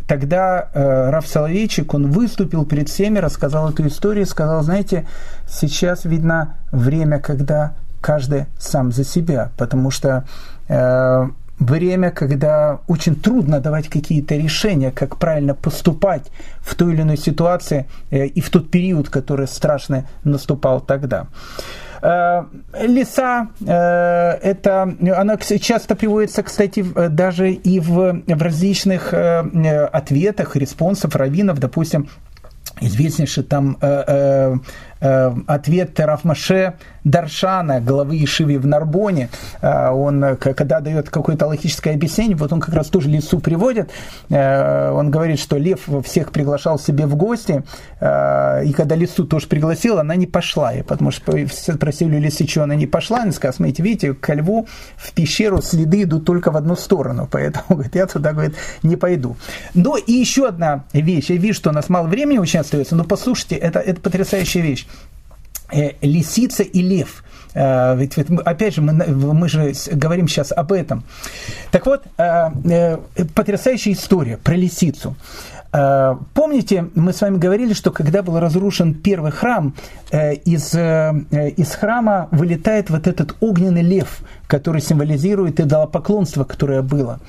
тогда 0.09 0.69
э, 0.75 1.11
Раф 1.11 1.29
Соловейчик, 1.29 1.95
он 1.95 2.11
выступил 2.11 2.67
перед 2.67 2.89
всеми, 2.89 3.21
рассказал 3.21 3.71
эту 3.71 3.87
историю, 3.87 4.27
сказал, 4.27 4.65
знаете, 4.65 5.07
сейчас 5.49 6.05
видно 6.05 6.57
время, 6.73 7.21
когда 7.21 7.75
каждый 8.01 8.47
сам 8.59 8.91
за 8.91 9.05
себя, 9.05 9.53
потому 9.57 9.93
что 9.93 10.25
э, 10.67 11.29
время, 11.59 12.11
когда 12.11 12.81
очень 12.87 13.17
трудно 13.17 13.61
давать 13.61 13.89
какие-то 13.89 14.37
решения, 14.37 14.91
как 14.91 15.17
правильно 15.17 15.55
поступать 15.55 16.31
в 16.61 16.75
той 16.75 16.93
или 16.95 17.03
иной 17.03 17.17
ситуации 17.17 17.87
э, 18.11 18.27
и 18.27 18.41
в 18.41 18.51
тот 18.51 18.71
период, 18.71 19.09
который 19.09 19.47
страшно 19.49 20.05
наступал 20.25 20.81
тогда. 20.81 21.27
Э, 22.03 22.45
леса, 22.81 23.49
э, 23.61 23.67
это, 23.67 24.95
она 25.17 25.37
часто 25.37 25.97
приводится, 25.97 26.43
кстати, 26.43 26.85
даже 27.09 27.51
и 27.51 27.81
в, 27.81 28.23
в 28.27 28.43
различных 28.43 29.13
ответах, 29.13 30.57
респонсов 30.57 31.17
раввинов, 31.17 31.59
допустим, 31.59 32.09
известнейший 32.81 33.43
там 33.43 33.77
ответ 35.01 35.99
Рафмаше 35.99 36.75
Даршана, 37.09 37.81
главы 37.81 38.23
Ишиви 38.23 38.57
в 38.57 38.67
Нарбоне, 38.67 39.31
э, 39.61 39.89
он, 39.91 40.23
э, 40.23 40.37
когда 40.37 40.81
дает 40.81 41.11
какое-то 41.11 41.47
логическое 41.47 41.95
объяснение, 41.95 42.37
вот 42.37 42.53
он 42.53 42.61
как 42.61 42.75
раз 42.75 42.89
тоже 42.89 43.09
лесу 43.09 43.41
приводит, 43.41 43.91
э, 44.29 44.91
он 44.91 45.11
говорит, 45.11 45.39
что 45.39 45.57
лев 45.57 45.89
всех 46.05 46.33
приглашал 46.33 46.79
себе 46.79 47.07
в 47.07 47.17
гости, 47.17 47.63
и 48.01 48.73
когда 48.77 48.95
лесу 48.95 49.25
тоже 49.25 49.47
пригласил, 49.47 49.99
она 49.99 50.15
не 50.15 50.27
пошла, 50.27 50.73
и 50.73 50.83
потому 50.83 51.11
что 51.11 51.33
все 51.47 51.75
спросили 51.75 52.17
у 52.17 52.21
лисы, 52.21 52.47
что 52.47 52.63
она 52.63 52.75
не 52.75 52.87
пошла, 52.87 53.23
она 53.23 53.33
сказала, 53.33 53.55
смотрите, 53.55 53.83
видите, 53.83 54.15
ко 54.15 54.35
льву 54.35 54.69
в 54.97 55.13
пещеру 55.13 55.63
следы 55.63 56.03
идут 56.03 56.25
только 56.25 56.51
в 56.51 56.57
одну 56.57 56.77
сторону, 56.77 57.29
поэтому, 57.31 57.65
говорит, 57.71 57.95
я 57.95 58.07
туда, 58.07 58.33
говорит, 58.33 58.55
не 58.83 58.97
пойду. 58.97 59.37
Ну 59.75 59.97
и 59.97 60.13
еще 60.13 60.49
одна 60.49 60.85
вещь, 60.93 61.31
я 61.31 61.37
вижу, 61.37 61.59
что 61.59 61.71
у 61.71 61.73
нас 61.73 61.89
мало 61.89 62.07
времени 62.07 62.39
очень 62.39 62.61
остается, 62.61 62.95
но 62.97 63.05
послушайте, 63.05 63.57
это, 63.57 63.81
это 63.81 64.01
потрясающая 64.01 64.63
вещь. 64.63 64.87
Э, 65.71 65.93
лисица 66.01 66.63
и 66.63 66.81
лев. 66.81 67.23
Э, 67.55 67.95
ведь, 67.97 68.17
ведь 68.17 68.31
опять 68.45 68.75
же, 68.75 68.81
мы, 68.81 68.93
мы 68.95 69.49
же 69.49 69.75
говорим 69.93 70.27
сейчас 70.27 70.51
об 70.51 70.73
этом. 70.73 71.05
Так 71.71 71.85
вот, 71.85 72.05
э, 72.17 72.97
потрясающая 73.35 73.93
история 73.93 74.39
про 74.39 74.55
лисицу. 74.55 75.17
Помните, 75.71 76.87
мы 76.95 77.13
с 77.13 77.21
вами 77.21 77.37
говорили, 77.37 77.75
что 77.75 77.91
когда 77.91 78.23
был 78.23 78.41
разрушен 78.41 78.95
первый 78.95 79.33
храм, 79.33 79.75
из, 80.11 80.75
из 80.75 81.75
храма 81.75 82.29
вылетает 82.31 82.89
вот 82.89 83.07
этот 83.07 83.37
огненный 83.41 83.83
лев, 83.83 84.21
который 84.47 84.81
символизирует 84.81 85.61
идолопоклонство, 85.61 86.45
которое 86.45 86.81
было. 86.81 87.21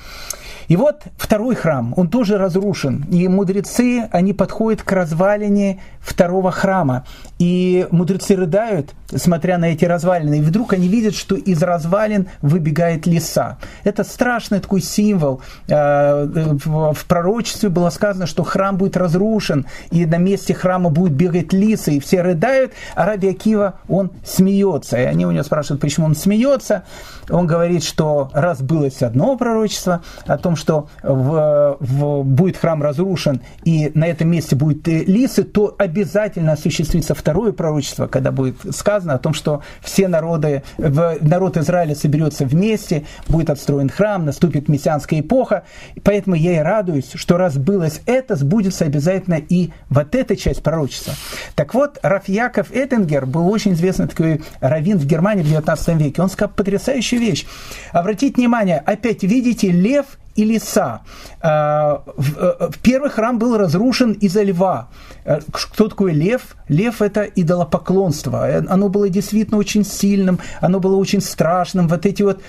И 0.70 0.76
вот 0.76 1.02
второй 1.16 1.56
храм, 1.56 1.92
он 1.96 2.08
тоже 2.08 2.38
разрушен. 2.38 3.04
И 3.10 3.26
мудрецы, 3.26 4.08
они 4.12 4.32
подходят 4.32 4.82
к 4.82 4.92
развалине 4.92 5.80
второго 5.98 6.52
храма. 6.52 7.04
И 7.40 7.88
мудрецы 7.90 8.36
рыдают, 8.36 8.94
смотря 9.16 9.58
на 9.58 9.66
эти 9.66 9.84
развалины. 9.84 10.38
И 10.38 10.40
вдруг 10.40 10.72
они 10.72 10.88
видят, 10.88 11.14
что 11.14 11.34
из 11.34 11.62
развалин 11.62 12.28
выбегает 12.42 13.06
лиса. 13.06 13.58
Это 13.84 14.04
страшный 14.04 14.60
такой 14.60 14.80
символ. 14.80 15.42
А, 15.70 16.26
в 16.26 17.04
пророчестве 17.06 17.68
было 17.68 17.90
сказано, 17.90 18.26
что 18.26 18.44
храм 18.44 18.76
будет 18.76 18.96
разрушен, 18.96 19.66
и 19.90 20.06
на 20.06 20.16
месте 20.16 20.54
храма 20.54 20.90
будет 20.90 21.12
бегать 21.12 21.52
лиса, 21.52 21.90
и 21.90 22.00
все 22.00 22.22
рыдают, 22.22 22.72
а 22.94 23.06
Раби 23.06 23.28
Акива, 23.28 23.74
он 23.88 24.10
смеется. 24.24 24.96
И 24.96 25.04
они 25.04 25.26
у 25.26 25.30
него 25.30 25.44
спрашивают, 25.44 25.80
почему 25.80 26.06
он 26.06 26.14
смеется. 26.14 26.84
Он 27.28 27.46
говорит, 27.46 27.84
что 27.84 28.30
раз 28.32 28.60
было 28.60 28.88
одно 29.00 29.36
пророчество 29.36 30.02
о 30.26 30.38
том, 30.38 30.56
что 30.56 30.88
в, 31.02 31.76
в, 31.78 32.22
будет 32.24 32.56
храм 32.56 32.82
разрушен 32.82 33.40
и 33.64 33.92
на 33.94 34.06
этом 34.06 34.28
месте 34.28 34.56
будет 34.56 34.86
лисы, 34.86 35.44
то 35.44 35.74
обязательно 35.78 36.52
осуществится 36.52 37.14
второе 37.14 37.52
пророчество, 37.52 38.06
когда 38.06 38.32
будет 38.32 38.56
сказано 38.74 38.99
о 39.08 39.18
том, 39.18 39.34
что 39.34 39.62
все 39.82 40.08
народы, 40.08 40.62
народ 40.78 41.56
Израиля 41.56 41.94
соберется 41.94 42.44
вместе, 42.44 43.04
будет 43.28 43.50
отстроен 43.50 43.88
храм, 43.88 44.24
наступит 44.24 44.68
мессианская 44.68 45.20
эпоха. 45.20 45.64
Поэтому 46.02 46.36
я 46.36 46.56
и 46.56 46.58
радуюсь, 46.58 47.10
что 47.14 47.36
раз 47.36 47.56
было 47.56 47.88
это, 48.06 48.36
сбудется 48.36 48.84
обязательно 48.84 49.34
и 49.34 49.70
вот 49.88 50.14
эта 50.14 50.36
часть 50.36 50.62
пророчества. 50.62 51.14
Так 51.54 51.74
вот, 51.74 51.98
Раф 52.02 52.28
Яков 52.28 52.70
Эттингер 52.72 53.26
был 53.26 53.48
очень 53.48 53.72
известный 53.72 54.08
такой 54.08 54.42
раввин 54.60 54.98
в 54.98 55.06
Германии 55.06 55.42
в 55.42 55.48
19 55.48 55.88
веке. 55.96 56.22
Он 56.22 56.30
сказал 56.30 56.52
потрясающую 56.54 57.20
вещь. 57.20 57.46
Обратите 57.92 58.36
внимание, 58.36 58.78
опять 58.78 59.22
видите, 59.22 59.70
лев 59.70 60.06
и 60.40 60.44
лиса. 60.44 61.00
А, 61.40 62.02
э, 62.16 62.70
первый 62.82 63.10
храм 63.10 63.38
был 63.38 63.56
разрушен 63.56 64.12
из-за 64.12 64.42
льва. 64.42 64.88
Э, 65.24 65.40
кто 65.50 65.88
такой 65.88 66.12
лев? 66.12 66.56
Лев– 66.68 67.02
это 67.02 67.22
идолопоклонство. 67.22 68.48
Э, 68.48 68.62
оно 68.68 68.88
было 68.88 69.08
действительно 69.08 69.58
очень 69.58 69.84
сильным, 69.84 70.38
оно 70.60 70.80
было 70.80 70.96
очень 70.96 71.20
страшным. 71.20 71.88
Вот 71.88 72.06
эти 72.06 72.22
вот 72.22 72.40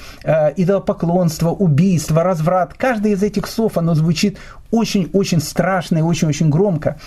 идолопоклонство, 0.58 1.50
убийство, 1.50 2.24
разврат. 2.24 2.74
Каждое 2.74 3.14
из 3.14 3.24
этих 3.24 3.48
слов, 3.48 3.78
оно 3.78 3.96
звучит 3.96 4.38
очень-очень 4.72 5.42
страшно 5.42 5.98
и 5.98 6.02
очень-очень 6.02 6.50
громко. 6.50 6.98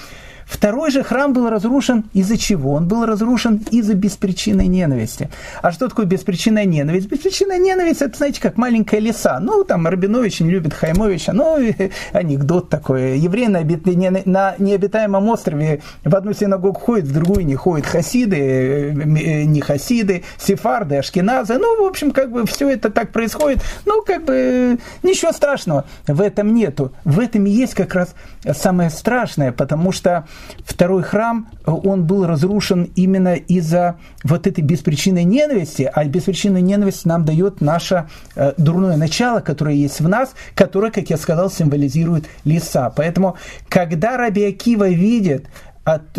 Второй 0.47 0.91
же 0.91 1.03
храм 1.03 1.33
был 1.33 1.49
разрушен 1.49 2.05
из-за 2.13 2.37
чего? 2.37 2.73
Он 2.73 2.87
был 2.87 3.07
разрушен 3.07 3.63
из-за 3.71 3.95
беспричинной 3.95 4.67
ненависти. 4.67 5.31
А 5.63 5.73
что 5.73 5.89
такое 5.89 6.07
беспричинная 6.07 6.65
ненависть? 6.65 7.09
Беспричинная 7.09 7.59
ненависть, 7.59 8.03
это, 8.03 8.17
знаете, 8.17 8.41
как 8.41 8.57
маленькая 8.57 9.01
лиса. 9.01 9.39
Ну, 9.41 9.65
там 9.65 9.87
Рабинович 9.87 10.41
не 10.41 10.51
любит 10.51 10.75
Хаймовича, 10.75 11.33
ну, 11.33 11.59
анекдот 12.13 12.69
такой. 12.69 13.19
Евреи 13.19 13.47
на, 13.47 14.23
на 14.25 14.55
необитаемом 14.59 15.29
острове 15.29 15.83
в 16.05 16.15
одну 16.15 16.33
синагогу 16.33 16.79
ходят, 16.79 17.07
в 17.07 17.13
другую 17.13 17.47
не 17.47 17.55
ходят. 17.55 17.87
Хасиды, 17.87 18.37
э, 18.37 18.91
э, 18.91 19.45
не 19.45 19.61
хасиды, 19.61 20.25
сефарды, 20.39 20.97
ашкеназы. 20.97 21.59
Ну, 21.59 21.85
в 21.85 21.87
общем, 21.87 22.11
как 22.11 22.31
бы 22.31 22.47
все 22.47 22.71
это 22.71 22.91
так 22.91 23.13
происходит. 23.13 23.63
Ну, 23.87 24.03
как 24.03 24.25
бы 24.25 24.79
ничего 25.03 25.33
страшного 25.33 25.85
в 26.07 26.21
этом 26.21 26.55
нету. 26.55 26.93
В 27.05 27.21
этом 27.21 27.47
и 27.47 27.51
есть 27.51 27.75
как 27.75 27.95
раз 27.95 28.15
самое 28.53 28.91
страшное, 28.91 29.53
потому 29.53 29.93
что 29.93 30.27
второй 30.65 31.03
храм, 31.03 31.49
он 31.67 32.05
был 32.05 32.27
разрушен 32.27 32.91
именно 32.95 33.35
из-за 33.35 33.97
вот 34.23 34.47
этой 34.47 34.63
беспричинной 34.63 35.25
ненависти, 35.25 35.91
а 35.93 36.05
беспричинная 36.05 36.61
ненависть 36.61 37.07
нам 37.07 37.25
дает 37.25 37.61
наше 37.61 38.09
э, 38.35 38.53
дурное 38.57 38.97
начало, 38.97 39.41
которое 39.41 39.75
есть 39.75 40.01
в 40.01 40.09
нас, 40.09 40.35
которое, 40.55 40.91
как 40.91 41.11
я 41.11 41.17
сказал, 41.17 41.51
символизирует 41.51 42.25
леса. 42.45 42.93
Поэтому, 42.95 43.37
когда 43.69 44.17
Раби 44.17 44.45
Акива 44.45 44.89
видит 44.89 45.47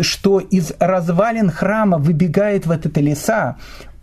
что 0.00 0.38
из 0.38 0.72
развалин 0.78 1.50
храма 1.50 1.98
выбегает 1.98 2.66
вот 2.66 2.86
эта 2.86 3.00
леса, 3.00 3.56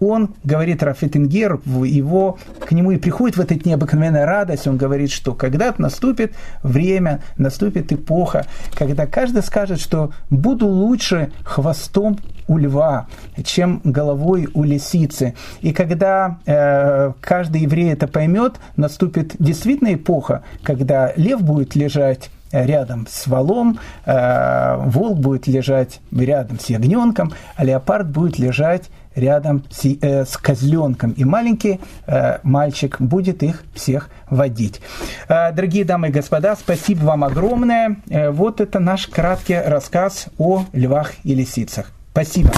он, 0.08 0.36
говорит 0.44 0.84
Рафитингер, 0.84 1.60
его, 1.66 2.38
к 2.60 2.72
нему 2.72 2.92
и 2.92 2.98
приходит 2.98 3.38
вот 3.38 3.52
эта 3.52 3.68
необыкновенная 3.68 4.26
радость, 4.26 4.68
он 4.68 4.78
говорит, 4.78 5.12
что 5.12 5.34
когда-то 5.34 5.82
наступит 5.82 6.34
время, 6.62 7.22
наступит 7.38 7.92
эпоха, 7.92 8.46
когда 8.78 9.06
каждый 9.06 9.44
скажет, 9.44 9.80
что 9.80 10.12
буду 10.30 10.68
лучше 10.68 11.32
хвостом 11.44 12.18
у 12.48 12.58
льва, 12.58 13.08
чем 13.44 13.82
головой 13.84 14.48
у 14.54 14.64
лисицы. 14.64 15.34
И 15.62 15.72
когда 15.72 16.40
э, 16.46 17.14
каждый 17.22 17.62
еврей 17.62 17.94
это 17.94 18.08
поймет, 18.08 18.56
наступит 18.76 19.36
действительно 19.40 19.94
эпоха, 19.94 20.44
когда 20.64 21.14
лев 21.16 21.42
будет 21.42 21.76
лежать 21.76 22.30
рядом 22.54 23.08
с 23.10 23.28
валом, 23.28 23.80
э, 24.06 24.76
волк 24.86 25.20
будет 25.20 25.48
лежать 25.48 26.00
рядом 26.12 26.60
с 26.60 26.68
ягненком, 26.70 27.34
а 27.56 27.66
леопард 27.66 28.10
будет 28.10 28.38
лежать 28.38 28.90
рядом 29.16 29.64
с, 29.70 29.86
э, 29.86 30.26
с 30.26 30.38
козленком. 30.38 31.12
И 31.12 31.24
маленький 31.24 31.80
э, 32.08 32.40
мальчик 32.44 33.00
будет 33.00 33.44
их 33.44 33.64
всех 33.74 34.10
водить. 34.30 34.82
Э, 35.28 35.52
дорогие 35.52 35.86
дамы 35.86 36.10
и 36.10 36.12
господа, 36.12 36.56
спасибо 36.56 37.06
вам 37.06 37.24
огромное. 37.24 37.98
Э, 38.10 38.32
вот 38.32 38.62
это 38.62 38.80
наш 38.80 39.08
краткий 39.08 39.60
рассказ 39.60 40.28
о 40.38 40.66
львах 40.74 41.14
и 41.24 41.36
лисицах. 41.36 41.92
Спасибо. 42.12 42.52